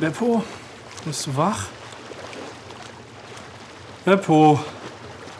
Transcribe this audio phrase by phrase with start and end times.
[0.00, 0.44] Beppo,
[1.04, 1.64] bist du wach?
[4.04, 4.60] Beppo.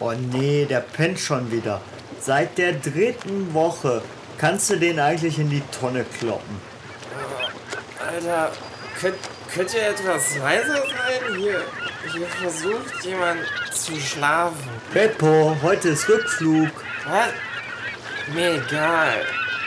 [0.00, 1.80] Oh nee, der pennt schon wieder.
[2.20, 4.02] Seit der dritten Woche
[4.36, 6.60] kannst du den eigentlich in die Tonne kloppen.
[8.04, 8.50] Alter,
[9.00, 9.16] könnt,
[9.54, 11.36] könnt ihr etwas leiser sein?
[11.38, 11.62] Hier,
[12.12, 13.40] hier versucht jemand
[13.72, 14.70] zu schlafen.
[14.92, 16.70] Beppo, heute ist Rückflug.
[17.06, 18.34] Was?
[18.34, 19.24] Mir egal.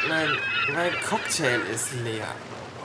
[0.09, 0.27] Mein,
[0.73, 2.27] mein Cocktail ist leer.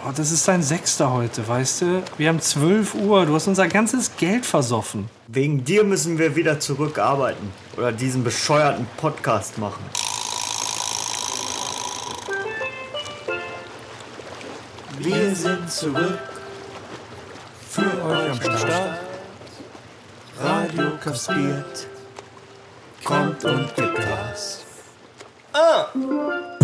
[0.08, 2.02] Oh, das ist dein Sechster heute, weißt du?
[2.16, 5.08] Wir haben 12 Uhr, du hast unser ganzes Geld versoffen.
[5.26, 7.52] Wegen dir müssen wir wieder zurückarbeiten.
[7.76, 9.84] Oder diesen bescheuerten Podcast machen.
[15.00, 16.20] Wir sind zurück
[17.68, 19.00] für euch am Start.
[20.40, 21.88] Radio kastriert,
[23.02, 24.66] kommt und gibt Gas.
[25.96, 26.55] Beppo,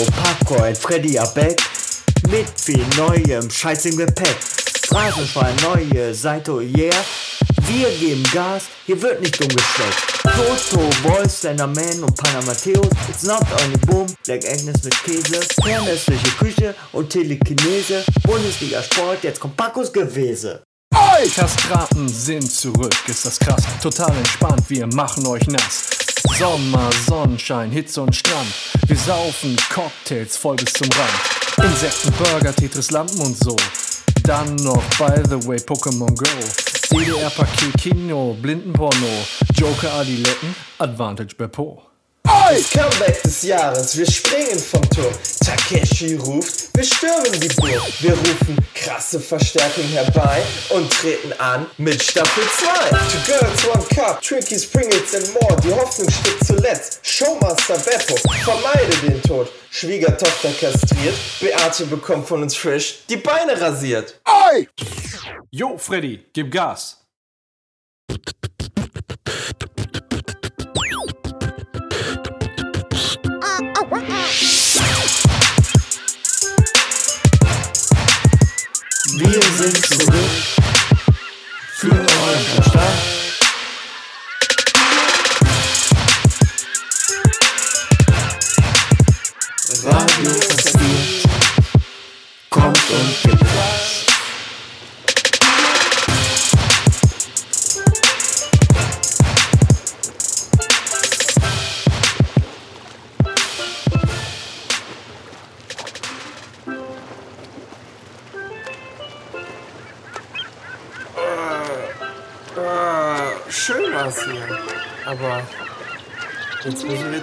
[0.00, 1.60] Und Freddy Abeck.
[2.30, 4.36] Mit viel neuem Scheiß im Gepäck.
[4.88, 6.94] Phrasenschwein, neue Seite, oh yeah.
[7.66, 10.22] Wir geben Gas, hier wird nicht umgesteckt.
[10.22, 12.88] Toto, Boys, Man und Panna Matthäus.
[13.10, 15.40] It's not only boom, Black Agnes mit Käse.
[15.62, 18.02] Fernöstliche Küche und Telekinese.
[18.22, 20.62] Bundesliga Sport, jetzt kommt Pacos Gewese.
[21.34, 23.62] Kastraten sind zurück, ist das krass.
[23.82, 26.09] Total entspannt, wir machen euch nass.
[26.38, 28.48] Sommer, Sonnenschein, Hitze und Strand.
[28.86, 31.70] Wir saufen Cocktails voll bis zum Rand.
[31.70, 33.56] Insekten, Burger, Tetris, Lampen und so.
[34.24, 36.26] Dann noch, by the way, Pokémon Go.
[36.90, 39.26] DDR-Paket, Kino, Blindenporno.
[39.54, 41.34] Joker, Adiletten, Advantage
[42.22, 42.30] Beppo.
[42.72, 45.12] Comeback des Jahres, wir springen vom Turm.
[45.44, 47.82] Takeshi ruft, wir stürmen die Burg.
[48.00, 52.90] Wir rufen krasse Verstärkung herbei und treten an mit Staffel 2.
[52.90, 55.60] Two Girls, One Cup, Tricky Springles and more.
[55.62, 57.00] Die Hoffnung steht zuletzt.
[57.02, 59.50] Showmaster Beppo, vermeide den Tod.
[59.70, 64.20] Schwiegertochter kastriert, Beate bekommt von uns frisch die Beine rasiert.
[65.50, 66.96] Jo, Freddy, gib Gas.
[79.16, 80.30] Wir sind zurück
[81.76, 82.98] für euch am Start.
[89.84, 90.89] Radio kastriert,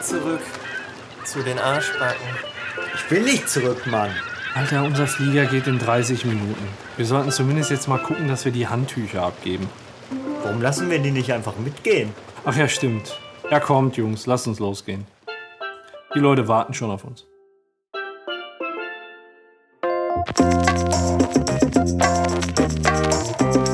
[0.08, 0.42] zurück
[1.26, 2.28] zu den Arschbacken.
[2.96, 4.10] Ich will nicht zurück, Mann.
[4.56, 6.68] Alter, unser Flieger geht in 30 Minuten.
[6.96, 9.70] Wir sollten zumindest jetzt mal gucken, dass wir die Handtücher abgeben.
[10.44, 12.14] Warum lassen wir die nicht einfach mitgehen?
[12.46, 13.20] Ach ja, stimmt.
[13.52, 15.06] Ja, kommt, Jungs, lasst uns losgehen.
[16.16, 17.26] Die Leute warten schon auf uns.
[23.54, 23.67] Ja,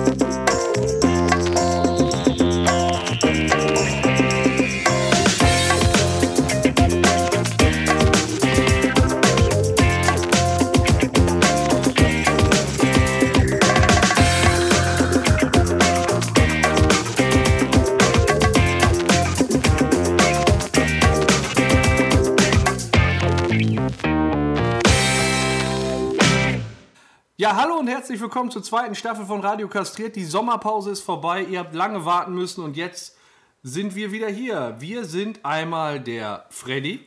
[28.23, 30.15] willkommen zur zweiten Staffel von Radio Kastriert.
[30.15, 33.17] Die Sommerpause ist vorbei, ihr habt lange warten müssen und jetzt
[33.63, 34.77] sind wir wieder hier.
[34.79, 37.05] Wir sind einmal der Freddy.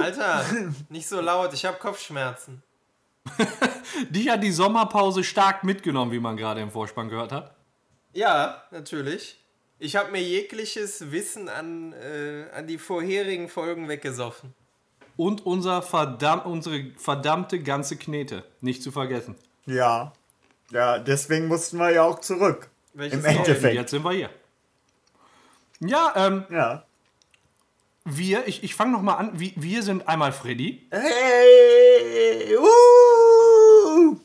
[0.00, 0.46] Alter,
[0.88, 2.62] nicht so laut, ich habe Kopfschmerzen.
[4.08, 7.54] Dich hat die Sommerpause stark mitgenommen, wie man gerade im Vorspann gehört hat.
[8.14, 9.38] Ja, natürlich.
[9.78, 14.54] Ich habe mir jegliches Wissen an, äh, an die vorherigen Folgen weggesoffen.
[15.16, 18.44] Und unser verdamm unsere verdammte ganze Knete.
[18.60, 19.36] Nicht zu vergessen.
[19.66, 20.12] Ja.
[20.70, 22.68] Ja, deswegen mussten wir ja auch zurück.
[22.94, 23.24] Welches Im?
[23.24, 23.74] Endeffekt.
[23.74, 24.30] Jetzt sind wir hier.
[25.80, 26.84] Ja, ähm, Ja.
[28.04, 29.38] wir, ich, ich fange nochmal an.
[29.38, 30.86] Wir, wir sind einmal Freddy.
[30.90, 32.56] Hey!
[32.56, 34.16] Uh!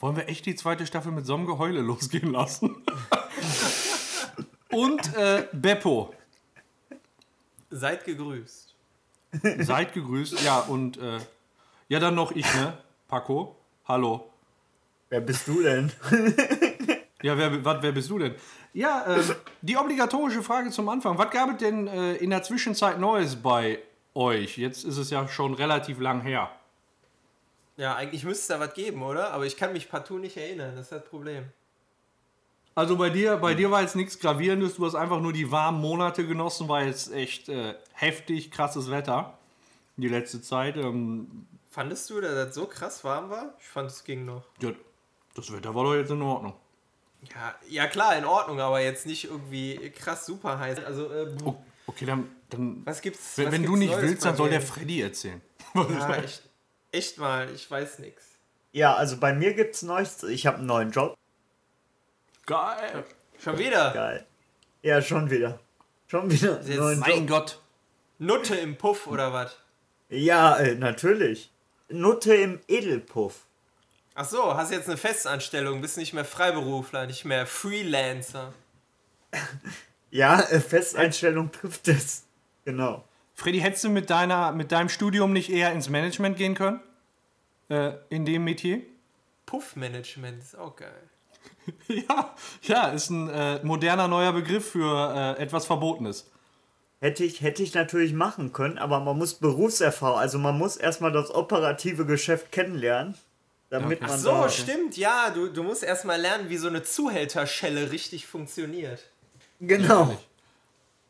[0.00, 2.82] Wollen wir echt die zweite Staffel mit so einem Geheule losgehen lassen?
[4.70, 6.14] Und äh, Beppo.
[7.70, 8.67] Seid gegrüßt.
[9.60, 10.42] Seid gegrüßt.
[10.42, 11.18] Ja, und äh,
[11.88, 12.78] ja, dann noch ich, ne?
[13.08, 13.56] Paco.
[13.86, 14.30] Hallo.
[15.08, 15.92] Wer bist du denn?
[17.22, 18.34] Ja, wer, wat, wer bist du denn?
[18.72, 21.18] Ja, ähm, die obligatorische Frage zum Anfang.
[21.18, 23.80] Was gab es denn äh, in der Zwischenzeit Neues bei
[24.14, 24.56] euch?
[24.56, 26.48] Jetzt ist es ja schon relativ lang her.
[27.76, 29.32] Ja, eigentlich müsste es da was geben, oder?
[29.32, 31.44] Aber ich kann mich partout nicht erinnern, das ist das Problem.
[32.78, 35.80] Also bei dir, bei dir war jetzt nichts Gravierendes, du hast einfach nur die warmen
[35.80, 39.36] Monate genossen, war jetzt echt äh, heftig krasses Wetter
[39.96, 40.76] die letzte Zeit.
[40.76, 43.56] Ähm, Fandest du, dass das so krass warm war?
[43.58, 44.44] Ich fand, es ging noch.
[44.60, 44.70] ja,
[45.34, 46.54] das Wetter war doch jetzt in Ordnung.
[47.34, 50.78] Ja, ja klar, in Ordnung, aber jetzt nicht irgendwie krass super heiß.
[50.84, 51.56] Also, äh, Oh,
[51.88, 53.38] okay, dann, dann was gibt's?
[53.38, 55.40] wenn, was wenn du gibt's nicht Neues willst, dann soll der Freddy erzählen.
[55.74, 56.48] Ja, echt,
[56.92, 58.38] echt mal, ich weiß nix.
[58.70, 60.22] Ja, also bei mir gibt's Neues.
[60.22, 61.18] Ich habe einen neuen Job.
[62.48, 63.04] Geil.
[63.38, 63.92] Schon wieder?
[63.92, 64.26] Geil.
[64.80, 65.60] Ja, schon wieder.
[66.06, 67.28] Schon wieder Jetzt Mein Job.
[67.28, 67.60] Gott.
[68.18, 69.54] Nutte im Puff oder was?
[70.08, 71.52] Ja, äh, natürlich.
[71.90, 73.44] Nutte im Edelpuff.
[74.14, 78.52] Ach so, hast jetzt eine Festanstellung, bist nicht mehr Freiberufler, nicht mehr Freelancer.
[80.10, 82.24] Ja, äh, Festeinstellung trifft es.
[82.64, 83.04] Genau.
[83.34, 86.80] Freddy, hättest du mit, deiner, mit deinem Studium nicht eher ins Management gehen können?
[87.68, 88.80] Äh, in dem Metier?
[89.44, 91.10] Puffmanagement ist auch geil.
[91.88, 96.30] Ja, ja, ist ein äh, moderner neuer Begriff für äh, etwas Verbotenes.
[97.00, 101.12] Hätte ich, hätte ich natürlich machen können, aber man muss Berufserfahrung, also man muss erstmal
[101.12, 103.14] das operative Geschäft kennenlernen,
[103.70, 104.10] damit Okay.
[104.10, 108.26] man So, da, stimmt, ja, du, du musst erstmal lernen, wie so eine Zuhälterschelle richtig
[108.26, 109.00] funktioniert.
[109.60, 110.18] Genau.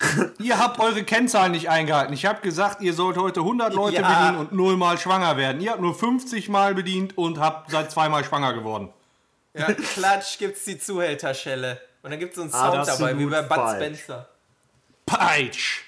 [0.39, 2.13] Ihr habt eure Kennzahlen nicht eingehalten.
[2.15, 4.09] Ich habe gesagt, ihr sollt heute 100 Leute Ja.
[4.09, 5.61] bedienen und nullmal schwanger werden.
[5.61, 8.91] Ihr habt nur 50 Mal bedient und habt seit zweimal schwanger geworden.
[9.55, 11.81] Ja, klatsch, gibt's die Zuhälterschelle.
[12.03, 13.77] Und dann gibt's so einen Ah, Sound dabei, wie bei Bud falsch.
[13.77, 14.29] Spencer.
[15.07, 15.83] Peitsch!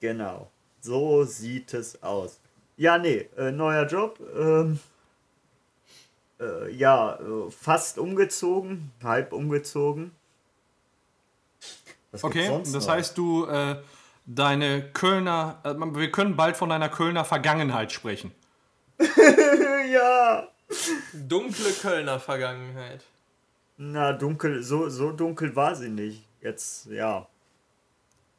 [0.00, 0.50] Genau.
[0.80, 2.38] So sieht es aus.
[2.76, 4.18] Ja, nee, äh, neuer Job.
[4.36, 4.78] Ähm,
[6.40, 10.12] äh, ja, äh, fast umgezogen, halb umgezogen.
[12.10, 12.94] Was Okay, sonst das noch?
[12.94, 13.76] heißt, du äh,
[14.26, 18.32] deine Kölner, äh, wir können bald von deiner Kölner Vergangenheit sprechen.
[19.90, 20.48] ja.
[21.12, 23.04] Dunkle Kölner Vergangenheit.
[23.76, 26.24] Na, dunkel, so, so dunkel war sie nicht.
[26.40, 27.26] Jetzt, ja.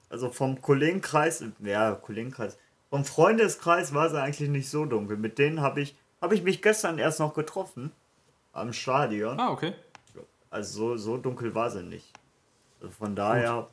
[0.09, 2.57] Also vom Kollegenkreis, ja, Kollegenkreis.
[2.89, 5.18] Vom Freundeskreis war sie eigentlich nicht so dunkel.
[5.18, 7.91] Mit denen habe ich, habe ich mich gestern erst noch getroffen.
[8.51, 9.39] Am Stadion.
[9.39, 9.74] Ah, okay.
[10.51, 12.07] Also so, so dunkel war sie nicht.
[12.80, 13.68] Also von daher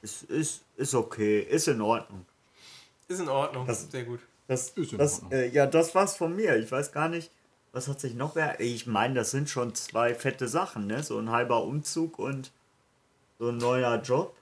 [0.00, 2.26] ist, ist, ist okay, ist in Ordnung.
[3.06, 4.20] Ist in Ordnung, Das- sehr gut.
[4.48, 5.32] Das, Ist in das, Ordnung.
[5.32, 6.56] äh, ja, das war's von mir.
[6.56, 7.30] Ich weiß gar nicht,
[7.72, 8.60] was hat sich noch mehr.
[8.60, 11.02] Ich meine, das sind schon zwei fette Sachen, ne?
[11.02, 12.52] So ein halber Umzug und
[13.38, 14.36] so ein neuer Job.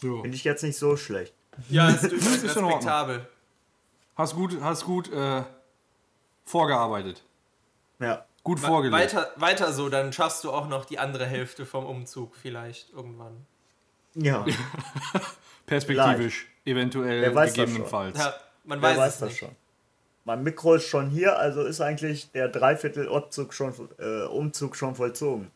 [0.00, 0.22] So.
[0.22, 1.34] Finde ich jetzt nicht so schlecht.
[1.68, 3.26] Ja, ist Ist respektabel.
[4.16, 5.42] Hast gut, hast gut äh,
[6.44, 7.22] vorgearbeitet.
[7.98, 8.24] Ja.
[8.42, 9.14] Gut vorgelegt.
[9.14, 13.46] Weiter, weiter so, dann schaffst du auch noch die andere Hälfte vom Umzug vielleicht irgendwann.
[14.14, 14.44] Ja,
[15.66, 18.18] Perspektivisch, eventuell, Wer weiß das gegebenenfalls.
[18.18, 18.34] Ja,
[18.64, 19.38] man wer weiß, weiß es das nicht.
[19.38, 19.56] schon.
[20.30, 24.94] Mein Mikro ist schon hier, also ist eigentlich der Dreiviertel Umzug schon, äh, Umzug schon
[24.94, 25.50] vollzogen.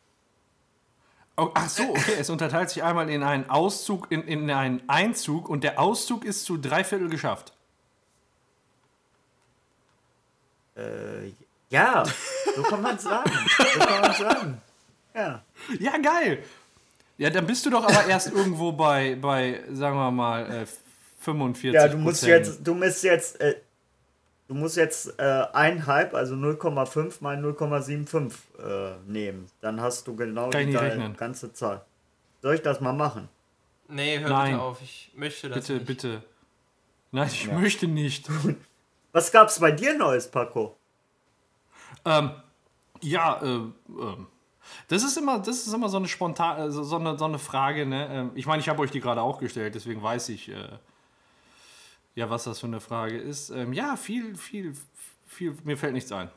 [1.37, 2.17] Oh, ach so, okay.
[2.19, 6.45] Es unterteilt sich einmal in einen Auszug, in, in einen Einzug und der Auszug ist
[6.45, 7.53] zu dreiviertel geschafft.
[10.77, 11.31] Äh,
[11.71, 12.05] ja,
[12.57, 13.31] so kann man sagen.
[13.57, 14.63] So kann man sagen.
[15.15, 15.45] Ja.
[15.79, 16.43] Ja, geil.
[17.17, 20.67] Ja, dann bist du doch aber erst irgendwo bei, bei sagen wir mal, äh,
[21.21, 23.55] 45 Ja, du musst jetzt, du musst jetzt, äh,
[24.49, 29.47] du musst jetzt äh, einhalb, also 0,5 mal 0,75 äh, nehmen.
[29.61, 31.85] Dann hast du genau Kann die ganze Zahl.
[32.43, 33.29] Soll ich das mal machen?
[33.89, 34.53] Nee, hör Nein.
[34.53, 35.87] bitte auf, ich möchte das Bitte, nicht.
[35.87, 36.23] bitte.
[37.13, 38.29] Nein, ich möchte nicht.
[39.13, 40.77] Was gab's bei dir Neues, Paco?
[42.05, 42.31] Ähm,
[43.01, 44.27] ja, äh, ähm,
[44.89, 47.87] das ist immer, das ist immer so eine spontan, also so eine, so eine Frage,
[47.87, 48.09] ne?
[48.11, 50.69] Ähm, ich meine, ich habe euch die gerade auch gestellt, deswegen weiß ich, äh,
[52.15, 53.51] ja, was das für eine Frage ist.
[53.51, 54.75] Ähm, ja, viel, viel,
[55.27, 56.31] viel, mir fällt nichts ein.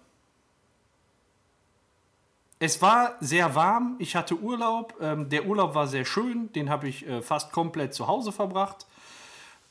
[2.59, 6.87] Es war sehr warm, ich hatte Urlaub, ähm, der Urlaub war sehr schön, den habe
[6.87, 8.87] ich äh, fast komplett zu Hause verbracht.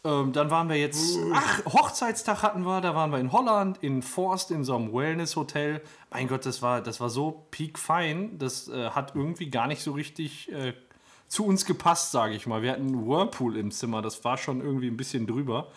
[0.05, 4.03] Ähm, dann waren wir jetzt, ach, Hochzeitstag hatten wir, da waren wir in Holland, in
[4.03, 5.83] Forst, in so einem Wellness-Hotel.
[6.13, 9.91] Mein Gott, das war, das war so peakfein, das äh, hat irgendwie gar nicht so
[9.91, 10.75] richtig äh,
[11.27, 12.63] zu uns gepasst, sage ich mal.
[12.63, 15.73] Wir hatten einen Whirlpool im Zimmer, das war schon irgendwie ein bisschen drüber.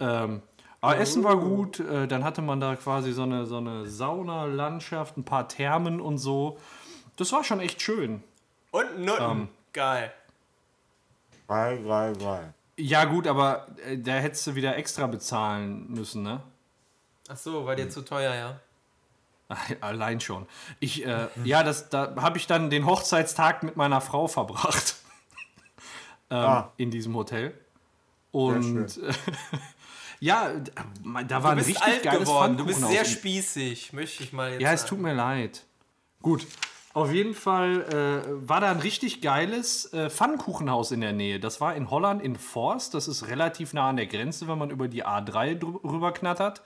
[0.00, 0.42] Ähm,
[0.80, 5.16] aber Essen war gut, äh, dann hatte man da quasi so eine, so eine Saunalandschaft,
[5.16, 6.58] ein paar Thermen und so.
[7.16, 8.22] Das war schon echt schön.
[8.70, 9.30] Und Nutten.
[9.30, 9.48] Ähm.
[9.72, 10.12] Geil.
[11.48, 12.52] Drei, drei, drei.
[12.76, 16.42] Ja, gut, aber äh, da hättest du wieder extra bezahlen müssen, ne?
[17.28, 18.60] Ach so, war dir zu teuer, ja.
[19.80, 20.46] Allein schon.
[20.78, 24.96] Ich, äh, ja, das, da habe ich dann den Hochzeitstag mit meiner Frau verbracht.
[26.30, 26.72] ähm, Ah.
[26.76, 27.58] In diesem Hotel.
[28.30, 29.12] Und Sehr
[30.20, 30.50] ja,
[31.26, 34.60] da war ein richtig alt geiles geworden, du bist sehr spießig, möchte ich mal jetzt
[34.62, 35.64] Ja, es tut mir leid.
[36.22, 36.46] Gut.
[36.94, 37.82] Auf jeden Fall
[38.26, 41.38] äh, war da ein richtig geiles äh, Pfannkuchenhaus in der Nähe.
[41.38, 42.94] Das war in Holland in Forst.
[42.94, 46.62] Das ist relativ nah an der Grenze, wenn man über die A3 drü- rüberknattert.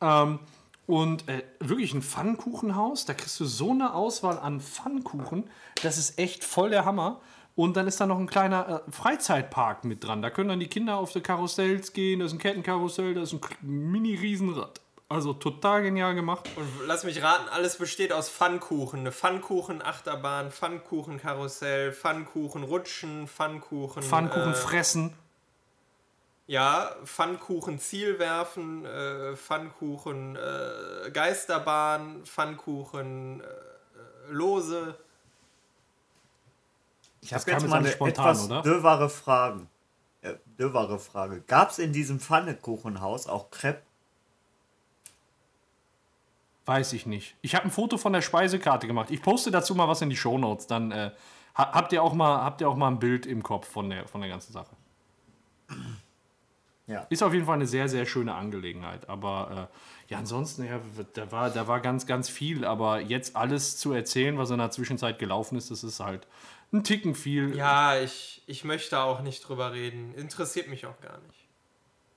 [0.00, 0.38] Ähm,
[0.86, 3.04] und äh, wirklich ein Pfannkuchenhaus.
[3.04, 5.50] Da kriegst du so eine Auswahl an Pfannkuchen.
[5.82, 7.20] Das ist echt voll der Hammer.
[7.58, 10.22] Und dann ist da noch ein kleiner äh, Freizeitpark mit dran.
[10.22, 12.20] Da können dann die Kinder auf die Karussells gehen.
[12.20, 14.80] Da ist ein Kettenkarussell, da ist ein Mini-Riesenrad.
[15.08, 16.48] Also total genial gemacht.
[16.54, 19.00] Und lass mich raten, alles besteht aus Pfannkuchen.
[19.00, 24.04] Eine Pfannkuchen-Achterbahn, Pfannkuchen-Karussell, Pfannkuchen-Rutschen, Pfannkuchen...
[24.04, 25.14] Pfannkuchen äh, fressen.
[26.46, 34.94] Ja, Pfannkuchen Zielwerfen, äh, Pfannkuchen äh, Geisterbahn, Pfannkuchen äh, äh, Lose.
[37.20, 38.62] Ich habe jetzt mal eine spontan, etwas oder?
[38.62, 39.66] dürrere Frage.
[40.22, 41.42] Äh, Frage.
[41.46, 43.82] Gab es in diesem Pfannekuchenhaus auch Crepe?
[46.66, 47.34] Weiß ich nicht.
[47.40, 49.10] Ich habe ein Foto von der Speisekarte gemacht.
[49.10, 50.66] Ich poste dazu mal was in die Shownotes.
[50.66, 51.12] Dann äh,
[51.54, 54.06] ha- habt, ihr auch mal, habt ihr auch mal ein Bild im Kopf von der,
[54.06, 54.76] von der ganzen Sache.
[56.86, 57.06] Ja.
[57.08, 59.08] Ist auf jeden Fall eine sehr, sehr schöne Angelegenheit.
[59.08, 60.80] Aber äh, ja, ansonsten, ja,
[61.14, 62.64] da, war, da war ganz, ganz viel.
[62.64, 66.26] Aber jetzt alles zu erzählen, was in der Zwischenzeit gelaufen ist, das ist halt
[66.72, 67.56] ein Ticken viel.
[67.56, 70.14] Ja, ich, ich möchte auch nicht drüber reden.
[70.14, 71.46] Interessiert mich auch gar nicht.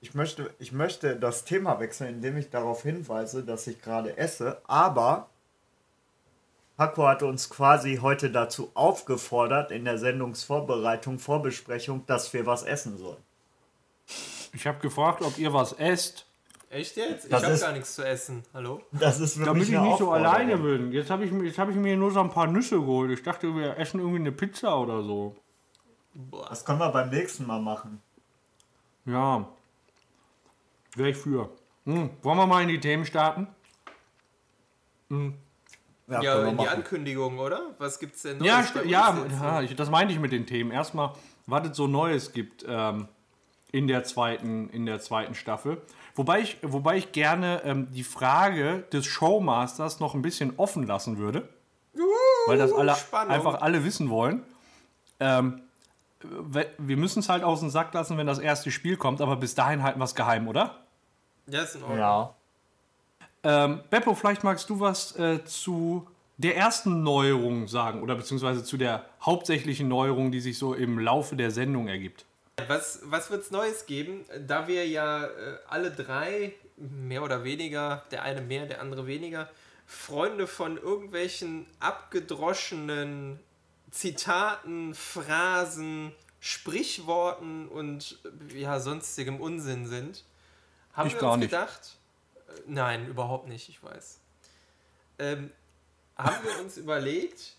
[0.00, 4.60] Ich möchte, ich möchte das Thema wechseln, indem ich darauf hinweise, dass ich gerade esse,
[4.66, 5.28] aber
[6.76, 12.98] Paco hat uns quasi heute dazu aufgefordert, in der Sendungsvorbereitung, Vorbesprechung, dass wir was essen
[12.98, 13.22] sollen.
[14.52, 16.26] Ich habe gefragt, ob ihr was esst,
[16.72, 17.24] Echt jetzt?
[17.26, 18.42] Ich Das habe ist- gar nichts zu essen.
[18.54, 18.80] Hallo?
[18.92, 20.90] Das ist für damit ich nicht so alleine bin.
[20.90, 23.10] Jetzt habe ich, mir- jetzt hab ich mir nur so ein paar Nüsse geholt.
[23.10, 25.36] Ich dachte, wir essen irgendwie eine Pizza oder so.
[26.14, 26.46] Boah.
[26.48, 28.00] Das können wir beim nächsten Mal machen.
[29.04, 29.46] Ja.
[30.96, 31.50] Wäre ich für.
[31.84, 32.08] Hm.
[32.22, 33.48] Wollen wir mal in die Themen starten?
[35.10, 35.34] Ja, können
[36.08, 36.68] wir in die.
[36.68, 37.74] Ankündigung, oder?
[37.78, 39.40] Was gibt's denn Ja, uns ja, jetzt?
[39.40, 40.70] ja ich, das meinte ich mit den Themen.
[40.70, 41.12] Erstmal,
[41.46, 43.08] was es so Neues gibt ähm,
[43.72, 45.82] in, der zweiten, in der zweiten Staffel.
[46.14, 51.16] Wobei ich, wobei ich gerne ähm, die Frage des Showmasters noch ein bisschen offen lassen
[51.18, 51.48] würde.
[52.46, 53.32] weil das alle, Spannung.
[53.34, 54.42] einfach alle wissen wollen.
[55.20, 55.62] Ähm,
[56.22, 59.36] we- wir müssen es halt aus dem Sack lassen, wenn das erste Spiel kommt, aber
[59.36, 60.82] bis dahin halten wir es geheim, oder?
[61.46, 61.98] Ja, ist in Ordnung.
[61.98, 62.34] Ja.
[63.44, 66.06] Ähm, Beppo, vielleicht magst du was äh, zu
[66.38, 71.36] der ersten Neuerung sagen oder beziehungsweise zu der hauptsächlichen Neuerung, die sich so im Laufe
[71.36, 72.24] der Sendung ergibt.
[72.68, 74.24] Was, was wird es Neues geben?
[74.46, 79.48] Da wir ja äh, alle drei, mehr oder weniger, der eine mehr, der andere weniger,
[79.86, 83.38] Freunde von irgendwelchen abgedroschenen
[83.90, 88.18] Zitaten, Phrasen, Sprichworten und
[88.54, 90.24] ja, sonstigem Unsinn sind,
[90.92, 91.98] haben Ich wir uns gedacht,
[92.48, 94.18] äh, nein, überhaupt nicht, ich weiß.
[95.18, 95.52] Ähm,
[96.16, 97.54] haben wir uns überlegt,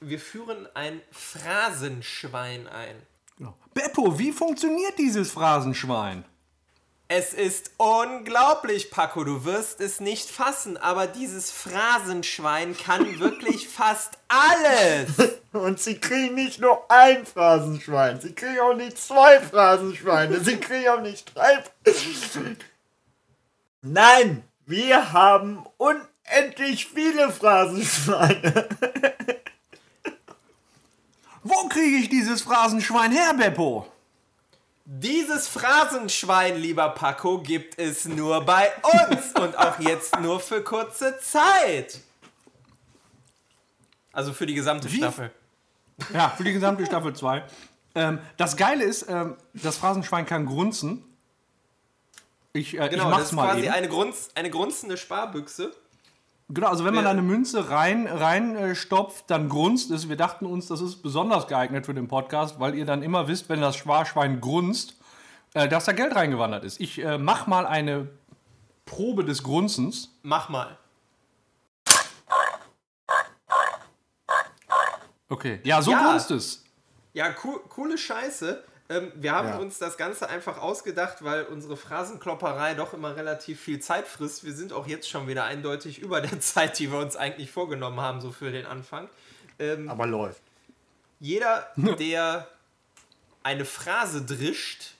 [0.00, 2.96] wir führen ein Phrasenschwein ein.
[3.36, 3.54] Genau.
[3.74, 6.24] Beppo, wie funktioniert dieses Phrasenschwein?
[7.08, 14.18] Es ist unglaublich, Paco, du wirst es nicht fassen, aber dieses Phrasenschwein kann wirklich fast
[14.26, 15.38] alles.
[15.52, 20.88] Und sie kriegen nicht nur ein Phrasenschwein, sie kriegen auch nicht zwei Phrasenschweine, sie kriegen
[20.88, 21.62] auch nicht drei.
[23.82, 28.68] Nein, wir haben unendlich viele Phrasenschweine.
[31.48, 33.86] Wo kriege ich dieses Phrasenschwein her, Beppo?
[34.84, 41.18] Dieses Phrasenschwein, lieber Paco, gibt es nur bei uns und auch jetzt nur für kurze
[41.20, 42.00] Zeit.
[44.12, 44.96] Also für die gesamte Wie?
[44.96, 45.30] Staffel.
[46.12, 47.44] Ja, für die gesamte Staffel 2.
[47.94, 51.04] Ähm, das Geile ist, ähm, das Phrasenschwein kann grunzen.
[52.52, 53.72] Ich, äh, Genau, ich das mach's ist mal quasi eben.
[53.72, 55.72] eine, grunz, eine grunzende Sparbüchse.
[56.48, 60.08] Genau, also wenn man da Wer- eine Münze rein, rein äh, stopft, dann grunzt es.
[60.08, 63.48] Wir dachten uns, das ist besonders geeignet für den Podcast, weil ihr dann immer wisst,
[63.48, 64.94] wenn das Sparschwein grunzt,
[65.54, 66.80] äh, dass da Geld reingewandert ist.
[66.80, 68.08] Ich äh, mach mal eine
[68.84, 70.10] Probe des Grunzens.
[70.22, 70.78] Mach mal.
[75.28, 75.58] Okay.
[75.64, 76.10] Ja, so Ja.
[76.10, 76.62] grunzt es.
[77.12, 78.62] Ja, cool, coole Scheiße.
[78.88, 79.56] Ähm, wir haben Ja.
[79.58, 84.44] uns das Ganze einfach ausgedacht, weil unsere Phrasenklopperei doch immer relativ viel Zeit frisst.
[84.44, 88.00] Wir sind auch jetzt schon wieder eindeutig über der Zeit, die wir uns eigentlich vorgenommen
[88.00, 89.08] haben, so für den Anfang.
[89.58, 90.40] Ähm, Aber läuft.
[91.18, 92.46] jeder, der
[93.42, 94.92] eine Phrase drischt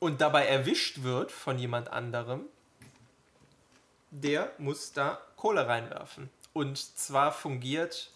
[0.00, 2.44] und dabei erwischt wird von jemand anderem,
[4.10, 6.28] der muss da Kohle reinwerfen.
[6.52, 8.10] Und zwar fungiert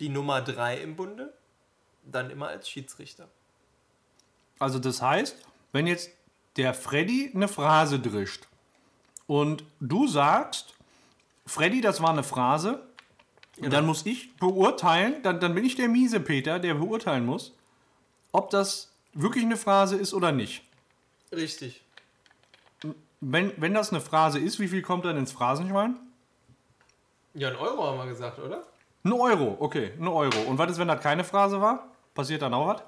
[0.00, 1.32] die Nummer 3 im Bunde
[2.04, 3.28] dann immer als Schiedsrichter.
[4.58, 5.36] Also das heißt,
[5.72, 6.10] wenn jetzt
[6.56, 8.46] der Freddy eine Phrase drischt
[9.26, 10.74] und du sagst,
[11.46, 12.86] Freddy, das war eine Phrase,
[13.58, 17.54] dann muss ich beurteilen, dann, dann bin ich der miese Peter, der beurteilen muss,
[18.32, 20.62] ob das wirklich eine Phrase ist oder nicht.
[21.32, 21.82] Richtig.
[23.20, 25.96] Wenn, wenn das eine Phrase ist, wie viel kommt dann ins Phrasenschwein?
[27.34, 28.62] Ja, ein Euro haben wir gesagt, oder?
[29.04, 30.38] Ein Euro, okay, ein Euro.
[30.46, 31.88] Und was ist, wenn das keine Phrase war?
[32.14, 32.82] Passiert dann auch was?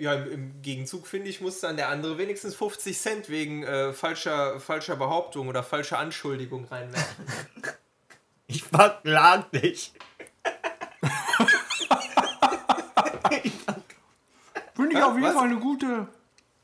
[0.00, 4.58] Ja, im, Gegenzug finde ich, muss dann der andere wenigstens 50 Cent wegen äh, falscher,
[4.58, 7.26] falscher Behauptung oder falscher Anschuldigung reinwerfen.
[8.46, 9.92] Ich verklag dich.
[14.74, 15.34] Finde ich auf jeden Was?
[15.34, 16.08] Fall eine gute,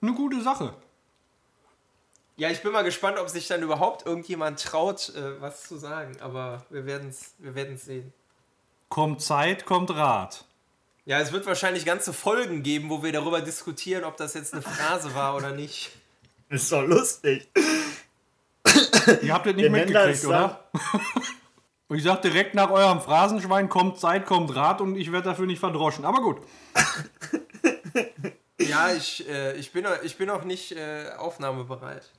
[0.02, 0.74] eine gute Sache.
[2.36, 6.16] ja, ich bin mal gespannt, ob sich dann überhaupt irgendjemand traut, äh, was zu sagen.
[6.20, 8.12] Aber wir werden es wir werden's sehen.
[8.88, 10.44] Kommt Zeit, kommt Rat.
[11.06, 14.62] Ja, es wird wahrscheinlich ganze Folgen geben, wo wir darüber diskutieren, ob das jetzt eine
[14.62, 15.92] Phrase war oder nicht.
[16.48, 17.48] Ist doch lustig.
[19.22, 20.68] Ihr habt das nicht mitgekriegt, das oder?
[21.86, 25.46] Und ich sag direkt nach eurem Phrasenschwein kommt Zeit, kommt Rat und ich werde dafür
[25.46, 26.04] nicht verdroschen.
[26.04, 26.38] Aber gut.
[28.58, 32.10] Ja, ich, äh, ich, bin, ich bin noch nicht äh, aufnahmebereit.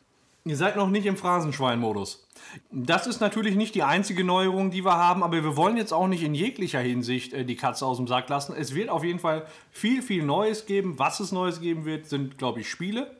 [0.48, 2.26] Ihr seid noch nicht im Phrasenschwein-Modus.
[2.72, 6.08] Das ist natürlich nicht die einzige Neuerung, die wir haben, aber wir wollen jetzt auch
[6.08, 8.56] nicht in jeglicher Hinsicht äh, die Katze aus dem Sack lassen.
[8.56, 10.98] Es wird auf jeden Fall viel, viel Neues geben.
[11.00, 13.16] Was es Neues geben wird, sind, glaube ich, Spiele.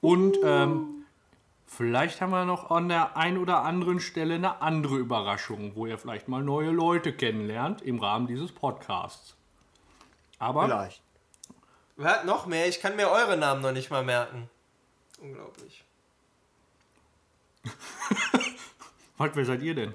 [0.00, 1.04] Und ähm,
[1.66, 5.98] vielleicht haben wir noch an der einen oder anderen Stelle eine andere Überraschung, wo ihr
[5.98, 9.36] vielleicht mal neue Leute kennenlernt im Rahmen dieses Podcasts.
[10.40, 11.00] Aber Vielleicht.
[11.96, 12.66] Was, noch mehr?
[12.66, 14.50] Ich kann mir eure Namen noch nicht mal merken.
[15.20, 15.84] Unglaublich.
[19.18, 19.94] was, wer seid ihr denn?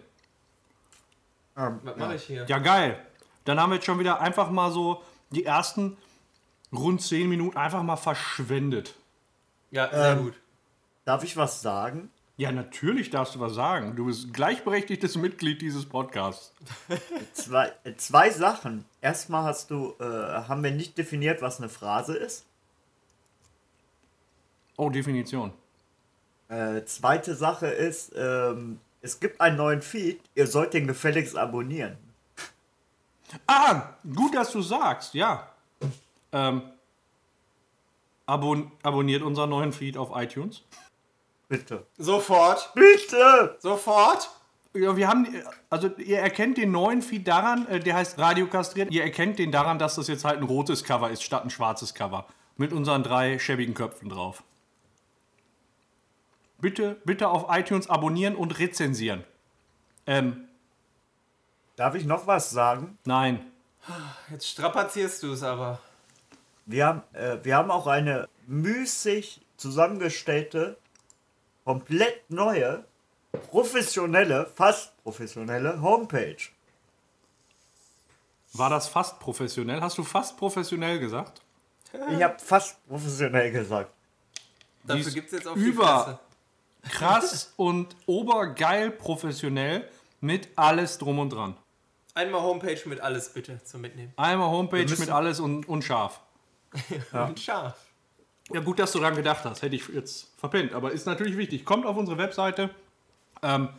[1.58, 2.46] Ähm, Was mache ich hier?
[2.48, 3.04] Ja, geil.
[3.46, 5.98] Dann haben wir jetzt schon wieder einfach mal so die ersten
[6.72, 8.96] rund 10 Minuten einfach mal verschwendet.
[9.72, 10.34] Ja, sehr Ähm, gut.
[11.06, 12.12] Darf ich was sagen?
[12.36, 13.96] Ja, natürlich darfst du was sagen.
[13.96, 16.54] Du bist gleichberechtigtes Mitglied dieses Podcasts.
[17.34, 18.86] Zwei, äh, zwei Sachen.
[19.02, 22.46] Erstmal hast du, äh, haben wir nicht definiert, was eine Phrase ist.
[24.76, 25.52] Oh, Definition.
[26.50, 30.22] Äh, zweite Sache ist, ähm, es gibt einen neuen Feed.
[30.36, 31.98] Ihr sollt den gefälligst abonnieren.
[33.46, 35.50] Ah, gut, dass du sagst, ja.
[36.32, 36.62] Ähm,
[38.26, 40.64] abon abonniert unseren neuen Feed auf iTunes.
[41.50, 41.86] Bitte.
[41.98, 42.72] Sofort.
[42.74, 43.58] Bitte!
[43.60, 44.30] Sofort.
[44.74, 45.28] Ja, wir haben,
[45.70, 48.92] also ihr erkennt den neuen Feed daran, äh, der heißt Radio Kastriert.
[48.92, 51.94] Ihr erkennt den daran, dass das jetzt halt ein rotes Cover ist, statt ein schwarzes
[51.94, 52.26] Cover.
[52.58, 54.44] Mit unseren drei schäbigen Köpfen drauf.
[56.60, 59.24] Bitte, bitte auf iTunes abonnieren und rezensieren.
[60.06, 60.48] Ähm,
[61.76, 62.98] Darf ich noch was sagen?
[63.06, 63.52] nein.
[64.30, 65.80] Jetzt strapazierst du es aber.
[66.66, 70.78] Wir haben, äh, wir haben auch eine müßig zusammengestellte,
[71.64, 72.84] komplett neue,
[73.50, 76.38] professionelle, fast professionelle Homepage.
[78.54, 79.80] War das fast professionell?
[79.80, 81.42] Hast du fast professionell gesagt?
[82.12, 83.92] Ich habe fast professionell gesagt.
[84.84, 86.20] Dafür gibt es jetzt auf über-.
[86.90, 89.88] Krass und obergeil professionell
[90.22, 91.58] mit alles drum und dran.
[92.14, 94.12] Einmal Homepage mit alles bitte zum Mitnehmen.
[94.18, 96.20] Einmal Homepage mit alles und, und scharf.
[97.14, 97.76] Und scharf.
[98.52, 99.62] Ja, gut, dass du daran gedacht hast.
[99.62, 100.74] Hätte ich jetzt verpennt.
[100.74, 101.64] Aber ist natürlich wichtig.
[101.66, 102.70] Kommt auf unsere Webseite
[103.42, 103.70] ähm,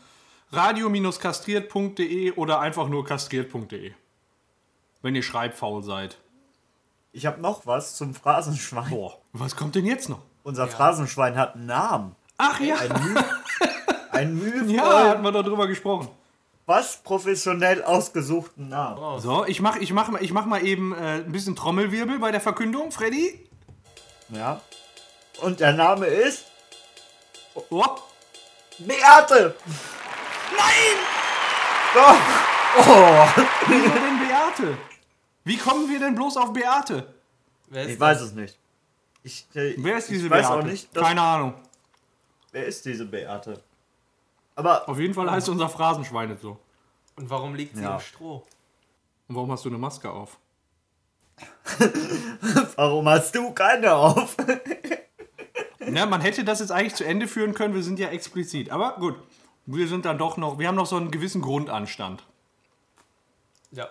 [0.53, 3.92] radio-kastriert.de oder einfach nur kastriert.de.
[5.03, 6.18] Wenn ihr schreibfaul seid.
[7.12, 8.90] Ich habe noch was zum Phrasenschwein.
[8.90, 10.23] Boah, was kommt denn jetzt noch?
[10.42, 12.16] Unser Phrasenschwein hat einen Namen.
[12.38, 13.24] Ach ja, Ein Mühe,
[14.12, 16.09] ein mühevoll, ja, hatten wir doch drüber gesprochen.
[16.66, 19.20] fast professionell ausgesuchten Namen.
[19.20, 22.31] So, ich mach, ich mach, mal- ich mach mal eben äh, ein bisschen Trommelwirbel bei
[22.31, 22.92] der Verkündung.
[22.92, 23.44] Freddy?
[24.31, 24.61] Ja.
[25.40, 26.44] Und der Name ist
[27.70, 27.85] Oh,
[28.79, 29.55] Beate.
[30.57, 30.96] nein!
[31.94, 32.14] Doch.
[32.79, 33.42] Oh.
[33.66, 34.79] Wieso denn Beate?
[35.44, 37.14] Wie kommen wir denn bloß auf Beate?
[37.68, 38.57] Wer ist Ich weiß es nicht.
[39.24, 40.61] Ich, äh, Wer ist diese ich weiß Beate?
[40.61, 41.55] auch nicht, Keine Ahnung.
[42.53, 43.63] Wer ist diese Beate.
[44.57, 46.59] Aber Auf jeden Fall heißt unser Phrasenschwein jetzt so.
[47.17, 47.95] Und warum liegt sie Ja.
[47.95, 48.45] im Stroh?
[49.29, 50.39] Und warum hast du eine Maske auf?
[52.77, 54.37] warum hast du keine auf?
[55.91, 58.71] Ja, man hätte das jetzt eigentlich zu Ende führen können, wir sind ja explizit.
[58.71, 59.15] Aber gut,
[59.65, 62.27] wir sind dann doch noch, wir haben noch so einen gewissen Grundanstand.
[63.71, 63.89] Ja.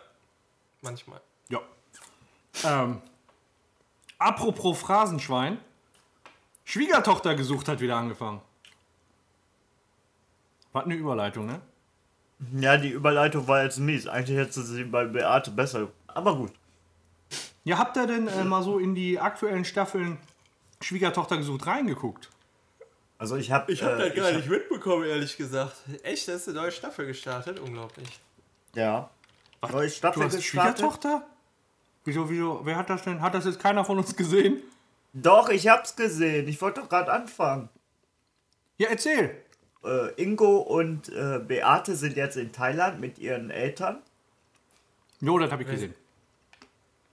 [0.82, 1.22] Manchmal.
[1.50, 1.60] Ja.
[2.64, 3.02] Ähm,
[4.20, 5.58] Apropos Phrasenschwein.
[6.66, 8.42] Schwiegertochter gesucht hat wieder angefangen.
[10.78, 11.60] Was eine Überleitung, ne?
[12.56, 14.06] Ja, die Überleitung war jetzt mies.
[14.06, 15.88] Eigentlich hätte sie bei Beate besser.
[16.06, 16.52] Aber gut.
[17.64, 20.20] Ja, habt ihr denn äh, mal so in die aktuellen Staffeln
[20.80, 22.30] Schwiegertochter gesucht reingeguckt?
[23.18, 25.76] Also ich habe Ich habe das gar nicht mitbekommen, ehrlich gesagt.
[26.04, 27.60] Echt, da ist eine neue Staffel gestartet?
[27.60, 28.20] Unglaublich.
[28.76, 29.10] Ja.
[29.72, 30.78] Neue Staffel Du hast gestartet.
[30.78, 31.26] Schwiegertochter?
[32.06, 33.20] Wieso, wieso, wer hat das denn?
[33.20, 34.62] Hat das jetzt keiner von uns gesehen?
[35.14, 36.48] Doch, ich hab's gesehen.
[36.48, 37.70] Ich wollte doch gerade anfangen.
[38.78, 39.44] Ja, erzähl.
[39.88, 44.02] Äh, Ingo und äh, Beate sind jetzt in Thailand mit ihren Eltern.
[45.22, 45.96] Jo, das habe ich gesehen.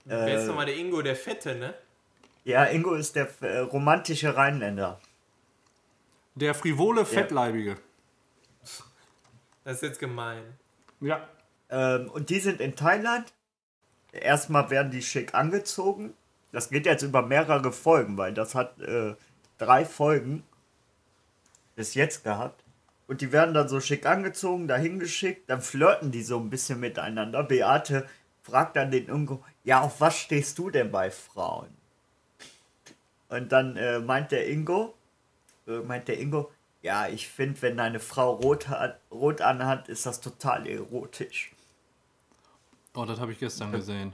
[0.03, 1.73] Wer ist nochmal der Ingo, der Fette, ne?
[2.43, 4.99] Ja, Ingo ist der äh, romantische Rheinländer.
[6.35, 7.77] Der frivole Fettleibige.
[9.63, 10.43] Das ist jetzt gemein.
[10.99, 11.27] Ja.
[11.69, 13.33] Ähm, und die sind in Thailand.
[14.11, 16.13] Erstmal werden die schick angezogen.
[16.51, 19.15] Das geht jetzt über mehrere Folgen, weil das hat äh,
[19.57, 20.43] drei Folgen
[21.75, 22.64] bis jetzt gehabt.
[23.07, 26.79] Und die werden dann so schick angezogen, dahin geschickt, dann flirten die so ein bisschen
[26.79, 27.43] miteinander.
[27.43, 28.07] Beate
[28.41, 31.69] fragt dann den Ingo, ja, auf was stehst du denn bei Frauen?
[33.29, 34.95] Und dann äh, meint der Ingo,
[35.67, 40.05] äh, meint der Ingo, ja, ich finde, wenn deine Frau rot, hat, rot anhat, ist
[40.05, 41.51] das total erotisch.
[42.93, 44.13] Oh, das habe ich gestern gesehen.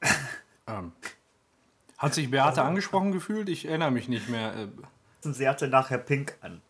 [0.66, 0.92] ähm.
[1.98, 3.48] Hat sich Beate angesprochen gefühlt?
[3.48, 4.54] Ich erinnere mich nicht mehr.
[4.54, 6.60] Äh, sie hatte nachher Pink an.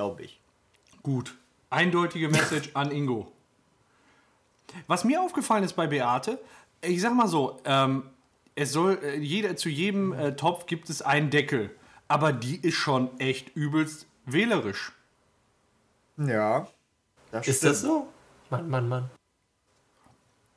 [0.00, 0.40] Glaube ich.
[1.02, 1.36] gut.
[1.68, 3.30] Eindeutige Message an Ingo.
[4.86, 6.40] Was mir aufgefallen ist bei Beate,
[6.80, 8.04] ich sag mal so, ähm,
[8.54, 11.70] es soll, äh, jeder, zu jedem äh, Topf gibt es einen Deckel.
[12.08, 14.92] Aber die ist schon echt übelst wählerisch.
[16.16, 16.66] Ja.
[17.30, 18.08] Das Ist das so?
[18.48, 19.10] Mann, Mann, Mann.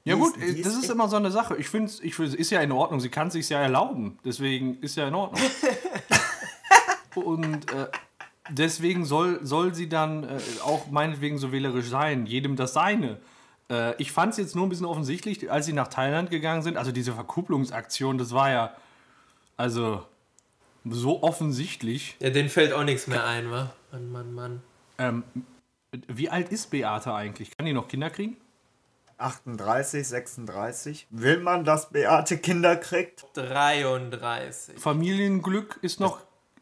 [0.06, 1.58] Ja Die gut, ist- das ist ist immer so eine Sache.
[1.58, 3.02] Ich finde, ich ist ja in Ordnung.
[3.02, 4.18] Sie kann sich ja erlauben.
[4.24, 5.42] Deswegen ist ja in Ordnung.
[7.16, 7.88] Und äh,
[8.50, 12.26] deswegen soll, soll sie dann äh, auch meinetwegen so wählerisch sein.
[12.26, 13.18] Jedem das Seine.
[13.70, 16.78] Äh, ich fand es jetzt nur ein bisschen offensichtlich, als sie nach Thailand gegangen sind.
[16.78, 18.76] Also diese Verkupplungsaktion, das war ja
[19.58, 20.06] also
[20.86, 22.18] so offensichtlich.
[22.20, 23.74] Ja, denen fällt auch nichts mehr ein, wa?
[23.92, 24.62] Mann, Mann, Mann.
[24.98, 25.24] Ähm,
[26.08, 27.56] wie alt ist Beate eigentlich?
[27.56, 28.38] Kann die noch Kinder kriegen?
[29.18, 31.08] 38, 36.
[31.12, 33.26] Will man, dass Beate Kinder kriegt?
[33.36, 34.80] 33.
[34.80, 36.20] Familienglück ist noch,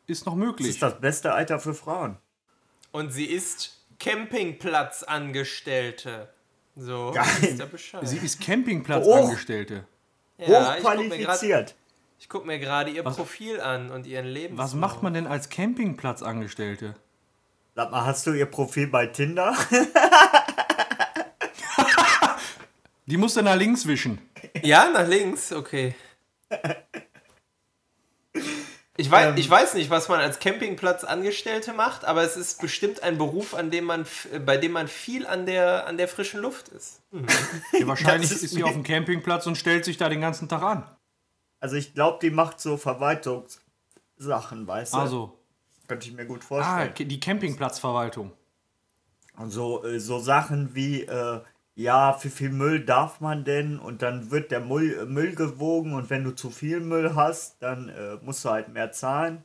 [0.07, 0.67] ist noch Das möglich.
[0.69, 2.17] ist das beste Alter für Frauen.
[2.91, 6.29] Und sie ist Campingplatzangestellte.
[6.75, 7.67] So, Geil.
[7.71, 8.07] Bescheid.
[8.07, 9.85] Sie ist Campingplatzangestellte.
[10.37, 11.75] ja, ich guck mir grad- Hochqualifiziert.
[12.19, 14.67] ich gucke mir gerade ihr Profil an und ihren Lebenslauf.
[14.67, 16.95] Was macht man denn als Campingplatzangestellte?
[17.75, 19.55] Sag mal, hast du ihr Profil bei Tinder?
[23.05, 24.19] Die muss dann nach links wischen.
[24.61, 25.95] Ja, nach links, okay.
[29.01, 29.37] Ich weiß, Ähm.
[29.37, 33.71] ich weiß nicht, was man als Campingplatzangestellte macht, aber es ist bestimmt ein Beruf, an
[33.71, 34.05] dem man,
[34.45, 37.01] bei dem man viel an der, an der frischen Luft ist.
[37.79, 40.61] Ja, wahrscheinlich ist ist sie auf dem Campingplatz und stellt sich da den ganzen Tag
[40.61, 40.83] an.
[41.59, 44.97] Also ich glaube, die macht so Verwaltungssachen, weißt du?
[44.97, 45.39] Also,
[45.87, 47.09] Könnte ich mir gut ah, vorstellen.
[47.09, 48.31] die Campingplatzverwaltung.
[49.37, 51.41] Und so, äh, so Sachen wie, äh,
[51.81, 53.79] ja, wie viel Müll darf man denn?
[53.79, 57.89] Und dann wird der Müll, Müll gewogen und wenn du zu viel Müll hast, dann
[57.89, 59.43] äh, musst du halt mehr zahlen.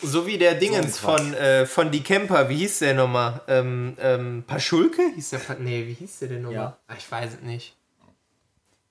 [0.00, 3.40] So wie der Dingens So von, äh, von Die Camper, wie hieß der nochmal?
[3.48, 5.02] Ähm, ähm, Paschulke?
[5.14, 6.54] Hieß der pa Nee, wie hieß der denn nochmal?
[6.56, 6.78] Ja.
[6.88, 7.76] Ah, ich weiß es nicht.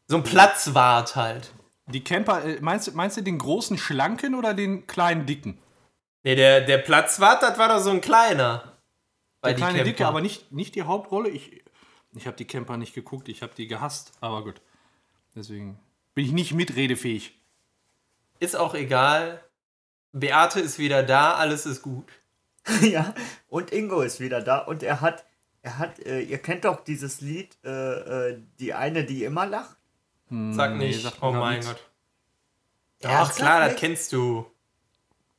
[0.08, 1.52] So ein Platzwart halt.
[1.88, 5.58] Die Camper, äh, meinst, du- meinst du den großen Schlanken oder den kleinen Dicken?
[6.24, 8.74] Nee, der, der Platzwart, das war doch so ein kleiner.
[9.44, 9.84] Der Die kleine.
[9.84, 11.28] Dicke, aber nicht, nicht die Hauptrolle.
[11.30, 11.64] Ich,
[12.16, 14.62] ich habe die Camper nicht geguckt, ich habe die gehasst, aber gut.
[15.36, 15.80] Deswegen
[16.14, 17.40] bin ich nicht mitredefähig.
[18.40, 19.44] Ist auch egal.
[20.12, 22.12] Beate ist wieder da, alles ist gut.
[22.82, 23.14] ja,
[23.50, 25.26] und Ingo ist wieder da und er hat,
[25.62, 29.78] er hat, äh, ihr kennt doch dieses Lied, äh, äh, die eine, die immer lacht.
[30.30, 31.04] Sag nee, nicht.
[31.04, 31.62] mir oh mein.
[31.62, 31.84] Gott.
[33.00, 34.50] Ernsthaft Ach klar, das kennst du.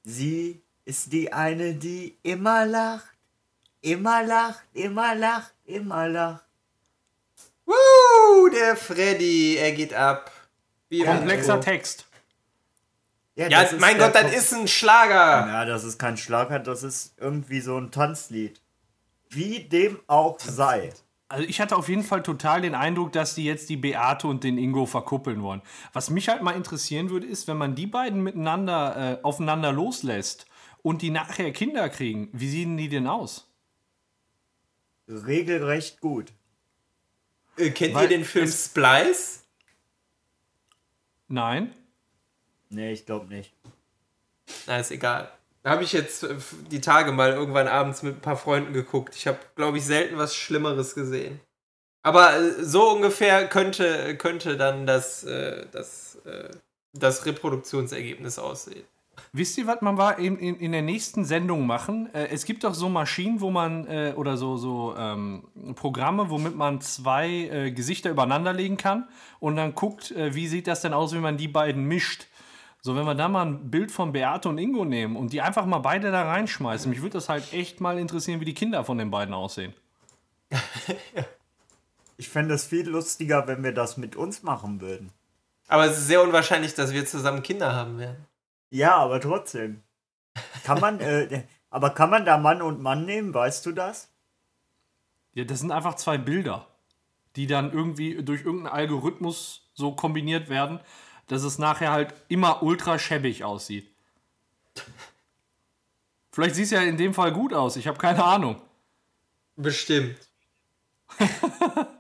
[0.03, 3.17] Sie ist die eine, die immer lacht,
[3.81, 6.44] immer lacht, immer lacht, immer lacht.
[7.67, 10.31] Woo, der Freddy, er geht ab.
[10.89, 11.71] Wie Komplexer Intro.
[11.71, 12.07] Text.
[13.37, 15.49] Ja, das ist mein Gott, das ist ein Schlager.
[15.49, 18.61] Ja, das ist kein Schlager, das ist irgendwie so ein Tanzlied.
[19.29, 20.93] Wie dem auch sei.
[21.29, 24.45] Also ich hatte auf jeden Fall total den Eindruck, dass die jetzt die Beate und
[24.45, 25.63] den Ingo verkuppeln wollen.
[25.93, 30.47] Was mich halt mal interessieren würde, ist, wenn man die beiden miteinander äh, aufeinander loslässt
[30.83, 33.51] und die nachher Kinder kriegen, wie sehen die denn aus?
[35.09, 36.33] Regelrecht gut.
[37.57, 39.43] Äh, kennt Weil ihr den Film Splice?
[41.29, 41.75] Nein?
[42.69, 43.53] Nee, ich glaube nicht.
[44.67, 45.31] Na, ist egal.
[45.63, 46.37] Da habe ich jetzt äh,
[46.71, 49.15] die Tage mal irgendwann abends mit ein paar Freunden geguckt.
[49.17, 51.41] Ich habe, glaube ich, selten was Schlimmeres gesehen.
[52.03, 56.51] Aber äh, so ungefähr könnte, könnte dann das, äh, das, äh,
[56.93, 58.85] das Reproduktionsergebnis aussehen.
[59.33, 62.13] Wisst ihr, was man war in, in, in der nächsten Sendung machen?
[62.15, 66.57] Äh, es gibt doch so Maschinen, wo man, äh, oder so, so ähm, Programme, womit
[66.57, 69.09] man zwei äh, Gesichter übereinander legen kann
[69.41, 72.27] und dann guckt, äh, wie sieht das denn aus, wenn man die beiden mischt.
[72.81, 75.65] So, wenn wir da mal ein Bild von Beate und Ingo nehmen und die einfach
[75.65, 78.99] mal beide da reinschmeißen, mich würde das halt echt mal interessieren, wie die Kinder von
[78.99, 79.73] den beiden aussehen.
[82.17, 85.11] Ich fände es viel lustiger, wenn wir das mit uns machen würden.
[85.67, 88.25] Aber es ist sehr unwahrscheinlich, dass wir zusammen Kinder haben werden.
[88.71, 89.83] Ja, aber trotzdem.
[90.65, 94.09] Kann man, äh, aber kann man da Mann und Mann nehmen, weißt du das?
[95.35, 96.67] Ja, das sind einfach zwei Bilder,
[97.37, 100.81] die dann irgendwie durch irgendeinen Algorithmus so kombiniert werden,
[101.27, 103.89] dass es nachher halt immer ultra schäbig aussieht.
[106.33, 108.61] Vielleicht sieht es ja in dem Fall gut aus, ich habe keine Ahnung.
[109.57, 110.17] Bestimmt.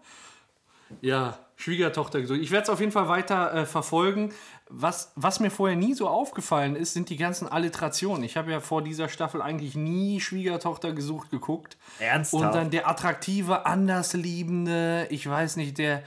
[1.00, 2.40] Ja, Schwiegertochter gesucht.
[2.40, 4.32] Ich werde es auf jeden Fall weiter äh, verfolgen.
[4.70, 8.24] Was, was mir vorher nie so aufgefallen ist, sind die ganzen Alliterationen.
[8.24, 11.76] Ich habe ja vor dieser Staffel eigentlich nie Schwiegertochter gesucht geguckt.
[11.98, 12.44] Ernsthaft?
[12.44, 16.02] Und dann der attraktive, andersliebende, ich weiß nicht, der.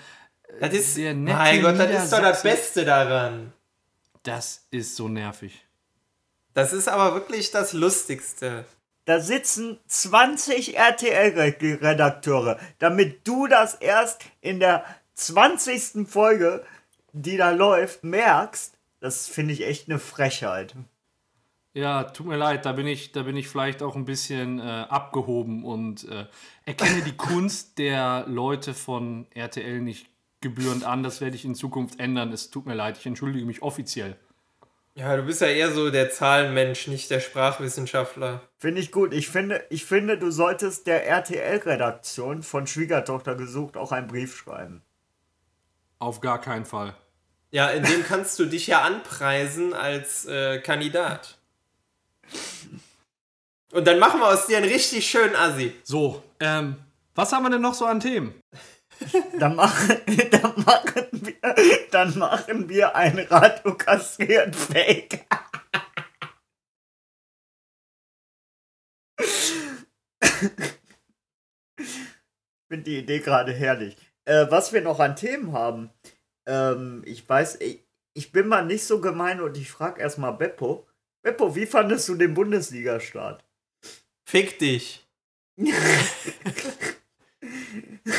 [0.60, 3.54] Das ist, der nette mein Gott, das ist doch das Beste daran.
[4.24, 5.66] Das ist so nervig.
[6.54, 8.66] Das ist aber wirklich das Lustigste.
[9.06, 16.10] Da sitzen 20 RTL-Redakteure, damit du das erst in der 20.
[16.10, 16.66] Folge,
[17.22, 18.78] die da läuft, merkst.
[19.00, 20.76] Das finde ich echt eine Frechheit.
[21.74, 24.64] Ja, tut mir leid, da bin ich, da bin ich vielleicht auch ein bisschen äh,
[24.64, 26.26] abgehoben und äh,
[26.66, 30.10] erkenne die Kunst der Leute von RTL nicht
[30.42, 31.04] gebührend an.
[31.04, 32.32] Das werde ich in Zukunft ändern.
[32.32, 34.18] Es tut mir leid, ich entschuldige mich offiziell.
[34.96, 38.42] Ja, du bist ja eher so der Zahlenmensch, nicht der Sprachwissenschaftler.
[38.58, 39.14] Finde ich gut.
[39.14, 44.82] Ich finde, ich finde, du solltest der RTL-Redaktion von Schwiegertochter gesucht auch einen Brief schreiben.
[46.00, 46.96] Auf gar keinen Fall.
[47.52, 51.38] Ja, in dem kannst du dich ja anpreisen als äh, Kandidat.
[53.72, 55.74] Und dann machen wir aus dir einen richtig schönen Assi.
[55.84, 56.76] So, ähm,
[57.16, 58.34] was haben wir denn noch so an Themen?
[59.40, 59.98] Dann machen,
[60.32, 61.56] dann machen wir,
[61.92, 65.26] dann machen wir ein Radio kastriert Fake.
[71.80, 71.94] Ich
[72.68, 73.96] finde die Idee gerade herrlich.
[74.26, 75.90] Äh, was wir noch an Themen haben,
[76.48, 77.84] ähm, ich weiß, ich,
[78.14, 80.88] ich bin mal nicht so gemein und ich frage erstmal Beppo.
[81.22, 83.44] Beppo, wie fandest du den Bundesliga-Start?
[84.26, 85.06] Fick dich.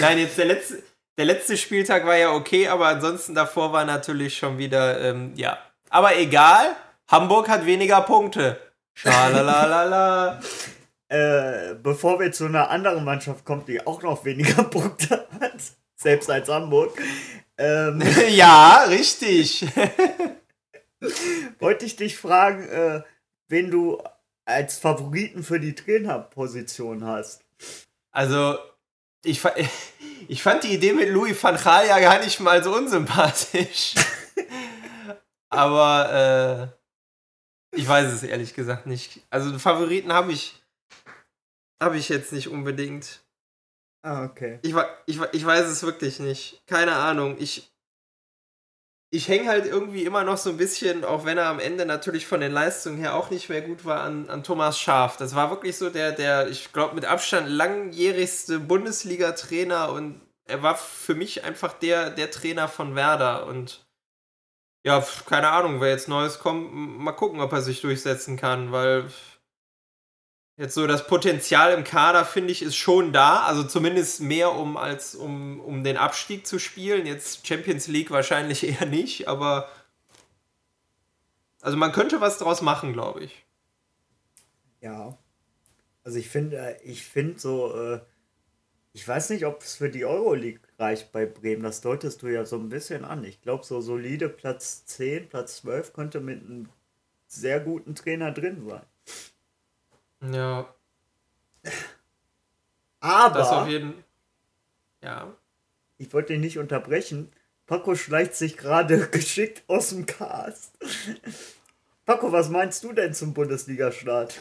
[0.01, 0.83] Nein, jetzt der letzte,
[1.17, 5.59] der letzte Spieltag war ja okay, aber ansonsten davor war natürlich schon wieder, ähm, ja.
[5.91, 6.77] Aber egal,
[7.09, 8.61] Hamburg hat weniger Punkte.
[8.95, 10.41] Schalalala.
[11.09, 15.55] äh, bevor wir zu einer anderen Mannschaft kommen, die auch noch weniger Punkte hat,
[15.97, 17.01] selbst als Hamburg,
[17.59, 19.66] ähm, ja, richtig.
[21.59, 23.03] wollte ich dich fragen, äh,
[23.49, 24.03] wen du
[24.44, 27.44] als Favoriten für die Trainerposition hast.
[28.11, 28.59] Also,
[29.25, 29.42] ich,
[30.29, 33.94] ich fand die Idee mit Louis van Gaal ja gar nicht mal so unsympathisch.
[35.51, 36.73] Aber
[37.73, 39.21] äh, ich weiß es ehrlich gesagt nicht.
[39.31, 40.62] Also Favoriten habe ich
[41.83, 43.21] habe ich jetzt nicht unbedingt.
[44.03, 44.61] Ah, okay.
[44.63, 44.75] Ich,
[45.07, 46.63] ich, ich weiß es wirklich nicht.
[46.67, 47.37] Keine Ahnung.
[47.39, 47.71] Ich,
[49.11, 52.27] ich hänge halt irgendwie immer noch so ein bisschen, auch wenn er am Ende natürlich
[52.27, 55.17] von den Leistungen her auch nicht mehr gut war, an, an Thomas Schaaf.
[55.17, 60.77] Das war wirklich so der, der, ich glaube, mit Abstand langjährigste Bundesliga-Trainer und er war
[60.77, 63.85] für mich einfach der, der Trainer von Werder und
[64.87, 69.11] ja, keine Ahnung, wer jetzt Neues kommt, mal gucken, ob er sich durchsetzen kann, weil
[70.59, 73.44] Jetzt so das Potenzial im Kader, finde ich, ist schon da.
[73.44, 77.07] Also zumindest mehr, um als um, um den Abstieg zu spielen.
[77.07, 79.68] Jetzt Champions League wahrscheinlich eher nicht, aber
[81.61, 83.47] also man könnte was draus machen, glaube ich.
[84.81, 85.16] Ja.
[86.03, 88.01] Also ich finde, ich finde so, äh,
[88.92, 91.62] ich weiß nicht, ob es für die Euroleague reicht bei Bremen.
[91.62, 93.23] Das deutest du ja so ein bisschen an.
[93.23, 96.68] Ich glaube, so solide Platz 10, Platz 12 könnte mit einem
[97.29, 98.83] sehr guten Trainer drin sein.
[100.20, 100.74] Ja,
[103.00, 104.02] Aber das auf jeden
[105.02, 105.33] Ja.
[105.98, 107.31] ich wollte dich nicht unterbrechen.
[107.66, 110.76] Paco schleicht sich gerade geschickt aus dem Cast.
[112.04, 114.40] Paco, was meinst du denn zum Bundesliga-Start?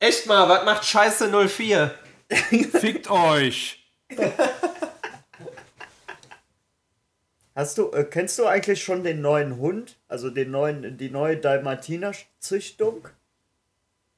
[0.00, 1.94] Echt mal, was macht Scheiße 04?
[2.72, 3.84] Fickt euch!
[7.54, 9.96] Hast du, äh, kennst du eigentlich schon den neuen Hund?
[10.08, 13.08] Also den neuen, die neue Dalmatiner-Züchtung?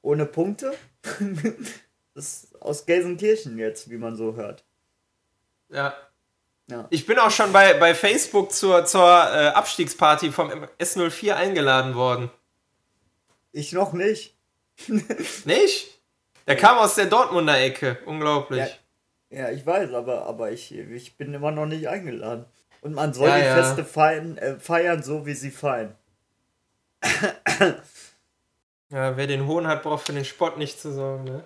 [0.06, 0.72] Ohne Punkte?
[2.14, 4.64] das ist aus Gelsenkirchen jetzt, wie man so hört.
[5.68, 5.94] Ja.
[6.70, 6.86] Ja.
[6.90, 12.30] Ich bin auch schon bei, bei Facebook zur, zur äh, Abstiegsparty vom S04 eingeladen worden.
[13.50, 14.36] Ich noch nicht.
[15.44, 16.00] Nicht?
[16.46, 17.98] Der kam aus der Dortmunder Ecke.
[18.06, 18.60] Unglaublich.
[19.30, 19.38] Ja.
[19.38, 22.44] Ja, ich weiß, aber, aber ich, ich bin immer noch nicht eingeladen.
[22.80, 23.60] Und man soll Ja, die.
[23.60, 25.96] Feste feiern, äh, feiern, so wie sie fallen.
[28.90, 31.44] Ja, wer den Hohn hat, braucht für den Spott nicht zu sorgen, ne?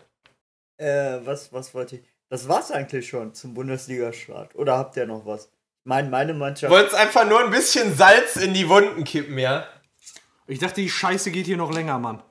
[0.77, 2.03] Äh, was, was wollte ich?
[2.29, 4.55] Das war's eigentlich schon zum Bundesliga-Start.
[4.55, 5.47] Oder habt ihr noch was?
[5.47, 6.73] Ich meine, meine Mannschaft.
[6.73, 9.67] Wollt's einfach nur ein bisschen Salz in die Wunden kippen, ja?
[10.47, 12.23] Ich dachte, die Scheiße geht hier noch länger, Mann.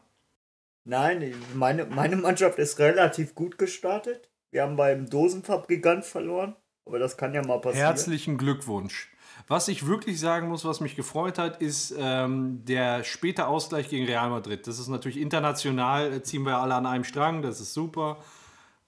[0.86, 4.30] Nein, meine, meine Mannschaft ist relativ gut gestartet.
[4.52, 6.56] Wir haben beim Dosenfabrikant verloren.
[6.86, 7.86] Aber das kann ja mal passieren.
[7.86, 9.12] Herzlichen Glückwunsch.
[9.50, 14.06] Was ich wirklich sagen muss, was mich gefreut hat, ist ähm, der späte Ausgleich gegen
[14.06, 14.68] Real Madrid.
[14.68, 18.18] Das ist natürlich international, äh, ziehen wir alle an einem Strang, das ist super.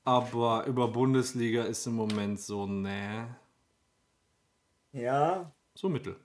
[0.04, 3.36] Aber über Bundesliga ist im Moment so, ne,
[4.93, 6.15] Ja, so mittel.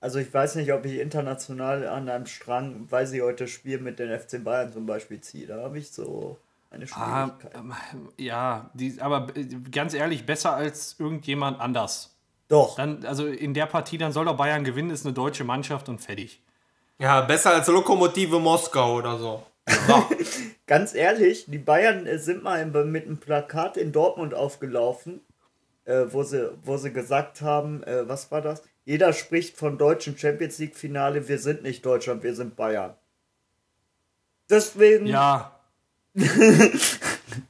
[0.00, 3.98] also ich weiß nicht, ob ich international an einem Strang, weil sie heute spielen mit
[3.98, 5.46] den FC Bayern zum Beispiel ziehe.
[5.46, 6.38] Da habe ich so
[6.70, 7.54] eine Ah, Schwierigkeit.
[7.54, 7.74] ähm,
[8.18, 12.11] ja, die, aber äh, ganz ehrlich, besser als irgendjemand anders.
[12.52, 15.88] Doch, Dann, also in der Partie, dann soll doch Bayern gewinnen, ist eine deutsche Mannschaft
[15.88, 16.42] und fertig.
[16.98, 19.46] Ja, besser als Lokomotive Moskau oder so.
[20.66, 25.22] ganz ehrlich, die Bayern äh, sind mal im, mit einem Plakat in Dortmund aufgelaufen,
[25.86, 28.62] äh, wo, sie, wo sie gesagt haben, äh, was war das?
[28.84, 32.94] Jeder spricht von deutschen Champions League Finale, wir sind nicht Deutschland, wir sind Bayern.
[34.50, 35.58] Deswegen, Ja.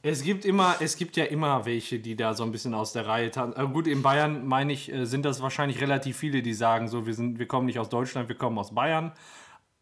[0.01, 3.07] es gibt immer, es gibt ja immer welche, die da so ein bisschen aus der
[3.07, 3.57] Reihe tanzen.
[3.57, 7.05] Aber gut, in Bayern meine ich, äh, sind das wahrscheinlich relativ viele, die sagen so,
[7.05, 9.11] wir sind, wir kommen nicht aus Deutschland, wir kommen aus Bayern,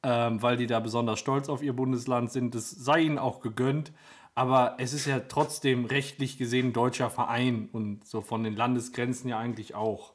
[0.03, 2.55] ähm, weil die da besonders stolz auf ihr Bundesland sind.
[2.55, 3.91] Das sei ihnen auch gegönnt.
[4.33, 9.37] Aber es ist ja trotzdem rechtlich gesehen deutscher Verein und so von den Landesgrenzen ja
[9.37, 10.13] eigentlich auch.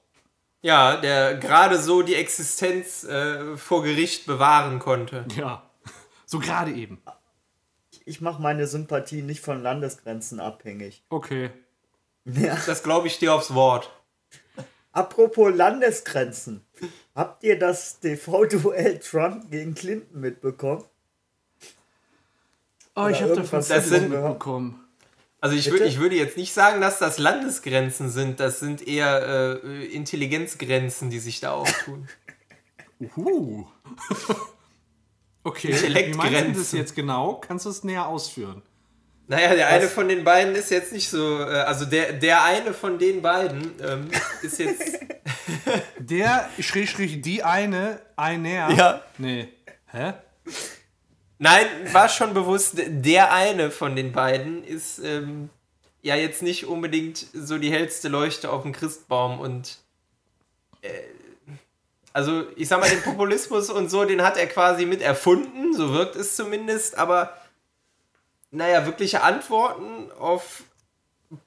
[0.63, 5.27] Ja, der gerade so die Existenz äh, vor Gericht bewahren konnte.
[5.37, 5.63] Ja,
[6.27, 6.99] so gerade eben.
[8.07, 11.03] Ich mache meine Sympathie nicht von Landesgrenzen abhängig.
[11.11, 11.51] Okay.
[12.25, 12.57] Ja.
[12.67, 13.91] Das glaube ich dir aufs Wort.
[14.93, 16.65] Apropos Landesgrenzen.
[17.15, 20.85] Habt ihr das TV-Duell Trump gegen Clinton mitbekommen?
[22.95, 24.83] Oh, ich Oder habe irgendwas davon Das sind- mitbekommen.
[25.39, 28.41] Also ich, würd, ich würde jetzt nicht sagen, dass das Landesgrenzen sind.
[28.41, 32.09] Das sind eher äh, Intelligenzgrenzen, die sich da auftun.
[33.17, 33.67] Uh.
[35.47, 37.35] Okay, wie meinst du das jetzt genau?
[37.35, 38.63] Kannst du es näher ausführen?
[39.29, 41.41] Naja, der eine von den beiden ist jetzt nicht so.
[41.41, 44.09] Äh, also der, der eine von den beiden ähm,
[44.43, 44.99] ist jetzt.
[45.99, 48.71] Der, Schrägstrich, die eine, einer.
[48.71, 49.03] Ja.
[49.19, 49.49] Nee.
[49.91, 50.15] Hä?
[51.39, 55.51] Nein, war schon bewusst, der eine von den beiden ist ähm,
[56.03, 59.79] ja jetzt nicht unbedingt so die hellste Leuchte auf dem Christbaum und
[60.83, 60.89] äh,
[62.17, 65.93] also ich sag mal, den Populismus und so, den hat er quasi mit erfunden, so
[65.93, 67.37] wirkt es zumindest, aber
[68.51, 70.63] naja, wirkliche Antworten auf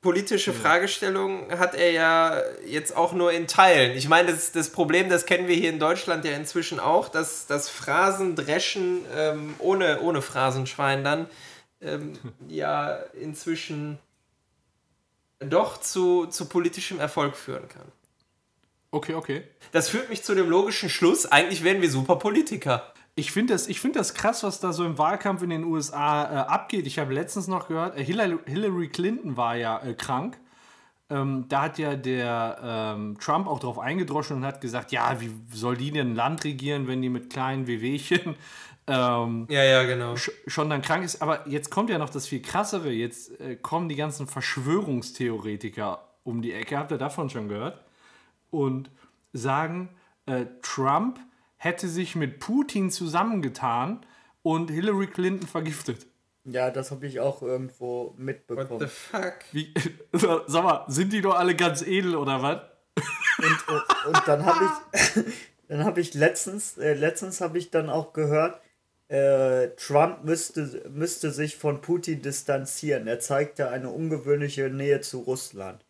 [0.02, 3.98] politische Fragestellungen hat er ja jetzt auch nur in Teilen.
[3.98, 7.48] Ich meine, das, das Problem, das kennen wir hier in Deutschland ja inzwischen auch, dass
[7.48, 11.26] das Phrasendreschen ähm, ohne, ohne Phrasenschwein dann
[11.82, 12.14] ähm,
[12.48, 13.98] ja inzwischen
[15.40, 17.92] doch zu, zu politischem Erfolg führen kann.
[18.92, 19.44] Okay, okay.
[19.72, 22.92] Das führt mich zu dem logischen Schluss, eigentlich wären wir super Politiker.
[23.16, 26.24] Ich finde das, ich find das krass, was da so im Wahlkampf in den USA
[26.24, 26.88] äh, abgeht.
[26.88, 30.40] Ich habe letztens noch gehört, äh, Hillary, Hillary Clinton war ja äh, krank.
[31.12, 32.60] Ähm, da hat ja der
[32.96, 36.44] ähm, Trump auch drauf eingedroschen und hat gesagt, ja, wie soll die denn ein Land
[36.44, 38.36] regieren, wenn die mit kleinen Wehwehchen
[38.88, 40.14] ähm, Ja, ja, genau.
[40.14, 41.22] sch- schon dann krank ist.
[41.22, 42.92] Aber jetzt kommt ja noch das viel krassere.
[42.92, 46.78] Jetzt äh, kommen die ganzen Verschwörungstheoretiker um die Ecke.
[46.78, 47.84] Habt ihr davon schon gehört?
[48.52, 48.90] Und
[49.34, 49.90] sagen,
[50.26, 51.20] äh, Trump
[51.58, 54.06] hätte sich mit Putin zusammengetan
[54.42, 56.08] und Hillary Clinton vergiftet.
[56.46, 58.88] Ja, das habe ich auch irgendwo What the mitbekommen.
[58.88, 59.40] fuck?
[59.52, 59.74] Wie,
[60.14, 62.62] sag mal, sind die doch alle ganz edel oder was?
[63.38, 65.24] Und, und, und dann habe ich,
[65.68, 68.60] dann habe ich letztens, äh, letztens habe ich dann auch gehört,
[69.10, 73.08] äh, Trump müsste, müsste sich von Putin distanzieren.
[73.08, 75.84] Er zeigte eine ungewöhnliche Nähe zu Russland.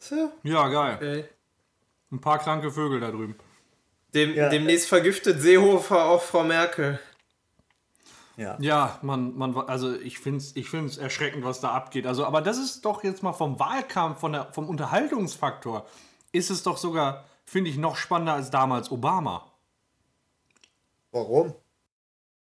[0.00, 0.94] So, Ja, geil.
[0.96, 1.24] okay.
[2.10, 3.36] Ein paar kranke Vögel da drüben.
[4.14, 4.48] Dem, Ja.
[4.48, 6.98] Demnächst vergiftet Seehofer auch Frau Merkel.
[8.36, 8.56] Ja.
[8.58, 12.06] Ja, man, man, also ich finde es ich find's erschreckend, was da abgeht.
[12.06, 15.86] Also, aber das ist doch jetzt mal vom Wahlkampf, von der, vom Unterhaltungsfaktor
[16.32, 19.52] ist es doch sogar, finde ich, noch spannender als damals Obama.
[21.12, 21.54] Warum?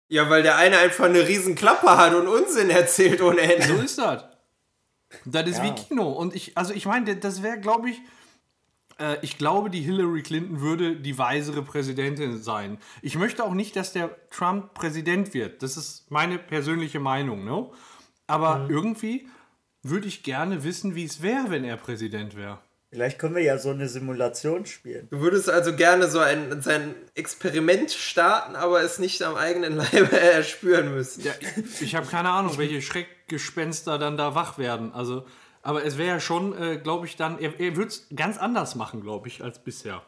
[0.09, 3.67] Ja, weil der eine einfach eine riesen Klappe hat und Unsinn erzählt ohne Ende.
[3.67, 4.25] So ist das.
[5.25, 5.65] Das ist Ja.
[5.65, 6.11] wie Kino.
[6.11, 8.01] Und ich, also ich meine, das wäre, glaube ich,
[8.99, 12.79] äh, ich glaube, die Hillary Clinton würde die weisere Präsidentin sein.
[13.03, 15.62] Ich möchte auch nicht, dass der Trump Präsident wird.
[15.62, 17.69] Das ist meine persönliche Meinung, ne?
[18.27, 19.29] Aber irgendwie
[19.83, 22.59] würde ich gerne wissen, wie es wäre, wenn er Präsident wäre.
[22.95, 25.09] Vielleicht können wir ja so eine Simulation spielen.
[25.11, 30.17] Du würdest also gerne so ein sein Experiment starten, aber es nicht am eigenen Leibe
[30.17, 31.25] erspüren müssen.
[31.25, 31.33] Ja,
[31.81, 34.93] ich habe keine Ahnung, welche Schreckgespenster dann da wach werden.
[34.93, 35.27] Also,
[35.61, 38.77] aber es wäre ja schon, äh, glaube ich, dann, er, er würde es ganz anders
[38.77, 40.03] machen, glaube ich, als bisher.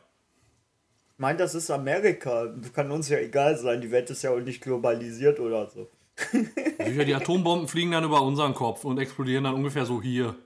[1.15, 2.55] Ich meine, das ist Amerika.
[2.73, 3.81] Kann uns ja egal sein.
[3.81, 5.91] Die Welt ist ja auch nicht globalisiert oder so.
[6.79, 10.37] Ja, die Atombomben fliegen dann über unseren Kopf und explodieren dann ungefähr so hier.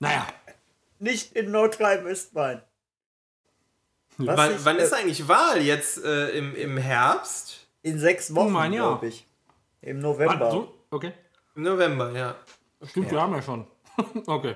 [0.00, 0.26] Naja,
[0.98, 2.62] Nicht in Nordrhein-Westfalen.
[4.16, 5.60] Was Wann, ich, wann äh, ist eigentlich Wahl?
[5.60, 7.66] Jetzt äh, im, im Herbst?
[7.82, 8.90] In sechs Wochen, mein Jahr.
[8.90, 9.26] glaube ich.
[9.82, 10.46] Im November.
[10.46, 11.12] ah, so, okay.
[11.56, 12.36] Im November, ja.
[12.86, 13.66] Stimmt, wir haben ja schon.
[14.26, 14.54] okay.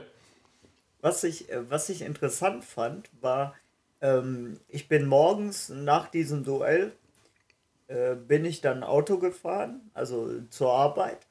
[1.00, 3.54] Was ich, äh, was ich interessant fand, war,
[4.00, 6.92] ähm, ich bin morgens nach diesem Duell,
[7.88, 11.26] äh, bin ich dann Auto gefahren, also zur Arbeit,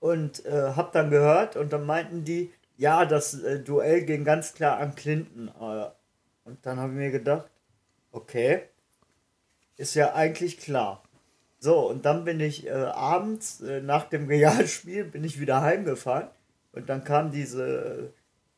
[0.00, 4.54] und äh, hab dann gehört, und dann meinten die, ja, das äh, Duell ging ganz
[4.54, 5.48] klar an Clinton.
[5.48, 5.90] Äh,
[6.44, 7.50] und dann habe ich mir gedacht,
[8.12, 8.62] okay,
[9.76, 11.02] ist ja eigentlich klar.
[11.58, 16.28] So, und dann bin ich äh, abends äh, nach dem Realspiel bin ich wieder heimgefahren
[16.72, 18.12] und dann kam diese,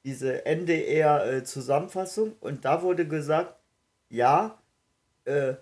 [0.05, 3.57] diese NDR-Zusammenfassung und da wurde gesagt,
[4.11, 4.59] ja,
[5.25, 5.55] äh,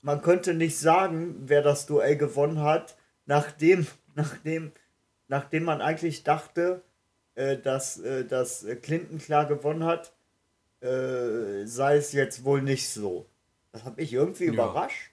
[0.00, 2.96] man könnte nicht sagen, wer das Duell gewonnen hat,
[3.26, 4.70] nachdem, nachdem,
[5.26, 6.95] nachdem man eigentlich dachte, äh,
[7.36, 10.12] dass, äh, dass Clinton klar gewonnen hat,
[10.80, 13.26] äh, sei es jetzt wohl nicht so.
[13.72, 15.12] Das hat mich irgendwie überrascht.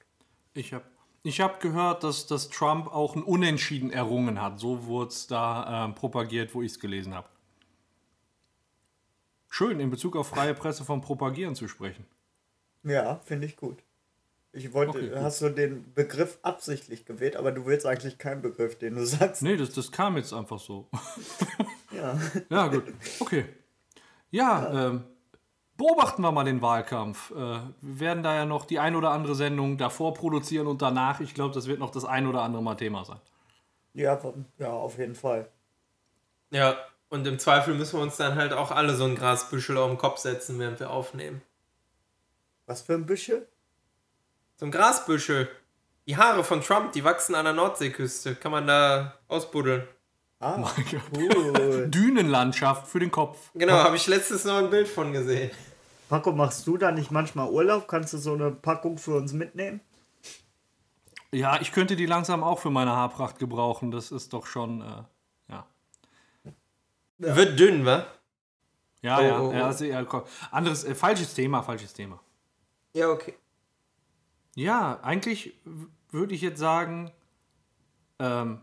[0.53, 0.86] Ich habe
[1.26, 4.59] ich hab gehört, dass, dass Trump auch ein Unentschieden errungen hat.
[4.59, 7.28] So wurde es da ähm, propagiert, wo ich es gelesen habe.
[9.49, 12.05] Schön, in Bezug auf freie Presse von Propagieren zu sprechen.
[12.84, 13.84] Ja, finde ich gut.
[14.55, 18.77] Ich wollte, Okay, hast du den Begriff absichtlich gewählt, aber du willst eigentlich keinen Begriff,
[18.77, 19.41] den du sagst.
[19.41, 20.87] Nee, das, das kam jetzt einfach so.
[21.91, 22.19] Ja.
[22.49, 22.85] Ja, gut.
[23.19, 23.45] Okay.
[24.31, 25.03] Ja, Ähm,
[25.77, 27.29] beobachten wir mal den Wahlkampf.
[27.29, 31.19] Äh, wir werden da ja noch die ein oder andere Sendung davor produzieren und danach.
[31.19, 33.19] Ich glaube, das wird noch das ein oder andere Mal Thema sein.
[33.93, 34.19] Ja,
[34.57, 35.47] ja, auf jeden Fall.
[36.49, 36.77] Ja,
[37.09, 39.99] und im Zweifel müssen wir uns dann halt auch alle so ein Grasbüschel auf den
[39.99, 41.43] Kopf setzen, während wir aufnehmen.
[42.65, 43.47] Was für ein Büschel?
[44.64, 45.49] So ein Grasbüschel.
[46.07, 48.36] Die Haare von Trump, die wachsen an der Nordseeküste.
[48.36, 49.86] Kann man da ausbuddeln.
[50.39, 50.72] Ah,
[51.14, 51.88] cool.
[51.91, 53.51] Dünenlandschaft für den Kopf.
[53.55, 55.51] Genau, habe ich letztes noch ein Bild von gesehen.
[56.07, 57.89] Paco, machst du da nicht manchmal Urlaub?
[57.89, 59.82] Kannst du so eine Packung für uns mitnehmen?
[61.34, 63.91] Ja, ich könnte die langsam auch für meine Haarpracht gebrauchen.
[63.91, 65.03] Das ist doch schon, äh,
[65.51, 65.68] ja.
[67.18, 68.05] Wird dünn, wa?
[69.01, 69.66] Ja, Oh, ja, oh, ja, oh.
[69.66, 70.24] also, ja komm.
[70.51, 72.18] anderes, äh, falsches Thema, falsches Thema.
[72.93, 73.34] Ja, okay.
[74.55, 75.53] Ja, eigentlich
[76.11, 77.11] würde ich jetzt sagen,
[78.19, 78.61] ähm,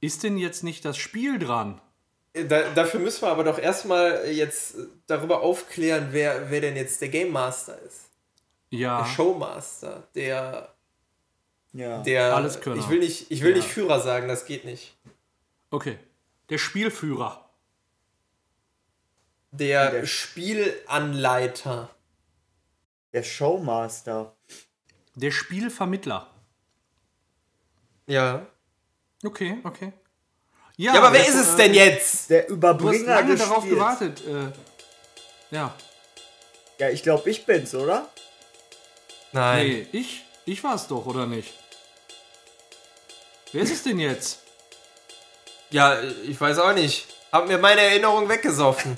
[0.00, 1.80] ist denn jetzt nicht das Spiel dran?
[2.32, 4.76] Da, dafür müssen wir aber doch erstmal jetzt
[5.06, 8.10] darüber aufklären, wer, wer denn jetzt der Game Master ist.
[8.70, 10.74] Ja, Der Showmaster, der,
[11.72, 12.02] Ja.
[12.02, 12.36] der.
[12.36, 12.76] Alleskönner.
[12.80, 13.56] Ich will nicht, ich will Ja.
[13.56, 14.96] nicht Führer sagen, das geht nicht.
[15.70, 15.98] okay.
[16.50, 17.44] Der Spielführer.
[19.50, 21.90] Der, Der- Spielanleiter.
[23.12, 24.34] Der Showmaster.
[25.18, 26.30] Der Spielvermittler.
[28.06, 28.46] Ja.
[29.24, 29.92] Okay, okay.
[30.76, 32.30] Ja, aber wer ist es äh, denn jetzt?
[32.30, 34.22] Der Du hast Überbringer lange des darauf gewartet.
[34.24, 34.52] Äh,
[35.50, 35.74] ja,
[36.78, 38.08] Ja, ich glaube, ich bin's, oder?
[39.32, 39.66] Nein.
[39.66, 41.52] nee, ich, ich war es doch, oder nicht?
[43.52, 44.42] Wer ist es denn jetzt?
[45.70, 47.08] Ja, ich weiß auch nicht.
[47.32, 48.96] Hab mir meine Erinnerung weggesoffen.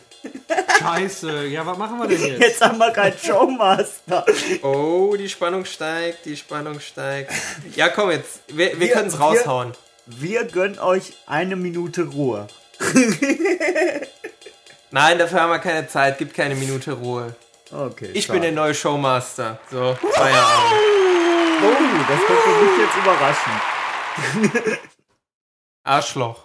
[0.80, 2.40] Scheiße, ja, was machen wir denn jetzt?
[2.40, 4.24] Jetzt haben wir keinen Showmaster.
[4.62, 7.32] Oh, die Spannung steigt, die Spannung steigt.
[7.76, 8.40] Ja, komm jetzt.
[8.48, 9.72] Wir, wir Wir- können es wir- raushauen.
[10.06, 12.48] Wir gönnen euch eine Minute Ruhe.
[14.90, 16.18] Nein, dafür haben wir keine Zeit.
[16.18, 17.34] Gibt keine Minute Ruhe.
[17.70, 18.10] Okay.
[18.14, 18.40] Ich schade.
[18.40, 19.60] bin der neue Showmaster.
[19.70, 20.80] So, Feierabend.
[21.62, 23.52] Oh, das könnte mich jetzt überraschen.
[25.84, 26.44] Arschloch.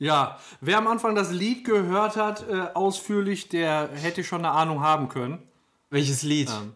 [0.00, 4.80] Ja, wer am Anfang das Lied gehört hat, äh, ausführlich, der hätte schon eine Ahnung
[4.80, 5.46] haben können.
[5.90, 6.48] Welches Lied?
[6.48, 6.74] Ähm,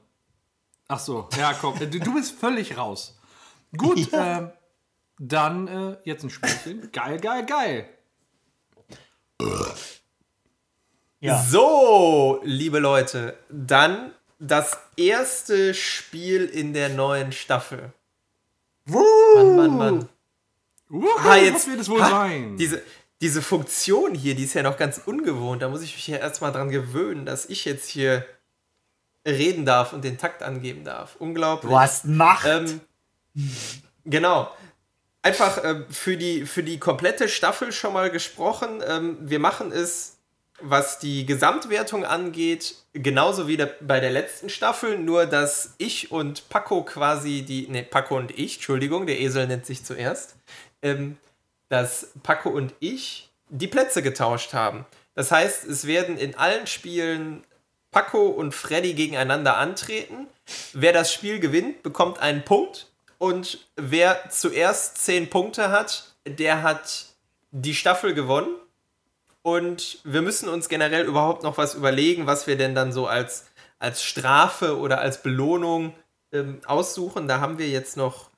[0.89, 3.19] ach so, ja, komm, äh, du, du bist völlig raus.
[3.75, 4.51] Gut, ähm,
[5.19, 6.93] dann äh, jetzt ein Spielchen.
[6.93, 7.89] Geil, geil, geil.
[11.21, 11.43] Ja.
[11.43, 17.95] So, liebe Leute, dann das erste Spiel in der neuen Staffel.
[18.85, 20.09] Mann, Mann, Mann.
[20.91, 22.59] Wuhu, Ah, jetzt, was wird es wohl ha, sein?
[22.59, 22.83] Diese,
[23.25, 25.63] diese Funktion hier, die ist ja noch ganz ungewohnt.
[25.63, 28.27] Da muss ich mich ja erstmal dran gewöhnen, dass ich jetzt hier
[29.27, 31.17] reden darf und den Takt angeben darf.
[31.19, 31.71] Unglaublich.
[31.71, 32.47] Du hast Macht.
[32.47, 32.83] Ähm,
[34.05, 34.55] genau.
[35.23, 38.83] Einfach äh, für, die, für die komplette Staffel schon mal gesprochen.
[38.87, 40.19] Ähm, wir machen es,
[40.61, 46.51] was die Gesamtwertung angeht, genauso wie der, bei der letzten Staffel, nur dass ich und
[46.51, 47.69] Paco quasi die.
[47.69, 50.37] Ne, Paco und ich, Entschuldigung, der Esel nennt sich zuerst.
[51.69, 54.87] Dass Paco und ich die Plätze getauscht haben.
[55.15, 57.45] Das heißt, es werden in allen Spielen
[57.91, 60.27] Paco und Freddy gegeneinander antreten.
[60.73, 62.91] Wer das Spiel gewinnt, bekommt einen Punkt.
[63.19, 67.07] Und wer zuerst 10 Punkte hat, der hat
[67.53, 68.51] die Staffel gewonnen.
[69.43, 73.47] Und wir müssen uns generell überhaupt noch was überlegen, was wir denn dann so als,
[73.79, 75.95] als Strafe oder als Belohnung
[76.33, 77.29] ähm, aussuchen.
[77.29, 78.31] Da haben wir jetzt noch,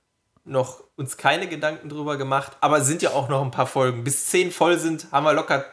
[0.47, 2.57] noch uns keine Gedanken drüber gemacht.
[2.61, 4.05] Aber es sind ja auch noch ein paar Folgen.
[4.05, 5.65] Bis 10 voll sind, haben wir locker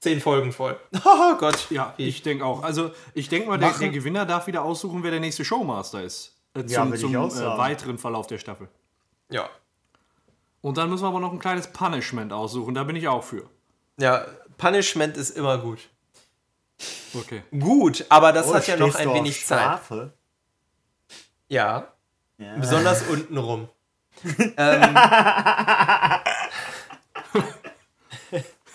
[0.00, 0.78] 10 Folgen voll.
[1.04, 1.70] Oh Gott.
[1.70, 2.62] ja, ich denke auch.
[2.62, 6.36] Also, ich denke mal, der, der Gewinner darf wieder aussuchen, wer der nächste Showmaster ist.
[6.54, 8.68] Äh, Ja, zum ich zum äh, weiteren Verlauf der Staffel.
[9.30, 9.48] Ja.
[10.60, 12.74] Und dann müssen wir aber noch ein kleines Punishment aussuchen.
[12.74, 13.48] Da bin ich auch für.
[13.98, 14.26] Ja,
[14.58, 15.78] Punishment ist immer gut.
[17.14, 17.42] Okay.
[17.58, 19.60] Gut, aber das Oh, hat ja noch ein wenig Zeit.
[19.60, 20.12] Strafe?
[21.48, 21.92] Ja,
[22.38, 22.56] Ja.
[22.58, 23.68] besonders unten rum.
[24.56, 24.96] Ähm,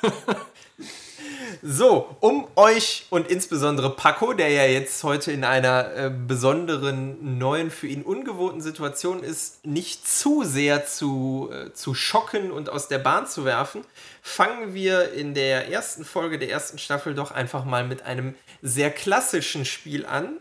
[1.61, 7.71] so, um euch und insbesondere Paco, der ja jetzt heute in einer äh, besonderen, neuen,
[7.71, 12.99] für ihn ungewohnten Situation ist, nicht zu sehr zu, äh, zu schocken und aus der
[12.99, 13.83] Bahn zu werfen,
[14.21, 18.91] fangen wir in der ersten Folge der ersten Staffel doch einfach mal mit einem sehr
[18.91, 20.37] klassischen Spiel an.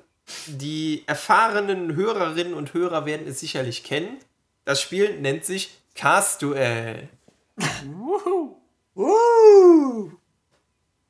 [0.46, 4.18] Die erfahrenen Hörerinnen und Hörer werden es sicherlich kennen.
[4.70, 7.08] Das Spiel nennt sich Cast-Duell.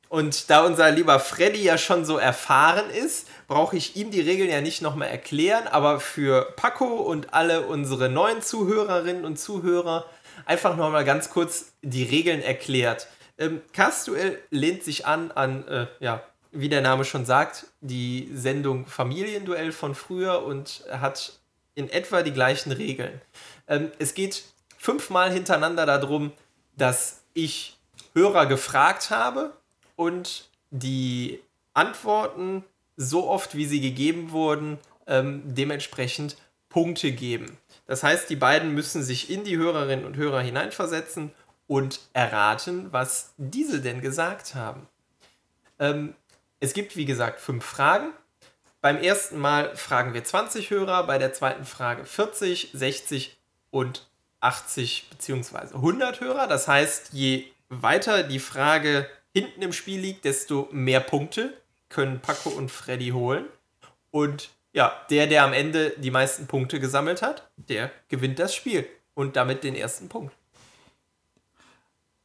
[0.09, 4.49] Und da unser lieber Freddy ja schon so erfahren ist, brauche ich ihm die Regeln
[4.49, 10.07] ja nicht nochmal erklären, aber für Paco und alle unsere neuen Zuhörerinnen und Zuhörer
[10.47, 13.09] einfach nochmal ganz kurz die Regeln erklärt.
[13.37, 18.87] Ähm, Cast-Duell lehnt sich an an, äh, ja, wie der Name schon sagt, die Sendung
[18.87, 21.33] Familienduell von früher und hat
[21.75, 23.21] in etwa die gleichen Regeln.
[23.67, 24.43] Ähm, es geht
[24.77, 26.31] fünfmal hintereinander darum,
[26.75, 27.77] dass ich
[28.13, 29.53] Hörer gefragt habe
[29.95, 31.39] und die
[31.73, 32.63] Antworten
[32.97, 36.37] so oft, wie sie gegeben wurden, ähm, dementsprechend
[36.69, 37.57] Punkte geben.
[37.85, 41.31] Das heißt, die beiden müssen sich in die Hörerinnen und Hörer hineinversetzen
[41.67, 44.87] und erraten, was diese denn gesagt haben.
[45.79, 46.15] Ähm,
[46.59, 48.13] es gibt, wie gesagt, fünf Fragen.
[48.81, 53.37] Beim ersten Mal fragen wir 20 Hörer, bei der zweiten Frage 40, 60
[53.71, 54.07] und
[54.41, 55.75] 80 bzw.
[55.75, 56.47] 100 Hörer.
[56.47, 61.53] Das heißt, je weiter die Frage hinten im Spiel liegt, desto mehr Punkte
[61.89, 63.45] können Paco und Freddy holen.
[64.11, 68.87] Und ja, der, der am Ende die meisten Punkte gesammelt hat, der gewinnt das Spiel
[69.13, 70.35] und damit den ersten Punkt.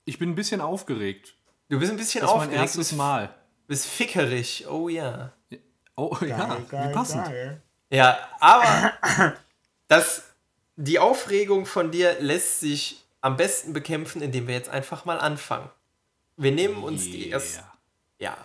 [0.04, 1.34] Ich bin ein bisschen aufgeregt.
[1.68, 3.34] Du bist ein bisschen Das ist mein aufgeregt, erstes bist, Mal.
[3.66, 4.66] bist fickerig.
[4.68, 5.32] Oh ja.
[5.96, 7.28] Oh, ja, wie passend.
[7.90, 8.92] Ja, aber
[9.88, 10.22] das,
[10.76, 15.68] die Aufregung von dir lässt sich am besten bekämpfen, indem wir jetzt einfach mal anfangen.
[16.36, 17.60] Wir nehmen uns die erste.
[18.20, 18.36] Yeah.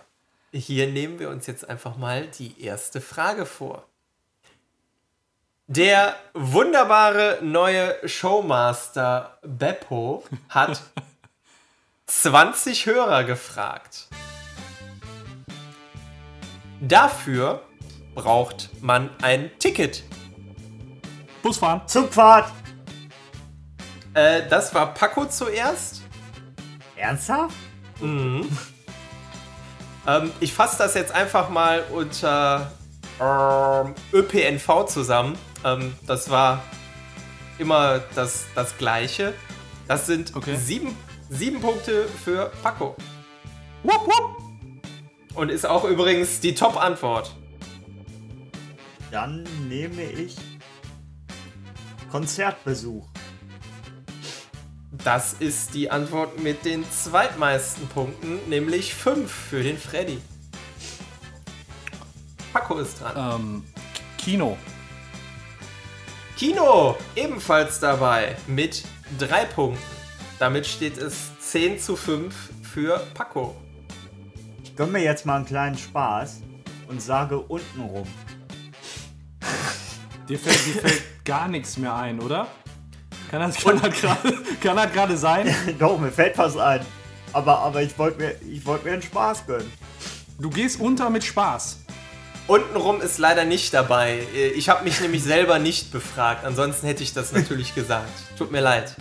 [0.54, 3.86] Ja, hier nehmen wir uns jetzt einfach mal die erste Frage vor.
[5.66, 10.82] Der wunderbare neue Showmaster Beppo hat
[12.06, 14.08] 20 Hörer gefragt.
[16.80, 17.62] Dafür
[18.14, 20.02] braucht man ein Ticket.
[21.42, 21.82] Busfahren.
[21.86, 22.50] Zugfahrt!
[24.14, 26.02] Äh, das war Paco zuerst.
[26.96, 27.54] Ernsthaft?
[28.00, 28.50] Ähm,
[30.40, 32.70] ich fasse das jetzt einfach mal unter
[33.20, 35.36] ähm, ÖPNV zusammen.
[35.64, 36.62] Ähm, das war
[37.58, 39.34] immer das, das Gleiche.
[39.88, 40.56] Das sind Okay.
[40.56, 40.96] sieben,
[41.28, 42.96] sieben Punkte für Paco.
[43.82, 44.42] Wupp, wupp.
[45.34, 47.34] Und ist auch übrigens die Top-Antwort.
[49.10, 50.36] Dann nehme ich
[52.12, 53.08] Konzertbesuch.
[55.02, 60.20] Das ist die Antwort mit den zweitmeisten Punkten, nämlich fünf für den Freddy.
[62.52, 63.40] Paco ist dran.
[63.40, 63.64] Ähm,
[64.18, 64.58] Kino.
[66.36, 68.84] Kino ebenfalls dabei mit
[69.18, 69.82] drei Punkten.
[70.38, 73.56] Damit steht es 10 zu 5 für Paco.
[74.62, 76.42] ich gönn mir jetzt mal einen kleinen Spaß
[76.88, 78.06] und sage untenrum.
[80.28, 82.46] Dir fällt, dir fällt gar nichts mehr ein, oder?
[83.30, 85.54] Kann das kann kann das gerade sein?
[85.78, 86.80] Doch, mir fällt was ein.
[87.32, 89.72] Aber, aber ich wollte mir, ich wollt mir einen Spaß gönnen.
[90.38, 91.78] Du gehst unter mit Spaß.
[92.46, 94.18] Untenrum ist leider nicht dabei.
[94.54, 96.44] Ich habe mich nämlich selber nicht befragt.
[96.44, 98.10] Ansonsten hätte ich das natürlich gesagt.
[98.36, 98.96] Tut mir leid.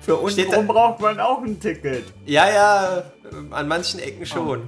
[0.00, 2.04] Für untenrum da- braucht man auch ein Ticket.
[2.26, 3.02] Ja, ja,
[3.50, 4.62] an manchen Ecken schon.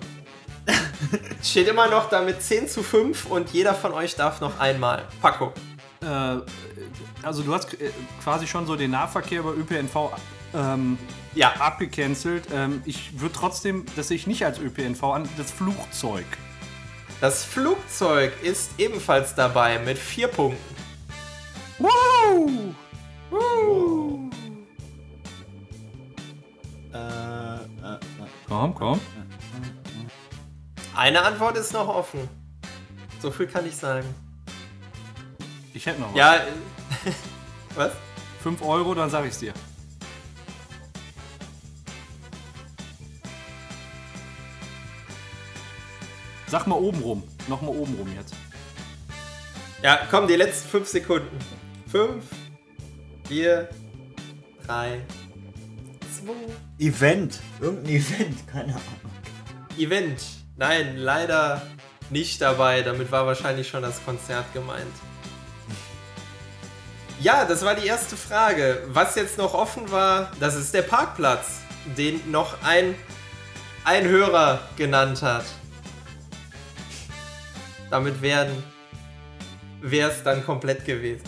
[1.43, 5.03] Steht immer noch damit 10 zu 5 und jeder von euch darf noch einmal.
[5.21, 5.53] Paco.
[6.03, 6.07] Äh,
[7.23, 7.91] also du hast äh,
[8.23, 10.11] quasi schon so den Nahverkehr über ÖPNV
[10.55, 10.99] ähm,
[11.35, 12.49] Ja, abgecancelt.
[12.53, 16.27] Ähm, ich würde trotzdem, das sehe ich nicht als ÖPNV an, das Flugzeug.
[17.21, 20.77] das Flugzeug ist ebenfalls dabei mit 4 Punkten.
[21.79, 22.51] Wow!
[26.93, 27.99] Äh, äh, äh.
[28.49, 29.01] Komm, komm.
[30.97, 32.29] Eine Antwort ist noch offen.
[33.21, 34.07] So viel kann ich sagen.
[35.73, 36.19] Ich hätte noch was.
[36.19, 36.43] Ja, äh,
[37.75, 37.93] was?
[38.43, 39.53] 5 Euro, dann sag ich's dir.
[46.47, 47.23] Sag mal oben rum.
[47.49, 48.35] Nochmal oben rum jetzt.
[49.83, 51.39] Ja, komm, die letzten 5 Sekunden.
[51.91, 52.25] 5,
[53.29, 53.69] 4,
[54.67, 55.01] 3,
[56.25, 56.33] 2.
[56.85, 57.41] Event.
[57.61, 59.13] Irgendein Event, keine Ahnung.
[59.79, 60.21] Event.
[60.57, 61.63] Nein, leider
[62.11, 62.83] nicht dabei.
[62.83, 64.93] Damit war wahrscheinlich schon das Konzert gemeint.
[67.23, 68.83] Ja, das war die erste Frage.
[68.87, 71.61] Was jetzt noch offen war, das ist der Parkplatz,
[71.99, 72.95] den noch ein,
[73.85, 75.45] ein Hörer genannt hat.
[77.91, 78.63] Damit werden
[79.83, 81.23] wäre es dann komplett gewesen.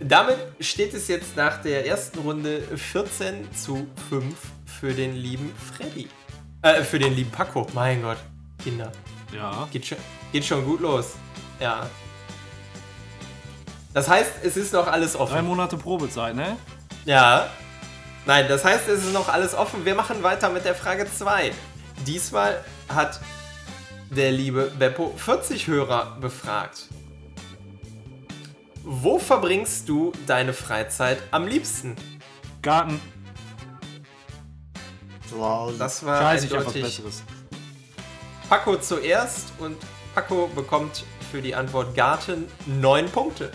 [0.00, 4.34] Damit steht es jetzt nach der ersten Runde 14 zu 5
[4.66, 6.08] für den lieben Freddy.
[6.60, 7.66] Äh, für den lieben Paco.
[7.72, 8.18] Mein Gott,
[8.62, 8.92] Kinder.
[9.34, 9.66] Ja.
[9.72, 9.98] Geht schon,
[10.32, 11.12] geht schon gut los.
[11.58, 11.88] Ja.
[13.94, 15.46] Das heißt, es ist noch alles Drei offen.
[15.46, 16.56] Monate Probezeit, ne?
[17.04, 17.48] Ja.
[18.24, 19.84] Nein, das heißt, es ist noch alles offen.
[19.84, 21.52] Wir machen weiter mit der Frage 2.
[22.06, 23.20] Diesmal hat
[24.10, 26.88] der liebe Beppo 40 Hörer befragt.
[28.84, 31.96] Wo verbringst du deine Freizeit am liebsten?
[32.62, 33.00] Garten.
[35.38, 35.78] Hause.
[35.78, 37.22] Das war Scheiße, ich eindeutig Besseres.
[38.48, 39.76] Paco zuerst und
[40.14, 43.50] Paco bekommt für die Antwort Garten 9 Punkte.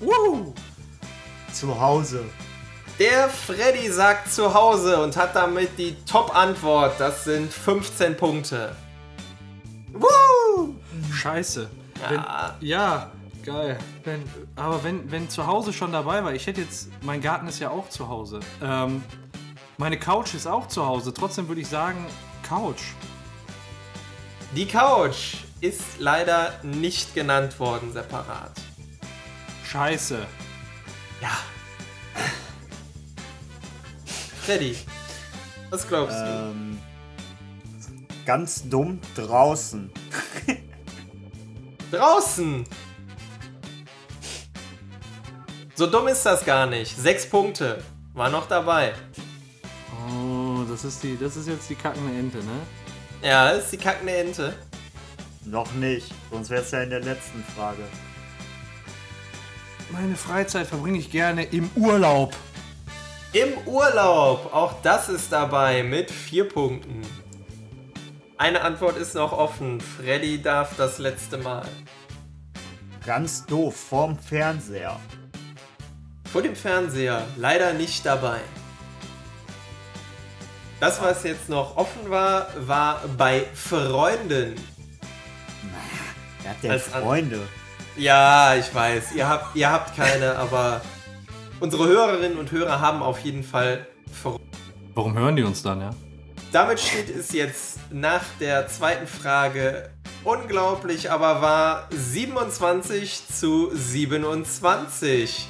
[0.00, 0.54] Woo!
[1.52, 2.24] Zu Hause.
[2.98, 6.98] Der Freddy sagt zu Hause und hat damit die Top-Antwort.
[6.98, 8.74] Das sind 15 Punkte.
[11.12, 11.68] Scheiße.
[12.00, 12.10] Ja.
[12.10, 13.10] Wenn, ja,
[13.44, 13.78] geil.
[14.04, 14.22] Wenn,
[14.56, 17.70] aber wenn, wenn zu Hause schon dabei war, ich hätte jetzt, mein Garten ist ja
[17.70, 18.40] auch zu Hause.
[18.62, 19.02] Ähm,
[19.78, 21.12] meine Couch ist auch zu Hause.
[21.12, 22.06] Trotzdem würde ich sagen,
[22.42, 22.82] Couch.
[24.54, 28.52] Die Couch ist leider nicht genannt worden separat.
[29.70, 30.26] Scheiße.
[31.20, 31.38] Ja.
[34.40, 34.74] Freddy,
[35.68, 36.24] was glaubst du?
[36.24, 36.78] Ähm,
[38.24, 39.90] ganz dumm draußen.
[41.90, 42.64] Draußen!
[45.74, 46.96] So dumm ist das gar nicht.
[46.96, 47.82] Sechs Punkte.
[48.14, 48.94] War noch dabei.
[50.10, 52.60] Oh, das ist die, das ist jetzt die kackende Ente, ne?
[53.22, 54.54] Ja, ist die kackende Ente.
[55.44, 56.10] Noch nicht.
[56.30, 57.82] Sonst wäre es ja in der letzten Frage.
[59.90, 62.34] Meine Freizeit verbringe ich gerne im Urlaub.
[63.32, 64.52] Im Urlaub.
[64.54, 67.02] Auch das ist dabei mit vier Punkten.
[68.36, 69.80] Eine Antwort ist noch offen.
[69.80, 71.66] Freddy darf das letzte Mal.
[73.04, 73.74] Ganz doof.
[73.76, 74.98] Vorm Fernseher.
[76.30, 78.40] Vor dem Fernseher leider nicht dabei.
[80.80, 84.54] Das, was jetzt noch offen war, war bei Freunden.
[86.44, 87.40] Er hat ja Als an- Freunde.
[87.98, 90.80] Ja, ich weiß, ihr habt, ihr habt keine, aber
[91.58, 93.88] unsere Hörerinnen und Hörer haben auf jeden Fall
[94.22, 94.40] Freunde.
[94.94, 95.90] Warum hören die uns dann, ja?
[96.52, 99.90] Damit steht es jetzt nach der zweiten Frage
[100.22, 105.48] unglaublich, aber wahr 27 zu 27.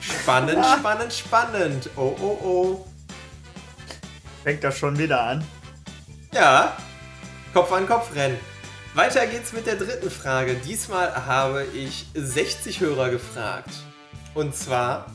[0.00, 1.90] Spannend, spannend, spannend.
[1.94, 2.86] Oh, oh, oh.
[4.42, 5.44] Fängt das schon wieder an?
[6.34, 6.76] Ja,
[7.54, 8.38] Kopf an Kopf rennen.
[8.98, 10.56] Weiter geht's mit der dritten Frage.
[10.56, 13.70] Diesmal habe ich 60 Hörer gefragt.
[14.34, 15.06] Und zwar,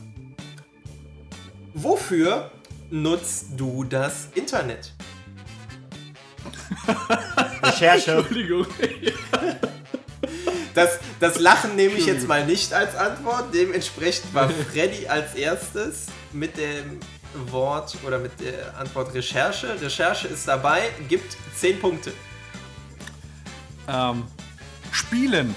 [1.74, 2.50] wofür
[2.88, 4.94] nutzt du das Internet?
[7.62, 8.12] Recherche.
[8.12, 8.66] Entschuldigung.
[10.72, 13.52] Das, das Lachen nehme ich jetzt mal nicht als Antwort.
[13.52, 17.00] Dementsprechend war Freddy als erstes mit dem
[17.50, 19.78] Wort oder mit der Antwort Recherche.
[19.78, 22.14] Recherche ist dabei, gibt 10 Punkte.
[23.88, 24.24] Ähm,
[24.92, 25.54] Spielen.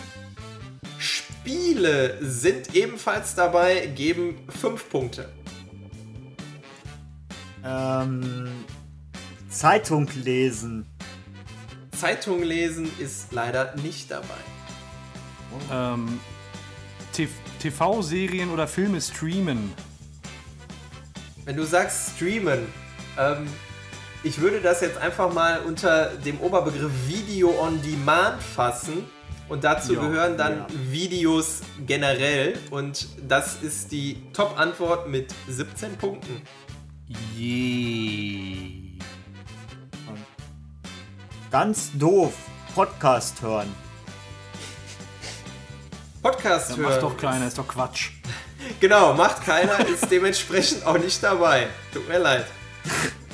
[0.97, 5.29] Spiele sind ebenfalls dabei, geben 5 Punkte.
[7.63, 8.49] Ähm,
[9.49, 10.85] Zeitung lesen.
[11.91, 14.25] Zeitung lesen ist leider nicht dabei.
[15.71, 16.19] Ähm,
[17.59, 19.73] TV-Serien oder Filme streamen.
[21.45, 22.67] Wenn du sagst streamen,
[23.17, 23.47] ähm,
[24.23, 29.05] ich würde das jetzt einfach mal unter dem Oberbegriff Video on Demand fassen.
[29.49, 30.67] Und dazu Ja, gehören dann ja.
[30.91, 32.59] Videos generell.
[32.69, 36.41] Und das ist die Top-Antwort mit 17 Punkten.
[37.33, 38.97] Je.
[41.49, 42.33] Ganz doof.
[42.75, 43.73] Podcast hören.
[46.21, 46.89] Podcast Das hören.
[46.89, 48.11] macht doch keiner, ist doch Quatsch.
[48.81, 51.67] Genau, macht keiner, ist dementsprechend auch nicht dabei.
[51.93, 52.45] Tut mir leid.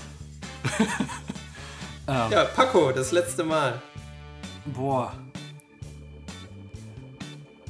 [2.07, 3.81] Ja, Paco, das letzte Mal.
[4.65, 5.13] Boah.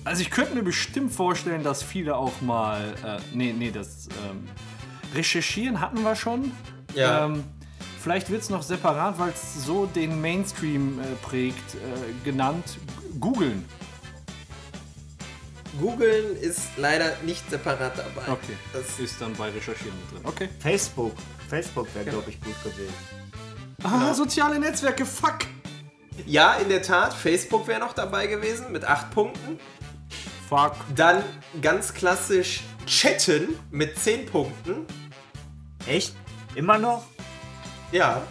[0.04, 2.94] Also ich könnte mir bestimmt vorstellen, dass viele auch mal.
[3.06, 4.48] Äh, nee, nee, das ähm,
[5.16, 6.52] Recherchieren hatten wir schon.
[6.94, 7.26] Ja.
[7.26, 7.44] Ähm,
[8.02, 12.78] vielleicht wird es noch separat, weil es so den Mainstream äh, prägt, äh, genannt.
[13.20, 13.66] Googeln.
[15.80, 18.32] Googeln ist leider nicht separat dabei.
[18.32, 18.56] Okay.
[18.72, 20.22] Das ist dann bei Recherchieren mit drin.
[20.26, 20.50] Okay.
[20.60, 21.14] Facebook.
[21.50, 22.94] Facebook wäre, glaube ich, gut gewesen.
[23.84, 25.40] Ah, soziale Netzwerke, fuck!
[26.26, 29.60] Ja, in der Tat, Facebook wäre noch dabei gewesen mit 8 Punkten.
[30.48, 30.76] Fuck.
[30.96, 31.24] Dann
[31.62, 34.86] ganz klassisch Chatten mit 10 Punkten.
[35.88, 36.14] Echt?
[36.56, 37.06] Immer noch?
[37.92, 38.22] Ja.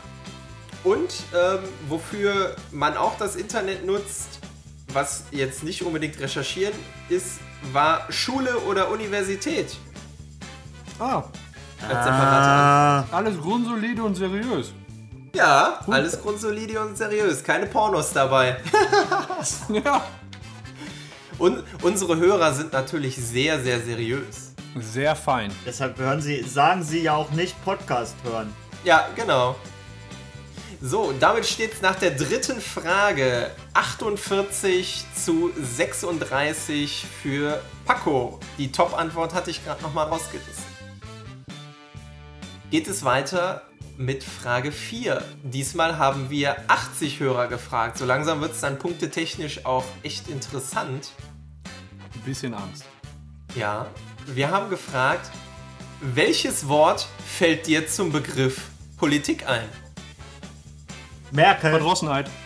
[0.84, 4.31] Und ähm, wofür man auch das Internet nutzt,
[4.92, 6.74] was jetzt nicht unbedingt recherchieren
[7.08, 7.38] ist,
[7.72, 9.76] war Schule oder Universität.
[10.98, 11.22] Ah,
[11.80, 14.72] Als separate Ah, alles grundsolide und seriös.
[15.34, 17.42] Ja, alles grundsolide und seriös.
[17.42, 18.58] Keine Pornos dabei.
[19.68, 20.02] Ja.
[21.38, 24.52] Und unsere Hörer sind natürlich sehr, sehr seriös.
[24.78, 25.50] Sehr fein.
[25.66, 28.54] deshalb hören Sie, sagen Sie ja auch nicht Podcast hören.
[28.84, 29.56] Ja, genau.
[30.84, 38.40] So, damit steht es nach der dritten Frage 48 zu 36 für Paco.
[38.58, 40.64] Die Top-Antwort hatte ich gerade nochmal rausgerissen.
[42.72, 43.62] Geht es weiter
[43.96, 45.22] mit Frage 4.
[45.44, 47.96] Diesmal haben wir 80 Hörer gefragt.
[47.96, 51.12] So langsam wird es dann punktetechnisch auch echt interessant.
[52.12, 52.86] Ein bisschen Angst.
[53.54, 53.86] Ja,
[54.26, 55.30] wir haben gefragt,
[56.00, 58.62] welches Wort fällt dir zum Begriff
[58.96, 59.68] Politik ein?
[61.32, 61.70] Merkel.
[61.70, 62.30] Verdrossenheit.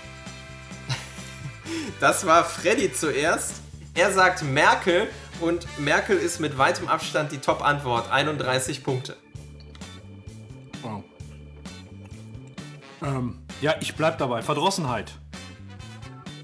[2.01, 3.55] Das war Freddy zuerst.
[3.95, 5.09] Er sagt Merkel
[5.41, 8.11] und Merkel ist mit weitem Abstand die Top-Antwort.
[8.11, 9.17] 31 Punkte.
[10.83, 11.03] Oh.
[13.03, 14.43] Ähm, ja, ich bleib dabei.
[14.43, 15.13] Verdrossenheit.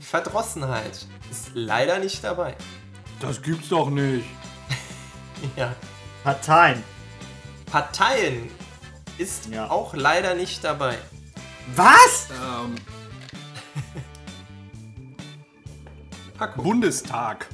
[0.00, 2.56] Verdrossenheit ist leider nicht dabei.
[3.20, 4.24] Das gibt's doch nicht.
[5.56, 5.74] Ja.
[6.24, 6.82] Parteien.
[7.70, 8.48] Parteien
[9.18, 9.68] ist Ja.
[9.70, 10.96] auch leider nicht dabei.
[11.74, 12.28] Was?
[12.30, 12.74] Ähm,
[16.38, 16.62] Paco.
[16.62, 17.48] Bundestag.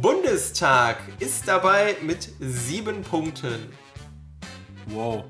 [0.00, 3.72] Bundestag ist dabei mit sieben Punkten.
[4.86, 5.24] Wow.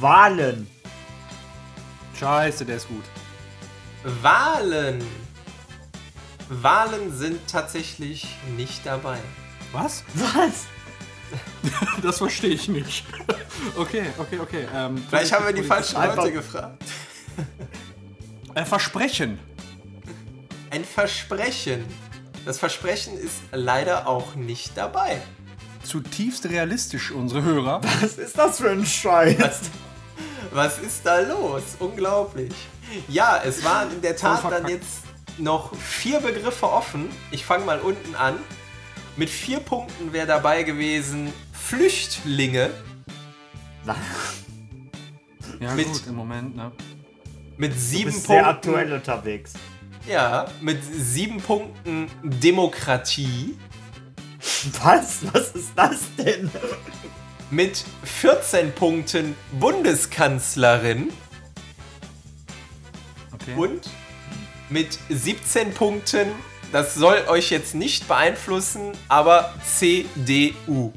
[0.00, 0.66] Wahlen.
[2.18, 3.04] Scheiße, der ist gut.
[4.22, 5.02] Wahlen.
[6.48, 9.18] Wahlen sind tatsächlich nicht dabei.
[9.72, 10.04] Was?
[10.14, 10.66] Was?
[12.02, 13.04] Das verstehe ich nicht.
[13.76, 14.66] Okay, okay, okay.
[14.74, 16.82] Ähm, Vielleicht haben wir die falschen Einfach- Leute gefragt.
[18.54, 19.38] Äh, Versprechen.
[20.70, 21.84] Ein Versprechen.
[22.44, 25.20] Das Versprechen ist leider auch nicht dabei.
[25.82, 27.80] Zutiefst realistisch, unsere Hörer.
[28.02, 29.38] Was ist das für ein Scheiß?
[29.40, 29.60] Was,
[30.52, 31.62] was ist da los?
[31.78, 32.52] Unglaublich.
[33.08, 35.04] Ja, es waren in der Tat Voll dann jetzt
[35.38, 37.08] noch vier Begriffe offen.
[37.30, 38.34] Ich fange mal unten an.
[39.16, 42.70] Mit vier Punkten wäre dabei gewesen Flüchtlinge.
[45.60, 46.72] Ja, Mit- gut, im Moment, ne?
[47.56, 48.56] Mit Du sieben bist sehr Punkten.
[48.70, 49.52] aktuell unterwegs.
[50.08, 53.56] Ja, mit sieben Punkten Demokratie.
[54.82, 55.20] Was?
[55.32, 56.50] Was ist das denn?
[57.50, 61.12] Mit 14 Punkten Bundeskanzlerin.
[63.32, 63.54] Okay.
[63.56, 63.88] Und
[64.70, 66.26] mit 17 Punkten,
[66.74, 70.92] das soll euch jetzt nicht beeinflussen, aber CDU.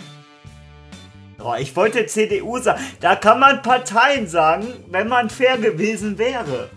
[1.40, 2.82] Oh, ich wollte CDU sagen.
[3.00, 6.72] Da kann man Parteien sagen, wenn man fair gewesen wäre.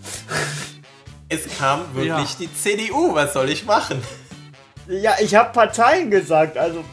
[1.31, 2.37] Es kam wirklich Ja.
[2.39, 4.03] die CDU, was soll ich machen?
[4.87, 6.85] Ja, ich habe Parteien gesagt, also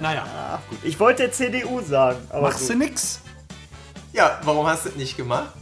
[0.00, 0.78] Naja, gut.
[0.82, 2.20] ich wollte CDU sagen.
[2.30, 2.82] Aber machst du gut.
[2.84, 3.20] nix?
[4.14, 5.52] Ja, warum hast du das nicht gemacht?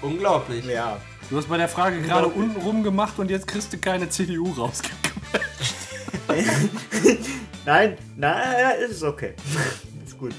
[0.00, 0.64] Unglaublich.
[0.64, 0.98] Ja.
[1.30, 4.52] Du hast bei der Frage gerade unten rum gemacht und jetzt kriegst du keine CDU
[4.52, 5.18] rausgekommen.
[7.66, 9.34] Nein, nein, ist okay.
[10.06, 10.32] ist gut.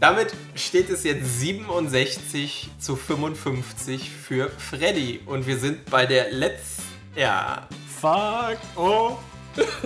[0.00, 5.20] Damit steht es jetzt 67 zu 55 für Freddy.
[5.26, 6.82] Und wir sind bei der letzten.
[7.14, 7.68] Ja.
[8.00, 9.16] Fuck oh.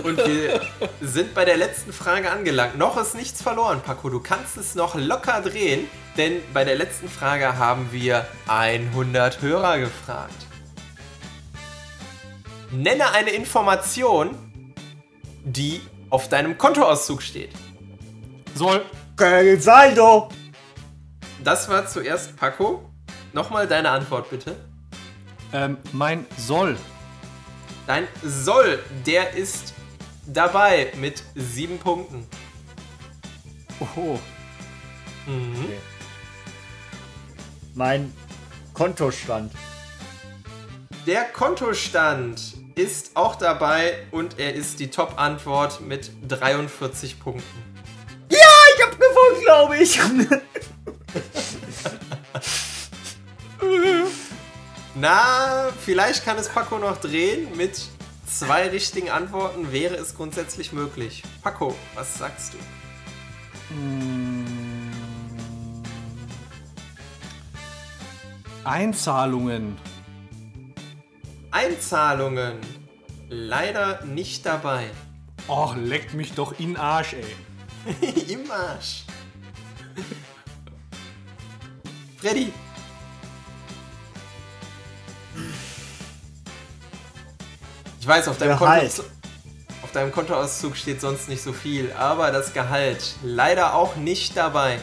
[0.02, 0.60] Und wir
[1.00, 2.76] sind bei der letzten Frage angelangt.
[2.76, 4.08] Noch ist nichts verloren, Paco.
[4.10, 9.78] Du kannst es noch locker drehen, denn bei der letzten Frage haben wir 100 Hörer
[9.78, 10.46] gefragt.
[12.70, 14.36] Nenne eine Information,
[15.44, 17.50] die auf deinem Kontoauszug steht.
[18.54, 18.84] Soll.
[19.58, 20.30] Saldo!
[21.44, 22.90] Das war zuerst Paco.
[23.32, 24.56] Nochmal deine Antwort bitte.
[25.52, 26.76] Ähm, mein Soll.
[27.90, 29.74] Dein Soll, der ist
[30.24, 32.24] dabei mit sieben Punkten.
[33.96, 34.16] Oh.
[37.74, 38.14] Mein
[38.74, 39.52] Kontostand.
[41.04, 47.42] Der Kontostand ist auch dabei und er ist die Top-Antwort mit 43 Punkten.
[48.28, 48.38] Ich
[48.84, 49.98] hab gewonnen, glaube ich.
[55.00, 57.56] Na, vielleicht kann es Paco noch drehen.
[57.56, 57.80] Mit
[58.26, 61.22] zwei richtigen Antworten wäre es grundsätzlich möglich.
[61.40, 62.58] Paco, was sagst du?
[68.64, 69.78] Einzahlungen.
[71.50, 72.58] Einzahlungen.
[73.30, 74.90] Leider nicht dabei.
[75.48, 78.04] Och, leck mich doch in Arsch, ey.
[78.28, 79.04] Im Arsch.
[82.18, 82.52] Freddy.
[88.10, 88.96] Weiß, auf deinem, Gehalt.
[88.96, 89.10] Konto,
[89.82, 94.78] auf deinem Kontoauszug steht sonst nicht so viel, aber das Gehalt leider auch nicht dabei.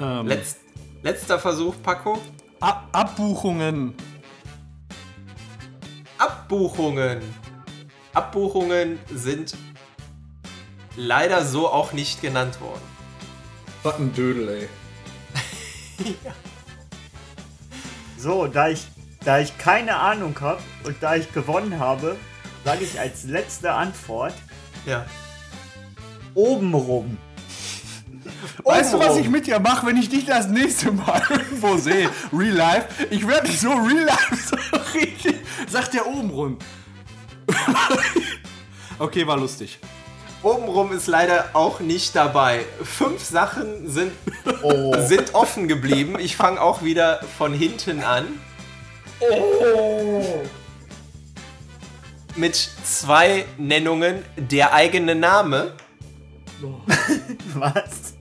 [0.00, 0.56] Ähm, Letz,
[1.02, 2.20] letzter Versuch, Paco.
[2.60, 3.94] Ab Abbuchungen.
[6.18, 7.22] Abbuchungen.
[8.12, 9.54] Abbuchungen sind
[10.96, 12.82] leider so auch nicht genannt worden.
[13.84, 14.68] Was ein Dödel, ey.
[18.18, 18.86] So, da ich,
[19.24, 22.16] da ich keine Ahnung habe und da ich gewonnen habe,
[22.64, 24.34] sage ich als letzte Antwort
[24.86, 25.04] Ja.
[26.34, 27.16] obenrum.
[28.64, 29.22] Weißt du, was Obenrum.
[29.24, 32.08] ich mit dir mache, wenn ich dich das nächste Mal irgendwo sehe?
[32.32, 32.86] Real Life.
[33.10, 34.56] Ich werde dich so Real Life so
[34.94, 35.36] richtig.
[35.68, 36.58] Sagt der oben rum.
[38.98, 39.78] okay, war lustig.
[40.42, 42.64] Obenrum ist leider auch nicht dabei.
[42.82, 44.12] Fünf Sachen sind,
[44.62, 44.92] Oh.
[45.06, 46.16] sind offen geblieben.
[46.18, 48.26] Ich fange auch wieder von hinten an.
[52.34, 55.72] Mit zwei Nennungen der eigene Name.
[57.54, 58.14] Was?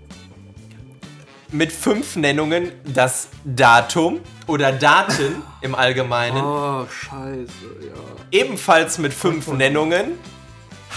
[1.49, 6.43] Mit fünf Nennungen das Datum oder Daten im Allgemeinen.
[6.43, 7.93] Oh, scheiße, ja.
[8.31, 10.17] Ebenfalls mit fünf Nennungen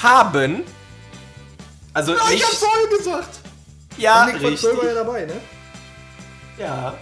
[0.03, 0.63] haben.
[1.93, 2.45] Also nicht.
[2.45, 3.41] voll gesagt.
[3.97, 4.63] Ja, richtig.
[4.63, 5.35] ja dabei, ne?
[6.59, 6.95] Ja.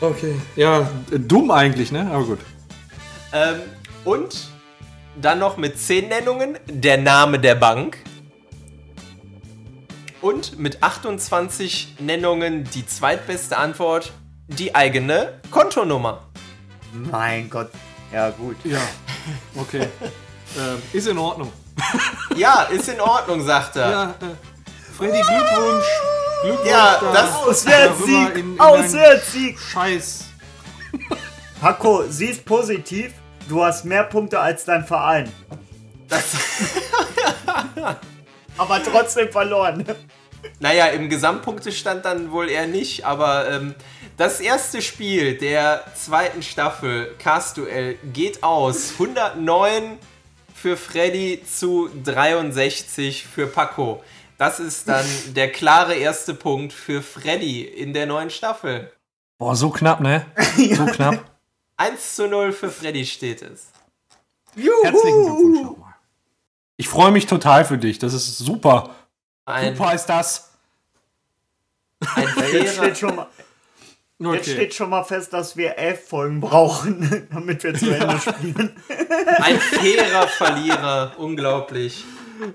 [0.00, 0.34] Okay.
[0.54, 2.08] Ja, dumm eigentlich, ne?
[2.10, 2.38] Aber gut.
[3.32, 3.60] Ähm,
[4.04, 4.48] und
[5.20, 7.98] dann noch mit 10 Nennungen der Name der Bank.
[10.20, 14.12] Und mit 28 Nennungen die zweitbeste Antwort,
[14.46, 16.28] die eigene Kontonummer.
[16.92, 17.70] Mein Gott.
[18.12, 18.56] Ja, gut.
[18.64, 18.80] Ja.
[19.54, 19.88] Okay.
[20.58, 21.52] ähm, ist in Ordnung.
[22.36, 23.90] Ja, ist in Ordnung, sagt er.
[23.90, 24.57] Ja, äh,
[24.98, 25.84] Freddy, Glückwunsch.
[26.42, 26.68] Glückwunsch.
[26.68, 28.44] Ja, da- das- Auswärtssieg!
[28.60, 29.58] Auswärtssieg!
[29.60, 30.24] Scheiß.
[31.60, 33.12] Paco, siehst positiv.
[33.48, 35.32] Du hast mehr Punkte als dein Verein.
[36.08, 36.24] Das,
[38.58, 39.84] Aber trotzdem verloren.
[40.58, 43.74] naja, im Gesamtpunktestand dann wohl eher nicht, aber ähm,
[44.16, 48.92] das erste Spiel der zweiten Staffel, Cast-Duell, geht aus.
[48.94, 49.98] 109
[50.54, 54.02] für Freddy zu 63 für Paco.
[54.38, 58.90] Das ist dann der klare erste Punkt für Freddy in der neuen Staffel.
[59.36, 60.24] Boah, so knapp, ne?
[60.74, 61.24] So knapp.
[61.76, 63.68] 1 zu 0 für Freddy steht es.
[64.56, 65.94] Herzlichen Glückwunsch nochmal.
[66.76, 67.98] Ich freue mich total für dich.
[67.98, 68.94] Das ist super.
[69.44, 70.50] Ein, Super ist das.
[72.14, 73.26] ein, Jetzt fairer, steht, schon mal,
[74.18, 74.42] jetzt Okay.
[74.54, 78.76] steht schon mal fest, dass wir elf Folgen brauchen, damit wir zu Ende spielen.
[79.38, 81.12] ein fairer Verlierer.
[81.18, 82.04] Unglaublich.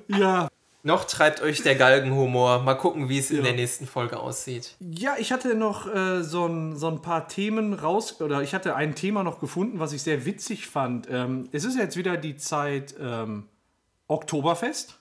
[0.07, 0.49] Ja.
[0.85, 2.61] Noch treibt euch der Galgenhumor.
[2.61, 4.75] Mal gucken, wie es in der nächsten Folge aussieht.
[4.81, 8.75] Ja, ich hatte noch äh, so, ein, so ein paar Themen raus, oder ich hatte
[8.75, 11.07] ein Thema noch gefunden, was ich sehr witzig fand.
[11.09, 13.47] Ähm, es ist jetzt wieder die Zeit ähm,
[14.07, 14.99] Oktoberfest.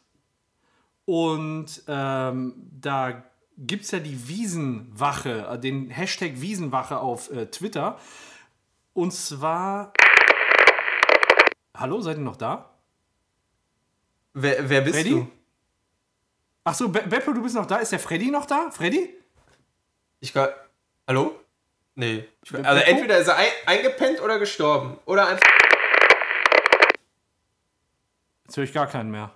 [1.05, 3.25] Und ähm, da
[3.59, 7.99] gibt es ja die Wiesenwache, äh, den Hashtag Wiesenwache auf äh, Twitter.
[8.93, 9.93] Und zwar.
[11.77, 12.71] Hallo, seid ihr noch da?
[14.33, 15.11] Wer, wer bist Freddy?
[15.11, 15.29] du?
[16.65, 17.77] Achso, Be Beppo, du bist noch da.
[17.77, 18.71] Ist der Freddy noch da?
[18.71, 19.15] Freddy?
[20.21, 20.55] Ich glaub,
[21.09, 21.41] Hallo?
[21.95, 22.29] Nee.
[22.45, 22.69] Ich, Beppo?
[22.69, 24.99] also entweder ist er ein, eingepennt oder gestorben.
[25.05, 25.49] Oder einfach.
[28.45, 29.33] Jetzt höre ich gar keinen mehr.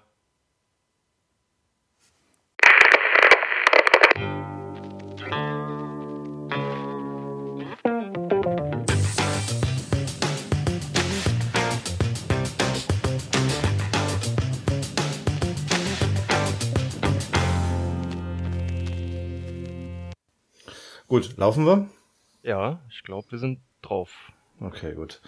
[21.09, 21.89] Gut, laufen wir?
[22.43, 24.11] Ja, ich glaube, wir sind drauf.
[24.61, 25.21] Okay, gut.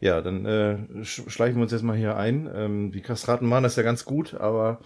[0.00, 2.50] Ja, dann äh, sch schleichen wir uns jetzt mal hier ein.
[2.54, 4.80] Ähm, die Kastraten machen das ja ganz gut, aber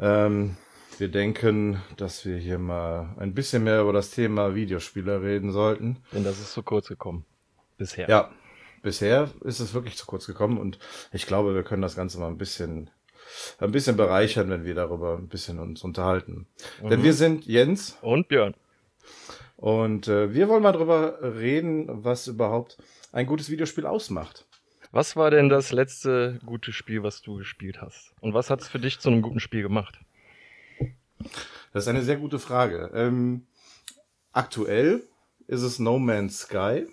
[0.00, 0.56] ähm,
[0.98, 5.98] wir denken, dass wir hier mal ein bisschen mehr über das Thema Videospiele reden sollten.
[6.12, 7.24] Denn das ist zu kurz gekommen.
[7.76, 8.08] Bisher.
[8.08, 8.30] Ja,
[8.82, 10.78] bisher ist es wirklich zu kurz gekommen und
[11.12, 12.90] ich glaube, wir können das Ganze mal ein bisschen
[13.60, 16.46] ein bisschen bereichern, wenn wir darüber ein bisschen uns unterhalten.
[16.82, 18.54] Denn wir sind Jens Und Björn.
[19.58, 22.78] Und äh, wir wollen mal darüber reden, was überhaupt
[23.12, 24.46] ein gutes Videospiel ausmacht.
[24.92, 28.14] Was war denn das letzte gute Spiel, was du gespielt hast?
[28.20, 29.98] Und was hat es für dich zu einem guten Spiel gemacht?
[31.72, 32.90] Das ist eine sehr gute Frage.
[32.94, 33.46] Ähm,
[34.32, 35.02] aktuell
[35.48, 36.86] ist es No Man's Sky,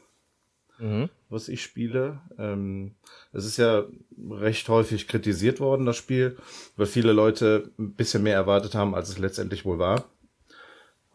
[0.77, 1.09] Mhm.
[1.29, 2.19] was ich spiele.
[2.37, 2.95] Ähm,
[3.31, 3.83] es ist ja
[4.29, 6.35] recht häufig kritisiert worden, das Spiel,
[6.75, 10.03] weil viele Leute ein bisschen mehr erwartet haben, als es letztendlich wohl war.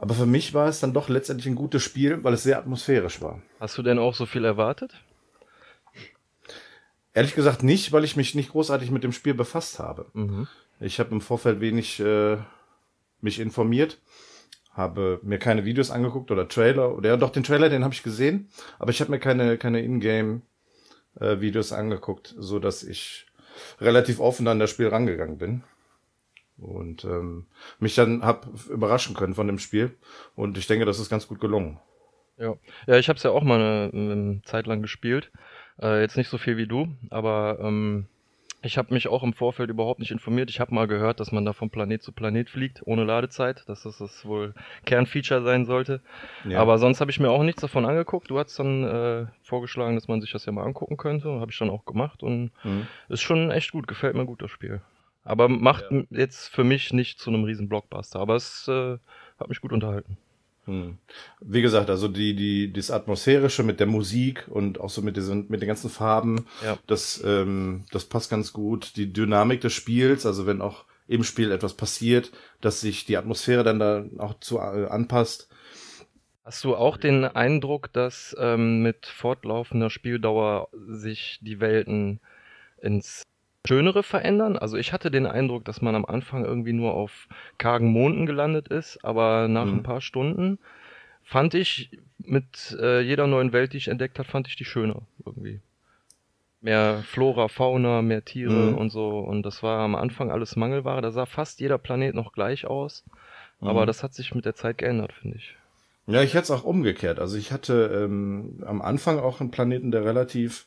[0.02, 3.20] Aber für mich war es dann doch letztendlich ein gutes Spiel, weil es sehr atmosphärisch
[3.20, 3.42] war.
[3.60, 4.94] Hast du denn auch so viel erwartet?
[7.12, 10.06] Ehrlich gesagt nicht, weil ich mich nicht großartig mit dem Spiel befasst habe.
[10.14, 10.48] Mhm.
[10.80, 12.38] Ich habe im Vorfeld wenig äh,
[13.20, 13.98] mich informiert,
[14.72, 18.02] habe mir keine Videos angeguckt oder Trailer oder ja doch den Trailer, den habe ich
[18.02, 18.48] gesehen,
[18.78, 20.40] aber ich habe mir keine keine Ingame
[21.20, 23.26] äh, Videos angeguckt, so dass ich
[23.82, 25.62] relativ offen an das Spiel rangegangen bin
[26.60, 27.46] und ähm,
[27.78, 29.96] mich dann hab überraschen können von dem Spiel
[30.36, 31.78] und ich denke, das ist ganz gut gelungen.
[32.38, 32.54] Ja,
[32.86, 35.30] ja ich habe es ja auch mal eine, eine Zeit lang gespielt.
[35.80, 38.06] Äh, jetzt nicht so viel wie du, aber ähm,
[38.62, 40.50] ich habe mich auch im Vorfeld überhaupt nicht informiert.
[40.50, 43.84] Ich habe mal gehört, dass man da von Planet zu Planet fliegt, ohne Ladezeit, dass
[43.84, 44.54] das, das wohl
[44.84, 46.02] Kernfeature sein sollte.
[46.44, 46.60] Ja.
[46.60, 48.30] Aber sonst habe ich mir auch nichts davon angeguckt.
[48.30, 51.40] Du hast dann äh, vorgeschlagen, dass man sich das ja mal angucken könnte.
[51.40, 52.86] Habe ich dann auch gemacht und Mhm.
[53.08, 53.88] ist schon echt gut.
[53.88, 54.82] Gefällt mir gut das Spiel.
[55.30, 58.18] Aber macht m- jetzt für mich nicht zu einem riesen Blockbuster.
[58.20, 58.98] Aber es äh,
[59.38, 60.16] hat mich gut unterhalten.
[60.66, 60.98] Hm.
[61.40, 65.48] Wie gesagt, also die, die, das Atmosphärische mit der Musik und auch so mit diesen,
[65.48, 66.78] mit den ganzen Farben, Ja.
[66.86, 68.96] das, ähm, das passt ganz gut.
[68.96, 73.64] Die Dynamik des Spiels, also wenn auch im Spiel etwas passiert, dass sich die Atmosphäre
[73.64, 75.48] dann da auch zu äh, anpasst.
[76.44, 82.20] Hast du auch den Eindruck, dass ähm, mit fortlaufender Spieldauer sich die Welten
[82.80, 83.22] ins
[83.66, 84.56] Schönere verändern?
[84.56, 88.68] Also ich hatte den Eindruck, dass man am Anfang irgendwie nur auf kargen Monden gelandet
[88.68, 89.78] ist, aber nach Mhm.
[89.78, 90.58] ein paar Stunden
[91.22, 95.02] fand ich mit äh, jeder neuen Welt, die ich entdeckt habe, fand ich die schöner
[95.24, 95.60] irgendwie.
[96.62, 98.78] Mehr Flora, Fauna, mehr Tiere Mhm.
[98.78, 99.18] und so.
[99.20, 101.00] Und das war am Anfang alles Mangelware.
[101.00, 103.04] Da sah fast jeder Planet noch gleich aus.
[103.60, 103.86] Aber Mhm.
[103.86, 105.56] das hat sich mit der Zeit geändert, finde ich.
[106.06, 107.18] Ja, ich hätte es auch umgekehrt.
[107.18, 110.66] Also ich hatte ähm, am Anfang auch einen Planeten, der relativ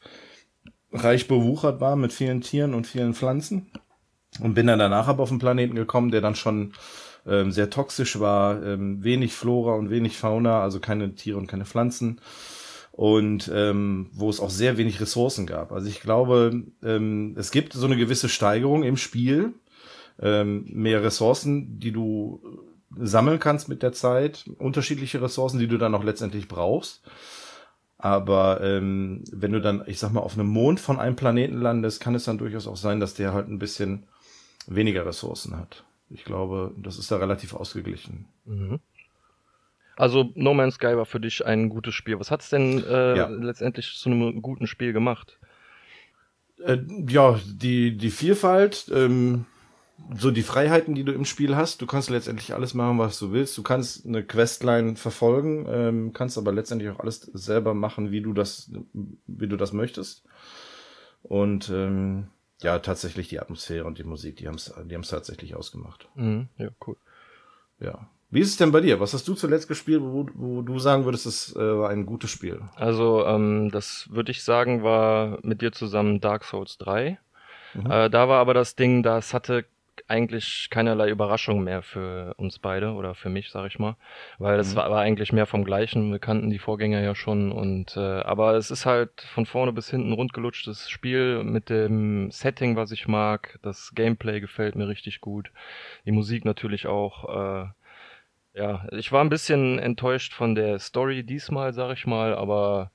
[0.93, 3.71] reich bewuchert war mit vielen Tieren und vielen Pflanzen.
[4.39, 6.73] Und bin dann danach aber auf einen Planeten gekommen, der dann schon
[7.27, 11.65] ähm, sehr toxisch war, ähm, wenig Flora und wenig Fauna, also keine Tiere und keine
[11.65, 12.19] Pflanzen.
[12.91, 15.71] Und ähm, wo es auch sehr wenig Ressourcen gab.
[15.71, 19.53] Also ich glaube, ähm, es gibt so eine gewisse Steigerung im Spiel,
[20.21, 22.41] ähm, mehr Ressourcen, die du
[22.95, 27.01] sammeln kannst mit der Zeit, unterschiedliche Ressourcen, die du dann auch letztendlich brauchst.
[28.03, 32.01] Aber ähm, wenn du dann, ich sag mal, auf einem Mond von einem Planeten landest,
[32.01, 34.03] kann es dann durchaus auch sein, dass der halt ein bisschen
[34.67, 35.85] weniger Ressourcen hat.
[36.09, 38.25] Ich glaube, das ist da relativ ausgeglichen.
[38.43, 38.81] Mhm.
[39.95, 42.19] Also No Man's Sky war für dich ein gutes Spiel.
[42.19, 43.27] Was hat's denn äh, Ja.
[43.29, 45.39] letztendlich zu einem guten Spiel gemacht?
[46.61, 49.45] Äh, ja, die, die Vielfalt, ähm,
[50.17, 53.31] so die Freiheiten, die du im Spiel hast, du kannst letztendlich alles machen, was du
[53.31, 53.57] willst.
[53.57, 58.33] Du kannst eine Questline verfolgen, ähm, kannst aber letztendlich auch alles selber machen, wie du
[58.33, 58.71] das,
[59.27, 60.23] wie du das möchtest.
[61.23, 62.27] Und ähm,
[62.61, 66.09] ja, tatsächlich die Atmosphäre und die Musik, die haben es die haben's tatsächlich ausgemacht.
[66.15, 66.49] Mhm.
[66.57, 66.97] Ja, cool.
[67.79, 68.09] Ja.
[68.29, 68.99] Wie ist es denn bei dir?
[68.99, 72.31] Was hast du zuletzt gespielt, wo, wo du sagen würdest, es äh, war ein gutes
[72.31, 72.61] Spiel?
[72.75, 77.19] Also ähm, das würde ich sagen, war mit dir zusammen Dark Souls 3.
[77.75, 77.91] Mhm.
[77.91, 79.65] Äh, da war aber das Ding, das hatte
[80.07, 83.95] eigentlich keinerlei Überraschung mehr für uns beide oder für mich, sag ich mal,
[84.39, 84.75] weil es Mhm.
[84.75, 86.11] war, war eigentlich mehr vom Gleichen.
[86.11, 89.89] Wir kannten die Vorgänger ja schon und äh, aber es ist halt von vorne bis
[89.89, 93.59] hinten rundgelutschtes Spiel mit dem Setting, was ich mag.
[93.63, 95.51] Das Gameplay gefällt mir richtig gut,
[96.05, 97.63] die Musik natürlich auch.
[97.65, 97.67] Äh,
[98.55, 102.91] ja, ich war ein bisschen enttäuscht von der Story diesmal, sag ich mal, aber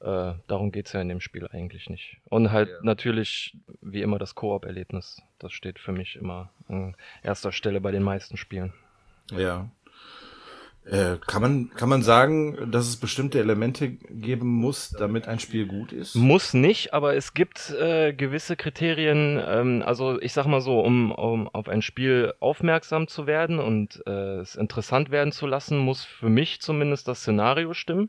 [0.00, 2.16] äh, darum geht's ja in dem Spiel eigentlich nicht.
[2.28, 5.20] Und halt natürlich, wie immer, das Koop-Erlebnis.
[5.38, 8.72] Das steht für mich immer an erster Stelle bei den meisten Spielen.
[9.30, 9.70] Ja.
[10.86, 15.66] Äh, kann man kann man sagen, dass es bestimmte Elemente geben muss, damit ein Spiel
[15.66, 16.14] gut ist?
[16.14, 21.12] Muss nicht, aber es gibt äh, gewisse Kriterien, ähm, also ich sag mal so, um,
[21.12, 26.02] um auf ein Spiel aufmerksam zu werden und äh, es interessant werden zu lassen, muss
[26.04, 28.08] für mich zumindest das Szenario stimmen.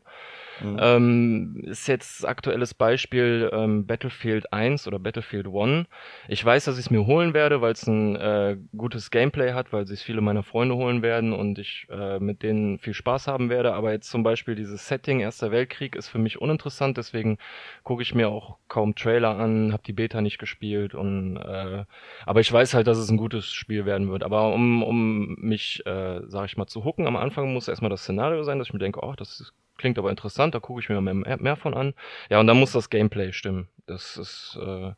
[0.60, 0.76] Mhm.
[0.80, 5.86] Ähm, ist jetzt aktuelles Beispiel ähm, Battlefield 1 oder Battlefield 1.
[6.28, 9.72] Ich weiß, dass ich es mir holen werde, weil es ein äh, gutes Gameplay hat,
[9.72, 13.50] weil sich viele meiner Freunde holen werden und ich äh, mit denen viel Spaß haben
[13.50, 13.74] werde.
[13.74, 17.38] Aber jetzt zum Beispiel dieses Setting Erster Weltkrieg ist für mich uninteressant, deswegen
[17.84, 21.84] gucke ich mir auch kaum Trailer an, habe die Beta nicht gespielt und äh,
[22.26, 24.22] aber ich weiß halt, dass es ein gutes Spiel werden wird.
[24.22, 28.02] Aber um, um mich, äh, sag ich mal, zu hooken, am Anfang muss erstmal das
[28.02, 30.88] Szenario sein, dass ich mir denke, oh, das ist klingt aber interessant, da gucke ich
[30.88, 31.92] mir mehr, mehr, von an.
[32.30, 33.68] Ja, und dann muss das Gameplay stimmen.
[33.86, 34.92] Das ist äh,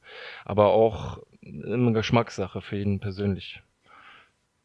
[0.45, 3.63] aber auch eine Geschmackssache für jeden persönlich.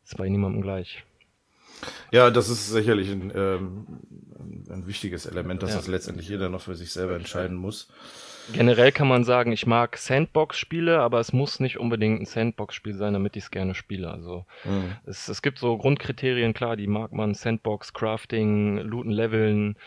[0.03, 1.03] Ist bei niemandem gleich.
[2.11, 3.87] Ja, das ist sicherlich ein, ähm,
[4.69, 5.77] ein wichtiges Element, dass Ja.
[5.77, 7.87] das letztendlich jeder noch für sich selber entscheiden muss.
[8.51, 13.13] Generell kann man sagen, ich mag Sandbox-Spiele, aber es muss nicht unbedingt ein Sandbox-Spiel sein,
[13.13, 14.09] damit ich es gerne spiele.
[14.09, 14.95] Also Mhm.
[15.05, 19.77] es, es gibt so Grundkriterien, klar, die mag man, Sandbox, Crafting, Looten, Leveln.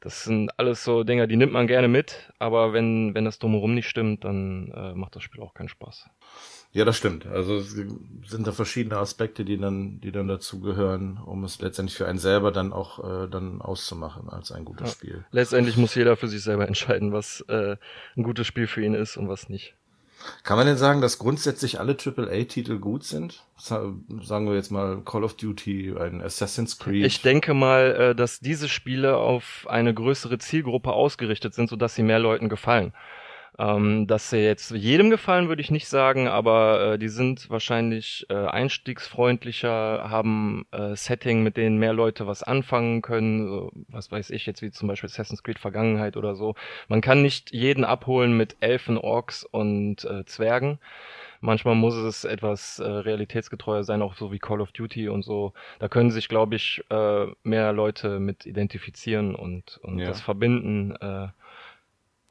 [0.00, 3.74] Das sind alles so Dinger, die nimmt man gerne mit, aber wenn, wenn das drumherum
[3.74, 6.08] nicht stimmt, dann äh, macht das Spiel auch keinen Spaß.
[6.74, 7.26] Ja, das stimmt.
[7.26, 11.98] Also es sind da verschiedene Aspekte, die dann, die dann dazu gehören, um es letztendlich
[11.98, 14.92] für einen selber dann auch äh, dann auszumachen als ein gutes Ja.
[14.94, 15.24] Spiel.
[15.32, 17.76] Letztendlich muss jeder für sich selber entscheiden, was äh,
[18.16, 19.74] ein gutes Spiel für ihn ist und was nicht.
[20.44, 23.42] Kann man denn sagen, dass grundsätzlich alle AAA-Titel gut sind?
[23.58, 23.92] Sa-
[24.22, 27.04] Sagen wir jetzt mal Call of Duty, ein Assassin's Creed.
[27.04, 32.02] Ich denke mal, äh, dass diese Spiele auf eine größere Zielgruppe ausgerichtet sind, sodass sie
[32.04, 32.92] mehr Leuten gefallen.
[33.58, 38.26] Ähm, dass sie jetzt jedem gefallen, würde ich nicht sagen, aber äh, die sind wahrscheinlich
[38.30, 44.30] äh, einstiegsfreundlicher, haben äh, Setting, mit denen mehr Leute was anfangen können, so, was weiß
[44.30, 46.54] ich jetzt, wie zum Beispiel Assassin's Creed Vergangenheit oder so.
[46.88, 50.78] Man kann nicht jeden abholen mit Elfen, Orks und äh, Zwergen.
[51.42, 55.52] Manchmal muss es etwas äh, realitätsgetreuer sein, auch so wie Call of Duty und so.
[55.80, 60.06] Da können sich, glaube ich, äh, mehr Leute mit identifizieren und, und Ja.
[60.06, 60.94] das verbinden.
[61.00, 61.28] Äh,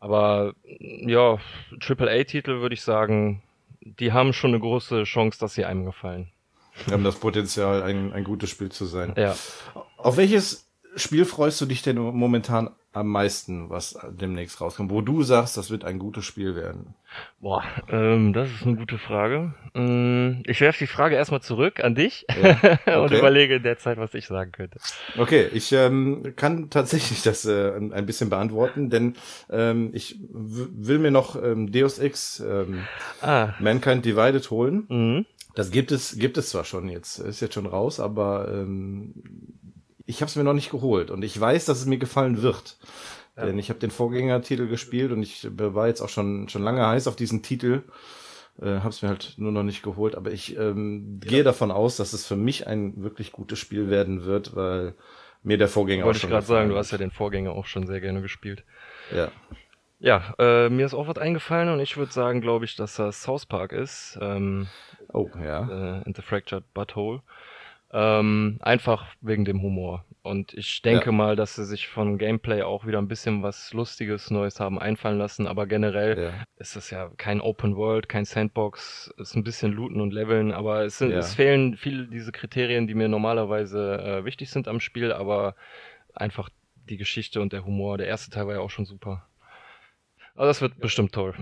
[0.02, 1.38] aber ja,
[1.80, 3.44] AAA-Titel würde ich sagen,
[3.82, 6.32] die haben schon eine große Chance, dass sie einem gefallen.
[6.86, 9.14] Wir haben das Potenzial, ein, ein gutes Spiel zu sein.
[9.16, 9.36] Ja.
[9.98, 14.92] Auf welches Spiel freust du dich denn momentan am meisten, was demnächst rauskommt?
[14.92, 16.94] Wo du sagst, das wird ein gutes Spiel werden.
[17.40, 19.54] Boah, ähm, das ist eine gute Frage.
[19.74, 22.26] Ähm, Ich werfe die Frage erstmal zurück an dich
[22.86, 23.18] und okay.
[23.20, 24.80] überlege derzeit, was ich sagen könnte.
[25.18, 29.16] Okay, ich ähm, kann tatsächlich das äh, ein bisschen beantworten, denn
[29.50, 32.82] ähm, ich will mir noch ähm, Deus Ex ähm,
[33.22, 34.86] Ah, Mankind Divided holen.
[34.90, 35.26] mhm.
[35.54, 39.14] Das gibt es, gibt es zwar schon jetzt, ist jetzt schon raus, aber ähm,
[40.12, 42.78] ich habe es mir noch nicht geholt und ich weiß, dass es mir gefallen wird.
[43.38, 47.08] Denn ich habe den Vorgängertitel gespielt und ich war jetzt auch schon schon lange heiß
[47.08, 47.84] auf diesen Titel.
[48.62, 51.96] Äh, habe es mir halt nur noch nicht geholt, aber ich ähm, gehe davon aus,
[51.96, 54.94] dass es für mich ein wirklich gutes Spiel werden wird, weil
[55.44, 57.66] mir der Vorgänger Wollte auch ich schon gerade sagen, du hast ja den Vorgänger auch
[57.66, 58.64] schon sehr gerne gespielt.
[59.16, 59.32] Ja.
[60.00, 63.22] Ja, äh, mir ist auch was eingefallen und ich würde sagen, glaube ich, dass das
[63.24, 64.20] South Park ist.
[64.22, 64.68] Ähm,
[65.14, 66.00] Oh, ja.
[66.00, 67.22] äh, in the Fractured Butthole.
[67.94, 70.06] Ähm, einfach wegen dem Humor.
[70.24, 71.12] Und ich denke Ja.
[71.12, 75.18] mal, dass sie sich von Gameplay auch wieder ein bisschen was Lustiges, Neues haben einfallen
[75.18, 75.48] lassen.
[75.48, 76.44] Aber generell Ja.
[76.58, 80.84] ist es ja kein Open World, kein Sandbox, ist ein bisschen looten und leveln, aber
[80.86, 81.20] es, sind, Ja.
[81.20, 85.56] es fehlen viele diese Kriterien, die mir normalerweise äh, wichtig sind am Spiel, aber
[86.14, 87.98] einfach die Geschichte und der Humor.
[87.98, 89.28] Der erste Teil war ja auch schon super.
[90.36, 91.34] Aber das wird bestimmt toll.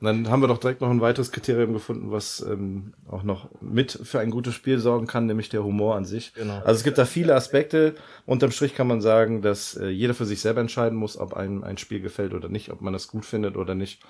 [0.00, 3.48] Und dann haben wir doch direkt noch ein weiteres Kriterium gefunden, was ähm, auch noch
[3.60, 6.32] mit für ein gutes Spiel sorgen kann, nämlich der Humor an sich.
[6.34, 6.58] Genau.
[6.58, 7.96] Also es gibt da viele Aspekte.
[8.24, 11.64] Unterm Strich kann man sagen, dass äh, jeder für sich selber entscheiden muss, ob einem
[11.64, 14.00] ein Spiel gefällt oder nicht, ob man es gut findet oder nicht.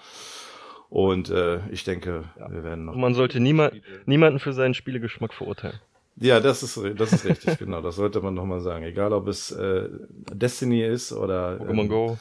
[0.90, 2.94] Und äh, ich denke, wir werden noch.
[2.94, 3.70] Und man sollte niema
[4.04, 5.80] niemanden für seinen Spielegeschmack verurteilen.
[6.20, 7.80] Ja, das ist das ist richtig, genau.
[7.80, 8.84] Das sollte man nochmal sagen.
[8.84, 9.88] Egal, ob es äh,
[10.32, 12.18] Destiny ist oder Pokémon ähm, Go.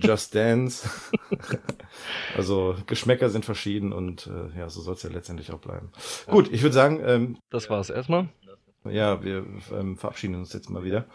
[0.00, 0.88] Just Dance.
[2.36, 5.90] also Geschmäcker sind verschieden und äh, ja, so soll es ja letztendlich auch bleiben.
[6.26, 8.28] Gut, ich würde sagen, ähm, Das war's erstmal.
[8.84, 11.06] ja, wir ähm, verabschieden uns jetzt mal wieder.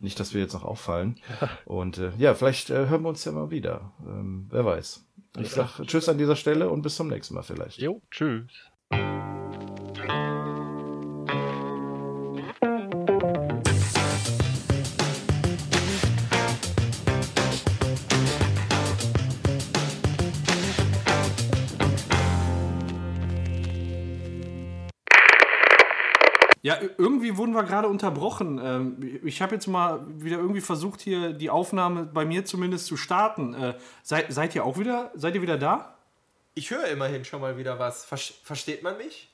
[0.00, 1.16] Nicht, dass wir jetzt noch auffallen.
[1.64, 3.92] Und äh, ja, vielleicht äh, hören wir uns ja mal wieder.
[4.06, 5.06] Ähm, wer weiß.
[5.38, 7.80] Ich sag Tschüss an dieser Stelle und bis zum nächsten Mal vielleicht.
[7.80, 8.50] Jo, tschüss.
[26.98, 28.60] Irgendwie wurden wir gerade unterbrochen.
[28.62, 32.96] Ähm, Ich habe jetzt mal wieder irgendwie versucht, hier die Aufnahme bei mir zumindest zu
[32.96, 33.54] starten.
[33.54, 35.10] Äh, Seid, seid ihr auch wieder?
[35.14, 35.96] Seid ihr wieder da?
[36.54, 38.04] Ich höre immerhin schon mal wieder was.
[38.04, 39.30] Ver versteht man mich?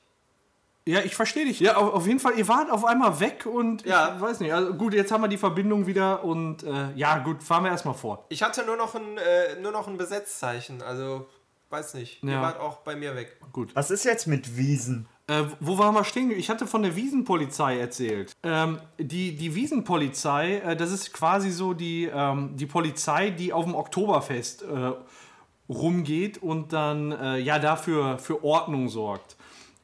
[0.87, 1.59] Ja, ich verstehe dich.
[1.59, 4.15] Ja, auf, auf jeden Fall, ihr wart auf einmal weg und Ja.
[4.15, 4.51] ich weiß nicht.
[4.51, 7.93] Also gut, jetzt haben wir die Verbindung wieder und äh, ja, gut, fahren wir erstmal
[7.93, 8.25] fort.
[8.29, 10.81] Ich hatte nur noch ein, äh, nur noch ein Besetzzeichen.
[10.81, 11.27] Also,
[11.69, 12.23] weiß nicht.
[12.23, 12.41] Ihr Ja.
[12.41, 13.37] wart auch bei mir weg.
[13.75, 15.07] Was ist jetzt mit Wiesen?
[15.31, 16.29] Äh, wo waren wir stehen?
[16.31, 18.33] Ich hatte von der Wiesenpolizei erzählt.
[18.43, 23.63] Ähm, die, die Wiesenpolizei, äh, das ist quasi so die, ähm, die Polizei, die auf
[23.63, 24.91] dem Oktoberfest äh,
[25.69, 29.37] rumgeht und dann äh, ja dafür für Ordnung sorgt.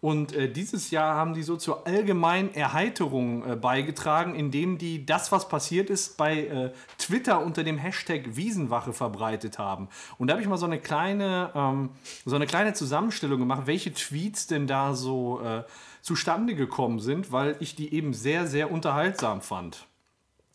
[0.07, 5.33] Und äh, dieses Jahr haben die so zur allgemeinen Erheiterung äh, beigetragen, indem die das,
[5.33, 9.89] was passiert ist, bei äh, Twitter unter dem Hashtag Wiesenwache verbreitet haben.
[10.17, 11.89] Und da habe ich mal so eine kleine, ähm,
[12.23, 15.63] so eine kleine Zusammenstellung gemacht, welche Tweets denn da so äh,
[16.01, 19.87] zustande gekommen sind, weil ich die eben sehr, sehr unterhaltsam fand.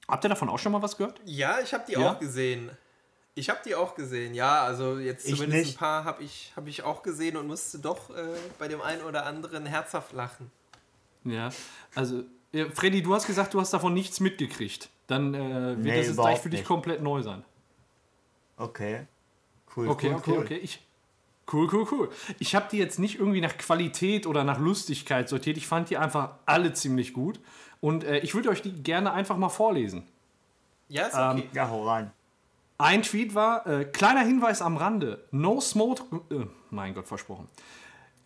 [0.09, 1.21] Habt ihr davon auch schon mal was gehört?
[1.27, 2.13] Ja, ich habe die Ja?
[2.13, 2.71] auch gesehen.
[3.35, 4.63] Ich habe die auch gesehen, ja.
[4.63, 5.75] Also jetzt Ich zumindest nicht.
[5.77, 8.25] ein paar habe ich, hab ich auch gesehen und musste doch äh,
[8.59, 10.51] bei dem einen oder anderen herzhaft lachen.
[11.25, 11.51] Ja,
[11.95, 14.91] also, äh, Freddy, du hast gesagt, du hast davon nichts mitgekriegt.
[15.07, 16.67] Dann äh, wird Nee, das jetzt gleich für dich nicht.
[16.67, 17.43] komplett neu sein.
[18.57, 19.07] Okay.
[19.75, 20.39] Cool, Okay, cool, okay, cool.
[20.39, 20.57] okay.
[20.63, 20.83] Ich,
[21.53, 22.11] cool, cool, cool.
[22.39, 25.57] Ich habe die jetzt nicht irgendwie nach Qualität oder nach Lustigkeit sortiert.
[25.57, 27.41] Ich fand die einfach alle ziemlich gut.
[27.81, 30.07] Und äh, ich würde euch die gerne einfach mal vorlesen.
[30.89, 31.49] Ja, ist Ähm, okay.
[31.55, 32.13] Ja, hau rein.
[32.83, 37.47] Ein Tweet war, äh, kleiner Hinweis am Rande, no smoke, äh, mein Gott, versprochen.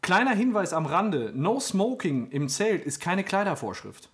[0.00, 4.08] Kleiner Hinweis am Rande, no smoking im Zelt ist keine Kleidervorschrift.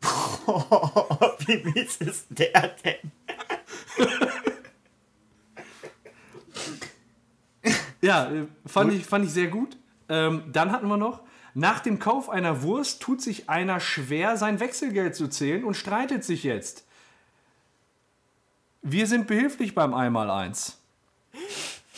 [0.00, 3.12] Wie mies ist der denn?
[8.00, 9.76] Ja, äh, fand, ich, fand ich sehr gut.
[10.08, 11.20] Ähm, dann hatten wir noch,
[11.52, 16.24] nach dem Kauf einer Wurst tut sich einer schwer, sein Wechselgeld zu zählen und streitet
[16.24, 16.85] sich jetzt.
[18.88, 20.78] Wir sind behilflich beim Einmaleins.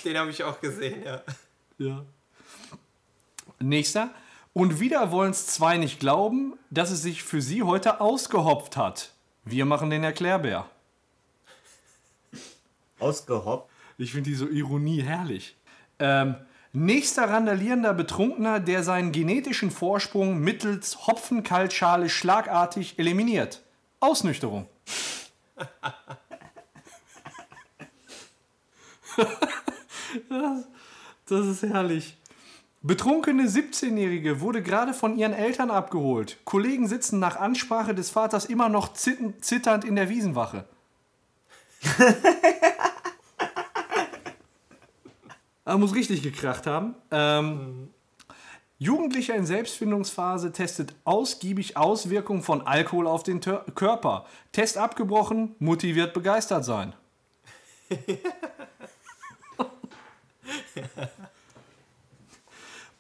[0.07, 1.23] Den habe ich auch gesehen, ja.
[1.77, 2.03] Ja.
[3.61, 4.09] Nächster.
[4.55, 9.13] Und wieder wollen es zwei nicht glauben, dass es sich für sie heute ausgehopft hat.
[9.45, 10.65] Wir machen den Erklärbär.
[13.01, 13.71] Ausgehoppt.
[13.99, 15.57] Ich finde diese Ironie herrlich.
[15.99, 16.37] Ähm,
[16.73, 23.61] nächster randalierender Betrunkener, der seinen genetischen Vorsprung mittels Hopfenkaltschale schlagartig eliminiert.
[24.01, 24.67] Ausnüchterung.
[30.29, 30.65] das,
[31.27, 32.17] das ist herrlich.
[32.83, 36.39] Betrunkene 17-Jährige wurde gerade von ihren Eltern abgeholt.
[36.45, 40.65] Kollegen sitzen nach Ansprache des Vaters immer noch zitternd in der Wiesenwache.
[45.69, 46.95] Er muss richtig gekracht haben.
[47.11, 47.91] Ähm,
[48.79, 54.25] Jugendlicher in Selbstfindungsphase testet ausgiebig Auswirkungen von Alkohol auf den Tör Körper.
[54.53, 56.95] Test abgebrochen, motiviert begeistert sein.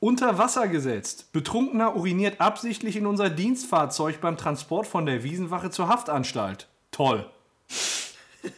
[0.00, 1.32] Unter Wasser gesetzt.
[1.32, 6.68] Betrunkener uriniert absichtlich in unser Dienstfahrzeug beim Transport von der Wiesenwache zur Haftanstalt.
[6.92, 7.28] Toll.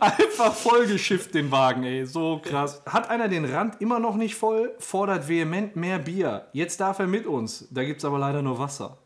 [0.00, 2.04] Einfach vollgeschifft den Wagen, ey.
[2.04, 2.82] So krass.
[2.86, 6.48] Hat einer den Rand immer noch nicht voll, fordert vehement mehr Bier.
[6.52, 7.68] Jetzt darf er mit uns.
[7.70, 8.98] Da gibt's aber leider nur Wasser.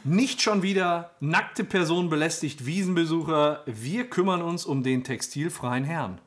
[0.03, 3.63] Nicht schon wieder nackte Person belästigt Wiesenbesucher.
[3.65, 6.19] Wir kümmern uns um den textilfreien Herrn.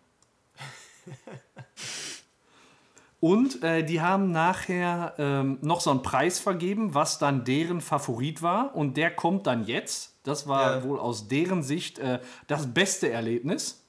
[3.21, 8.43] Und äh, die haben nachher ähm, noch so einen Preis vergeben, was dann deren Favorit
[8.43, 8.75] war.
[8.75, 10.17] Und der kommt dann jetzt.
[10.25, 10.83] Das war Ja.
[10.85, 13.85] wohl aus deren Sicht äh, das beste Erlebnis.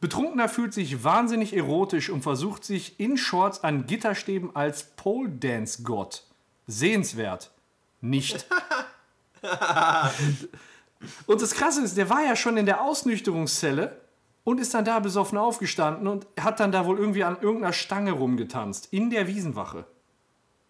[0.00, 5.82] Betrunkener fühlt sich wahnsinnig erotisch und versucht sich in Shorts an Gitterstäben als Pole Dance
[5.82, 6.24] Gott.
[6.66, 7.50] Sehenswert.
[8.04, 8.46] Nicht.
[11.26, 13.98] und das Krasse ist, der war ja schon in der Ausnüchterungszelle
[14.44, 18.12] und ist dann da besoffen aufgestanden und hat dann da wohl irgendwie an irgendeiner Stange
[18.12, 18.88] rumgetanzt.
[18.92, 19.86] In der Wiesenwache.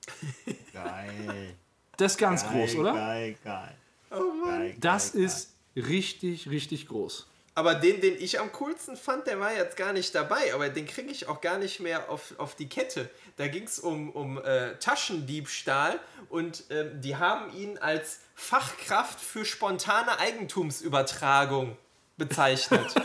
[0.73, 1.57] Geil.
[1.97, 2.93] Das ist ganz geil, groß, oder?
[2.93, 3.77] Geil, geil.
[4.11, 7.27] geil Das geil, ist richtig, richtig groß.
[7.57, 10.87] Aber den, den ich am coolsten fand, der war jetzt gar nicht dabei, aber den
[10.87, 13.09] kriege ich auch gar nicht mehr auf, auf die Kette.
[13.37, 19.45] Da ging es um, um äh, Taschendiebstahl und ähm, die haben ihn als Fachkraft für
[19.45, 21.77] spontane Eigentumsübertragung
[22.17, 22.93] bezeichnet.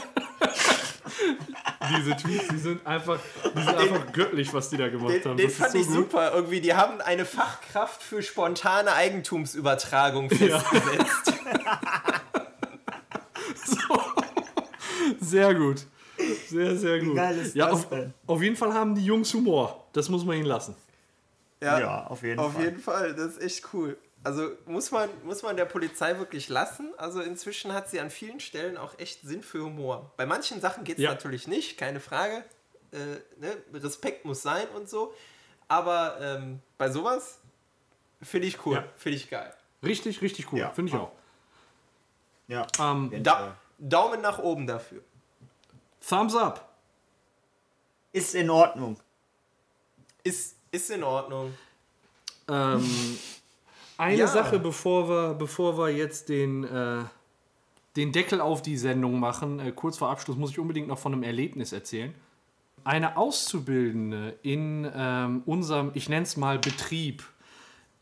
[1.97, 3.19] Diese Tweets, die sind einfach,
[3.55, 5.37] die sind einfach göttlich, was die da gemacht Den, haben.
[5.37, 5.95] den Das ist fand so ich gut.
[5.95, 6.33] super.
[6.33, 11.33] Irgendwie, die haben eine Fachkraft für spontane Eigentumsübertragung festgesetzt.
[15.29, 15.85] Sehr gut.
[16.49, 17.15] Sehr, sehr gut.
[17.15, 18.13] geil ist ja, das auf, denn?
[18.27, 19.85] auf jeden Fall haben die Jungs Humor.
[19.93, 20.75] Das muss man ihnen lassen.
[21.61, 22.63] Ja, auf jeden Auf Fall.
[22.63, 23.97] jeden Fall, das ist echt cool.
[24.23, 26.91] Also muss man, muss man der Polizei wirklich lassen.
[26.97, 30.11] Also inzwischen hat sie an vielen Stellen auch echt Sinn für Humor.
[30.17, 31.11] Bei manchen Sachen geht es Ja.
[31.11, 32.43] natürlich nicht, keine Frage.
[32.91, 32.97] Äh,
[33.39, 33.55] ne?
[33.73, 35.13] Respekt muss sein und so.
[35.69, 37.39] Aber ähm, bei sowas
[38.21, 38.83] finde ich cool, Ja.
[38.97, 39.53] finde ich geil.
[39.83, 40.59] Richtig, richtig cool.
[40.59, 40.71] Ja.
[40.71, 41.11] Finde ich auch.
[42.47, 42.67] Ja.
[42.79, 45.01] Ähm, Da, Daumen nach oben dafür.
[46.07, 46.69] Thumbs up.
[48.11, 48.97] Ist in Ordnung.
[50.23, 51.53] Ist, ist in Ordnung.
[52.47, 53.17] Ähm,
[53.97, 54.27] eine Ja.
[54.27, 57.03] Sache, bevor wir, bevor wir jetzt den, äh,
[57.95, 61.13] den Deckel auf die Sendung machen, äh, kurz vor Abschluss muss ich unbedingt noch von
[61.13, 62.13] einem Erlebnis erzählen.
[62.83, 67.23] Eine Auszubildende in ähm, unserem, ich nenne es mal Betrieb,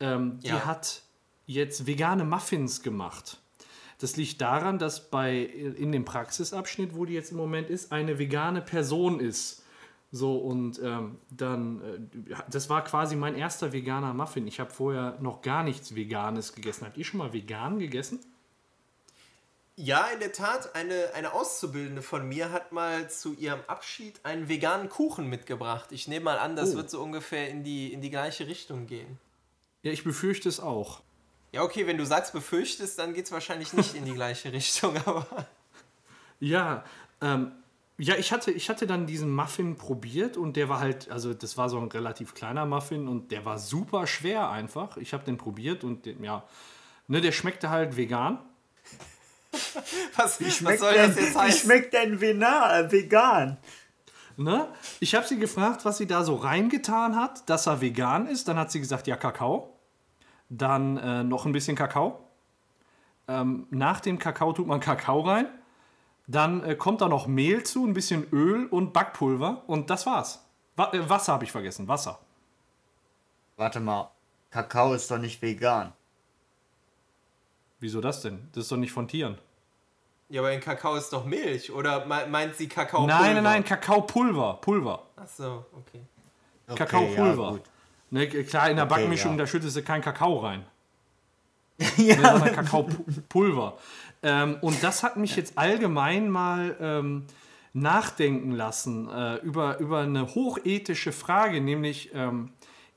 [0.00, 0.64] ähm, die Ja.
[0.64, 1.02] hat
[1.46, 3.38] jetzt vegane Muffins gemacht.
[3.98, 8.18] Das liegt daran, dass bei in dem Praxisabschnitt, wo die jetzt im Moment ist, eine
[8.18, 9.62] vegane Person ist.
[10.10, 11.82] So, und ähm, dann,
[12.30, 14.46] äh, das war quasi mein erster veganer Muffin.
[14.46, 16.86] Ich habe vorher noch gar nichts Veganes gegessen.
[16.86, 18.20] Habt ihr schon mal vegan gegessen?
[19.76, 24.48] Ja, in der Tat, eine, eine Auszubildende von mir hat mal zu ihrem Abschied einen
[24.48, 25.92] veganen Kuchen mitgebracht.
[25.92, 26.76] Ich nehme mal an, das Oh.
[26.78, 29.18] wird so ungefähr in die, in die gleiche Richtung gehen.
[29.82, 31.00] Ja, ich befürchte es auch.
[31.52, 34.96] Ja, okay, wenn du sagst befürchtest, dann geht es wahrscheinlich nicht in die gleiche Richtung,
[35.04, 35.26] aber
[36.40, 36.84] Ja,
[37.20, 37.52] ähm,
[38.00, 41.56] ja, ich hatte, ich hatte dann diesen Muffin probiert und der war halt, also das
[41.56, 44.96] war so ein relativ kleiner Muffin und der war super schwer einfach.
[44.98, 46.44] Ich habe den probiert und den, ja,
[47.08, 48.38] ne, der schmeckte halt vegan.
[50.16, 51.60] was, was Schmeckt soll denn, das jetzt wie heißen?
[51.60, 53.56] schmeckt denn Vena, äh, vegan?
[54.36, 54.68] Ne?
[55.00, 58.46] Ich habe sie gefragt, was sie da so reingetan hat, dass er vegan ist.
[58.46, 59.76] Dann hat sie gesagt, ja, Kakao.
[60.50, 62.20] Dann äh, noch ein bisschen Kakao.
[63.26, 65.46] Ähm, nach dem Kakao tut man Kakao rein.
[66.26, 69.62] Dann äh, kommt da noch Mehl zu, ein bisschen Öl und Backpulver.
[69.66, 70.44] Und das war's.
[70.76, 71.88] Wa äh, Wasser habe ich vergessen.
[71.88, 72.18] Wasser.
[73.56, 74.10] Warte mal,
[74.50, 75.92] Kakao ist doch nicht vegan.
[77.80, 78.48] Wieso das denn?
[78.52, 79.38] Das ist doch nicht von Tieren.
[80.30, 81.70] Ja, aber in Kakao ist doch Milch.
[81.72, 83.06] Oder me- meint sie Kakao?
[83.06, 84.58] Nein, nein, nein, Kakaopulver.
[84.60, 85.02] Pulver.
[85.16, 86.00] Ach so, okay.
[86.66, 87.52] Okay, Kakaopulver.
[87.52, 87.58] Ja.
[88.10, 89.38] Ne, klar, in der Okay, Backmischung, ja.
[89.38, 90.64] da schüttest du kein Kakao rein.
[91.96, 93.78] ja, sondern Kakaopulver.
[94.22, 97.24] Ähm, und das hat mich jetzt allgemein mal ähm,
[97.72, 102.50] nachdenken lassen äh, über, über eine hochethische Frage, nämlich ähm,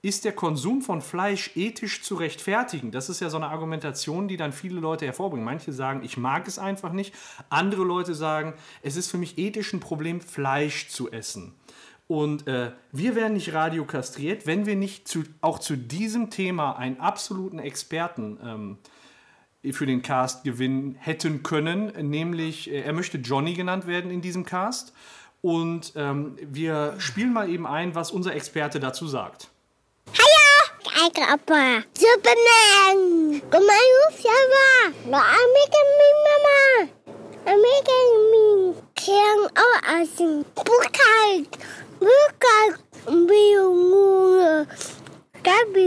[0.03, 2.89] ist der Konsum von Fleisch ethisch zu rechtfertigen?
[2.89, 5.45] Das ist ja so eine Argumentation, die dann viele Leute hervorbringen.
[5.45, 7.13] Manche sagen, ich mag es einfach nicht.
[7.49, 11.53] Andere Leute sagen, es ist für mich ethisch ein Problem, Fleisch zu essen.
[12.11, 16.99] Und äh, wir wären nicht radiokastriert, wenn wir nicht zu, auch zu diesem Thema einen
[16.99, 18.38] absoluten Experten
[19.63, 21.85] ähm, für den Cast gewinnen hätten können.
[22.09, 24.91] Nämlich, äh, er möchte Johnny genannt werden in diesem Cast.
[25.39, 29.47] Und ähm, wir spielen mal eben ein, was unser Experte dazu sagt.
[30.83, 31.83] Kijk, papa.
[31.93, 33.41] Superman.
[33.49, 34.91] Kom maar, hoef je maar.
[35.09, 36.89] Maar I'm making me, mama.
[37.45, 38.73] I'm making me.
[38.95, 39.49] Kern
[39.97, 40.45] außen.
[40.53, 41.47] Bukalt.
[41.47, 41.57] Bukalt.
[41.57, 41.90] Junge.
[41.90, 41.90] Gabi,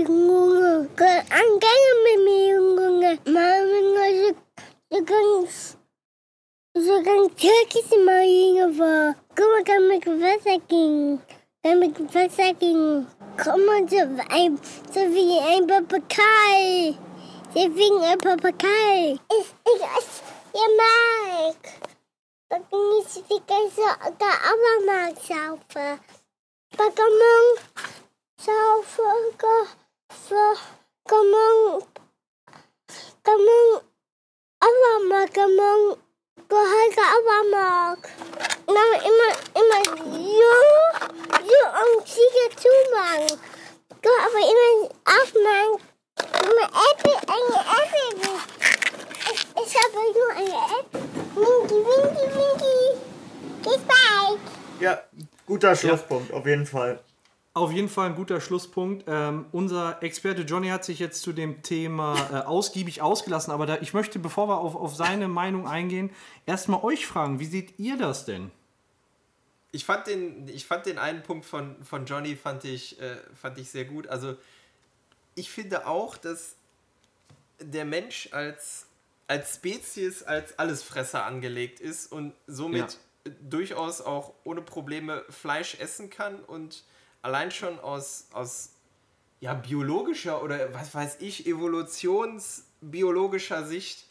[0.05, 1.24] Junge.
[1.31, 3.19] An Gänge mit mir, Junge.
[3.27, 4.35] Mama,
[4.91, 5.77] so ganz...
[6.77, 9.15] So ganz türkisch in mijn Junge war.
[9.36, 11.20] Guck mal, kann mit Wasser gehen.
[11.62, 13.07] Kann mit Wasser gehen.
[13.43, 13.97] Komm mal so,
[14.31, 14.59] ein,
[14.93, 16.97] so wie ein Papagei.
[17.55, 19.19] Wie ein Papagei.
[19.31, 20.23] Ich, ich, ich,
[20.55, 21.84] ihr mag.
[22.55, 23.82] Da ging ich die ganze,
[24.16, 25.98] da aber mag saufen.
[26.76, 27.47] Pokémon,
[28.39, 29.66] saufen, go,
[30.28, 30.55] so,
[31.05, 31.82] come on.
[33.24, 33.81] Come on.
[34.60, 35.97] Aber mag, come on.
[36.48, 37.98] Geheuge aber mag.
[38.68, 39.82] Na, immer, immer
[40.14, 40.93] jung,
[41.51, 43.40] jung und Ziege zumachen.
[44.01, 45.94] Go aber immer aufmachen.
[51.35, 52.98] Winky, winky, winky.
[53.62, 54.40] Bis bald.
[54.81, 55.02] ja,
[55.47, 57.01] guter Schlusspunkt, auf jeden Fall.
[57.55, 59.05] Auf jeden Fall ein guter Schlusspunkt.
[59.06, 63.78] Ähm, unser Experte Johnny hat sich jetzt zu dem Thema äh, ausgiebig ausgelassen, aber da,
[63.81, 66.11] ich möchte, bevor wir auf, auf seine Meinung eingehen,
[66.47, 68.51] erstmal euch fragen, wie seht ihr das denn?
[69.70, 73.59] Ich fand den, ich fand den einen Punkt von, von Johnny fand ich, äh, fand
[73.59, 74.09] ich sehr gut.
[74.09, 74.36] Also
[75.36, 76.56] ich finde auch, dass
[77.61, 78.86] der Mensch als,
[79.26, 83.32] als Spezies, als Allesfresser angelegt ist und somit ja.
[83.48, 86.84] durchaus auch ohne Probleme Fleisch essen kann und
[87.22, 88.70] allein schon aus, aus
[89.40, 94.05] ja, biologischer oder was weiß ich, evolutionsbiologischer Sicht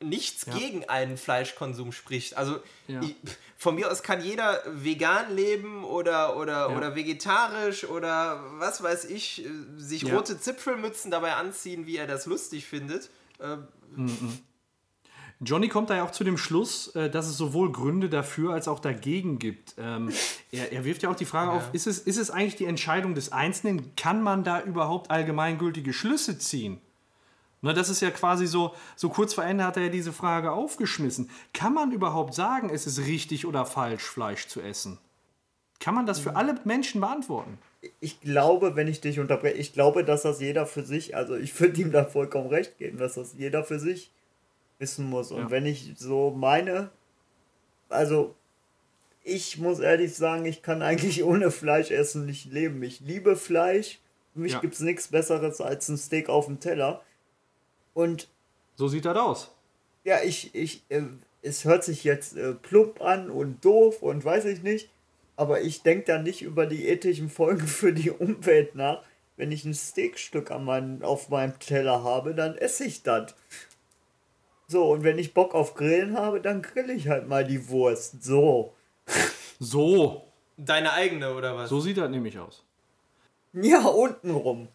[0.00, 0.56] nichts ja.
[0.56, 2.36] gegen einen Fleischkonsum spricht.
[2.36, 3.00] Also ja.
[3.02, 3.16] ich,
[3.56, 6.76] von mir aus kann jeder vegan leben oder, oder, ja.
[6.76, 12.26] oder vegetarisch oder was weiß ich, äh, sich rote Zipfelmützen dabei anziehen, wie er das
[12.26, 13.10] lustig findet.
[13.40, 13.66] Ähm,
[13.96, 14.38] mhm.
[15.40, 18.66] Johnny kommt da ja auch zu dem Schluss, äh, dass es sowohl Gründe dafür als
[18.66, 19.74] auch dagegen gibt.
[19.78, 20.10] Ähm,
[20.50, 21.56] er, er, wirft ja auch die Frage ja.
[21.58, 23.94] auf, ist es, ist es eigentlich die Entscheidung des Einzelnen?
[23.94, 26.80] Kann man da überhaupt allgemeingültige Schlüsse ziehen?
[27.60, 30.52] Na, das ist ja quasi so, so kurz vor Ende hat er ja diese Frage
[30.52, 31.30] aufgeschmissen.
[31.52, 34.98] Kann man überhaupt sagen, es ist richtig oder falsch, Fleisch zu essen?
[35.80, 37.58] Kann man das für alle Menschen beantworten?
[38.00, 41.58] Ich glaube, wenn ich dich unterbreche, ich glaube, dass das jeder für sich, also ich
[41.60, 44.10] würde ihm da vollkommen recht geben, dass das jeder für sich
[44.78, 45.30] wissen muss.
[45.30, 45.50] Und ja.
[45.50, 46.90] wenn ich so meine,
[47.88, 48.34] also
[49.22, 52.82] ich muss ehrlich sagen, ich kann eigentlich ohne Fleisch essen nicht leben.
[52.82, 54.00] Ich liebe Fleisch.
[54.32, 54.60] Für mich ja.
[54.60, 57.02] gibt es nichts Besseres als ein Steak auf dem Teller.
[57.94, 58.28] Und.
[58.76, 59.50] So sieht das aus.
[60.04, 61.02] Ja, ich, ich, äh,
[61.42, 64.88] es hört sich jetzt äh, plump an und doof und weiß ich nicht.
[65.38, 69.04] Aber ich denke da nicht über die ethischen Folgen für die Umwelt nach.
[69.36, 73.36] Wenn ich ein Steakstück an mein, auf meinem Teller habe, dann esse ich das.
[74.66, 78.24] So, und wenn ich Bock auf Grillen habe, dann grill ich halt mal die Wurst.
[78.24, 78.74] So.
[79.60, 80.24] So.
[80.56, 81.70] Deine eigene, oder was?
[81.70, 82.64] So sieht das nämlich aus.
[83.52, 84.66] Ja, untenrum.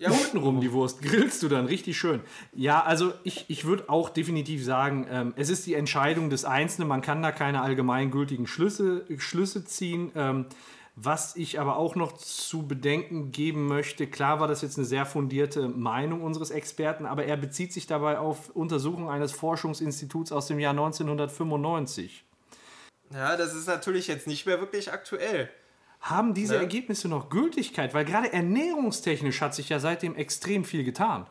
[0.00, 2.20] Ja, untenrum die Wurst grillst du dann richtig schön.
[2.54, 6.88] Ja, also ich, ich würde auch definitiv sagen, ähm, es ist die Entscheidung des Einzelnen.
[6.88, 10.10] Man kann da keine allgemeingültigen Schlüsse, Schlüsse ziehen.
[10.14, 10.46] Ähm,
[10.96, 15.04] was ich aber auch noch zu bedenken geben möchte, klar war das jetzt eine sehr
[15.04, 20.58] fundierte Meinung unseres Experten, aber er bezieht sich dabei auf Untersuchungen eines Forschungsinstituts aus dem
[20.58, 22.24] Jahr 1995.
[23.12, 25.50] Ja, das ist natürlich jetzt nicht mehr wirklich aktuell.
[26.00, 26.60] Haben diese ne?
[26.60, 27.94] Ergebnisse noch Gültigkeit?
[27.94, 31.26] Weil gerade ernährungstechnisch hat sich ja seitdem extrem viel getan.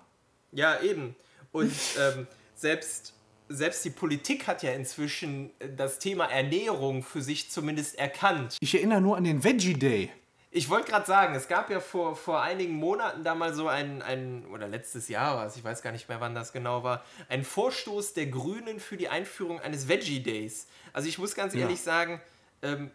[0.51, 1.15] Ja, eben.
[1.51, 3.13] Und ähm, selbst
[3.49, 8.57] selbst die Politik hat ja inzwischen äh, das Thema Ernährung für sich zumindest erkannt.
[8.61, 10.11] Ich erinnere nur an den Veggie Day.
[10.51, 14.01] Ich wollte gerade sagen, es gab ja vor, vor einigen Monaten da mal so ein,
[14.01, 17.03] ein, oder letztes Jahr war es, ich weiß gar nicht mehr, wann das genau war,
[17.27, 20.65] ein Vorstoß der Grünen für die Einführung eines Veggie Days.
[20.91, 21.83] Also ich muss ganz ehrlich ja.
[21.83, 22.21] sagen,
[22.63, 22.89] ähm,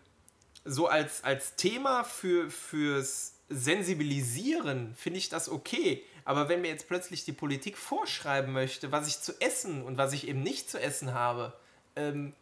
[0.65, 6.03] so als, als Thema für, fürs Sensibilisieren finde ich das okay.
[6.25, 10.13] Aber wenn mir jetzt plötzlich die Politik vorschreiben möchte, was ich zu essen und was
[10.13, 11.53] ich eben nicht zu essen habe,
[11.97, 12.33] ähm,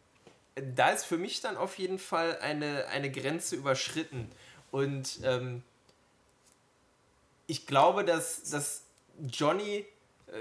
[0.55, 4.29] da ist für mich dann auf jeden Fall eine, eine Grenze überschritten.
[4.71, 5.63] Und ähm,
[7.47, 8.83] ich glaube, dass, dass
[9.19, 9.85] Johnny, äh,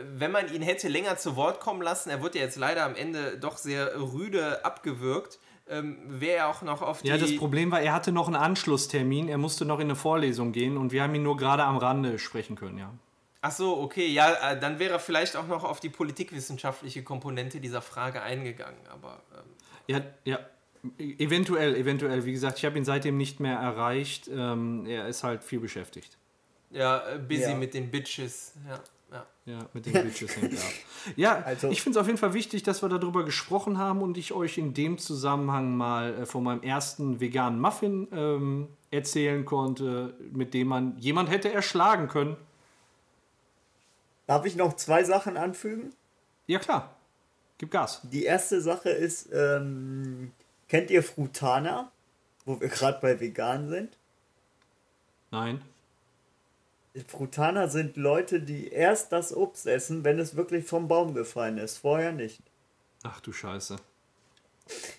[0.05, 2.95] wenn man ihn hätte länger zu Wort kommen lassen, er wird ja jetzt leider am
[2.95, 5.39] Ende doch sehr rüde abgewürgt,
[5.73, 7.09] ähm, wäre er auch noch auf die.
[7.09, 10.53] Ja, das Problem war, er hatte noch einen Anschlusstermin, er musste noch in eine Vorlesung
[10.53, 12.93] gehen und wir haben ihn nur gerade am Rande sprechen können, ja.
[13.41, 17.61] Ach so, okay, ja, äh, dann wäre er vielleicht auch noch auf die politikwissenschaftliche Komponente
[17.61, 19.21] dieser Frage eingegangen, aber.
[19.35, 19.45] Ähm
[19.89, 20.39] ja, ja,
[20.99, 22.25] eventuell, eventuell.
[22.25, 24.29] Wie gesagt, ich habe ihn seitdem nicht mehr erreicht.
[24.29, 26.17] Ähm, er ist halt viel beschäftigt.
[26.71, 27.55] Ja, äh, busy ja.
[27.55, 28.81] mit den Bitches, ja.
[29.13, 29.27] Ja.
[29.45, 30.73] ja, mit den Bitches hängt ab.
[31.17, 34.17] Ja, also, ich finde es auf jeden Fall wichtig, dass wir darüber gesprochen haben und
[34.17, 40.15] ich euch in dem Zusammenhang mal äh, von meinem ersten veganen Muffin ähm, erzählen konnte,
[40.33, 42.37] mit dem man jemand hätte erschlagen können.
[44.27, 45.93] Darf ich noch zwei Sachen anfügen?
[46.47, 46.97] Ja, klar.
[47.59, 48.01] Gib Gas.
[48.05, 50.33] Die erste Sache ist, ähm,
[50.69, 51.93] kennt ihr Frutana?
[52.45, 53.97] Wo wir gerade bei vegan sind?
[55.31, 55.63] Nein.
[57.09, 61.79] Frutaner sind Leute, die erst das Obst essen, wenn es wirklich vom Baum gefallen ist.
[61.79, 62.41] Vorher nicht.
[63.03, 63.77] Ach du Scheiße.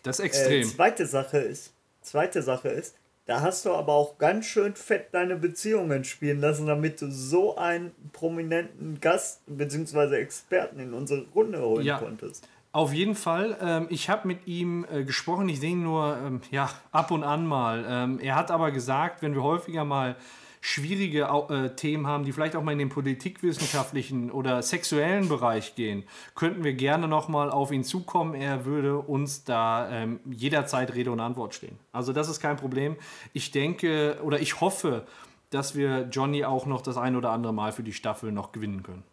[0.02, 0.62] Das ist extrem.
[0.62, 2.96] Äh, zweite Sache ist, zweite Sache ist,
[3.26, 7.56] da hast du aber auch ganz schön fett deine Beziehungen spielen lassen, damit du so
[7.56, 10.16] einen prominenten Gast bzw.
[10.18, 12.00] Experten in unsere Runde holen ja.
[12.00, 12.48] konntest.
[12.74, 13.56] Auf jeden Fall.
[13.62, 15.48] Ähm, ich habe mit ihm äh, gesprochen.
[15.48, 17.86] Ich sehe ihn nur ähm, ja, ab und an mal.
[17.88, 20.18] Ähm, er hat aber gesagt, wenn wir häufiger mal
[20.66, 26.04] schwierige äh, Themen haben, die vielleicht auch mal in den politikwissenschaftlichen oder sexuellen Bereich gehen,
[26.36, 28.34] könnten wir gerne nochmal auf ihn zukommen.
[28.34, 31.78] Er würde uns da ähm, jederzeit Rede und Antwort stehen.
[31.92, 32.96] Also das ist kein Problem.
[33.34, 35.06] Ich denke oder ich hoffe,
[35.50, 38.84] dass wir Johnny auch noch das ein oder andere Mal für die Staffel noch gewinnen
[38.84, 39.04] können.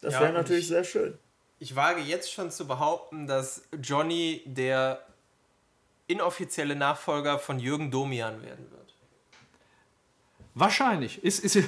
[0.00, 1.18] Das Ja, wäre natürlich ich- sehr schön.
[1.58, 5.02] Ich wage jetzt schon zu behaupten, dass Johnny der
[6.06, 8.87] inoffizielle Nachfolger von Jürgen Domian werden wird.
[10.58, 11.22] Wahrscheinlich.
[11.24, 11.58] Ist, ist,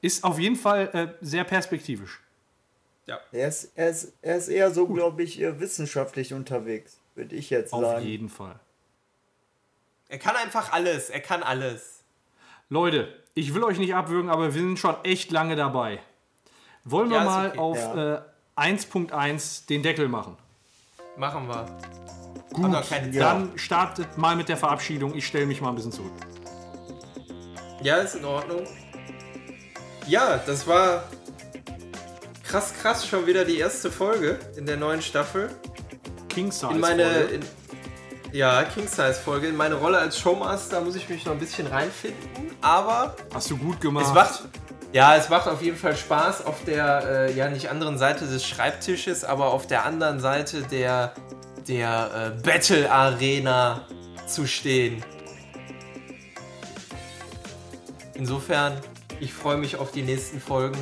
[0.00, 2.20] ist auf jeden Fall äh, sehr perspektivisch.
[3.30, 7.50] Er ist, er ist, er ist eher so, glaube ich, äh, wissenschaftlich unterwegs, würde ich
[7.50, 8.04] jetzt Auf sagen.
[8.04, 8.58] jeden Fall.
[10.08, 12.02] Er kann einfach alles, er kann alles.
[12.68, 16.00] Leute, ich will euch nicht abwürgen, aber wir sind schon echt lange dabei.
[16.84, 17.58] Wollen wir Ja, ist mal okay.
[17.58, 18.14] auf Ja.
[18.16, 18.22] äh,
[18.74, 20.36] 1.1 den Deckel machen?
[21.16, 21.66] Machen wir.
[22.52, 22.72] Gut,
[23.14, 25.14] dann startet mal mit der Verabschiedung.
[25.14, 26.12] Ich stelle mich mal ein bisschen zurück.
[27.82, 28.66] Ja, ist in Ordnung.
[30.06, 31.04] Ja, das war
[32.44, 35.50] krass, krass schon wieder die erste Folge in der neuen Staffel.
[36.28, 36.72] King Size.
[36.72, 37.40] In meine, in,
[38.32, 39.48] ja, King Size Folge.
[39.48, 43.56] In meine Rolle als Showmaster muss ich mich noch ein bisschen reinfinden, aber Hast du
[43.56, 44.06] gut gemacht.
[44.06, 44.44] es macht,
[44.92, 48.46] ja, es macht auf jeden Fall Spaß auf der, äh, ja, nicht anderen Seite des
[48.46, 51.12] Schreibtisches, aber auf der anderen Seite der,
[51.68, 53.86] der äh, Battle Arena
[54.26, 55.02] zu stehen.
[58.16, 58.80] Insofern,
[59.20, 60.78] ich freue mich auf die nächsten Folgen.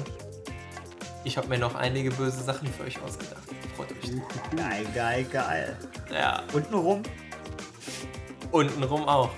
[1.24, 3.42] Ich habe mir noch einige böse Sachen für euch ausgedacht.
[3.76, 4.12] Freut euch.
[4.56, 5.76] Geil, geil, geil.
[6.12, 7.02] Ja, Untenrum,
[8.52, 9.30] untenrum auch.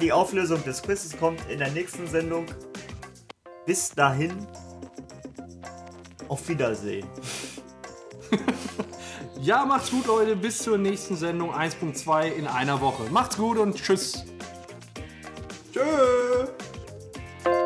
[0.00, 2.46] die Auflösung des Quizzes kommt in der nächsten Sendung.
[3.66, 4.46] Bis dahin,
[6.28, 7.06] auf Wiedersehen.
[9.40, 10.36] Ja, macht's gut, Leute.
[10.36, 13.02] Bis zur nächsten Sendung 1.2 in einer Woche.
[13.10, 14.24] Macht's gut und tschüss.
[15.72, 16.46] Tschö.
[17.44, 17.62] ピッ!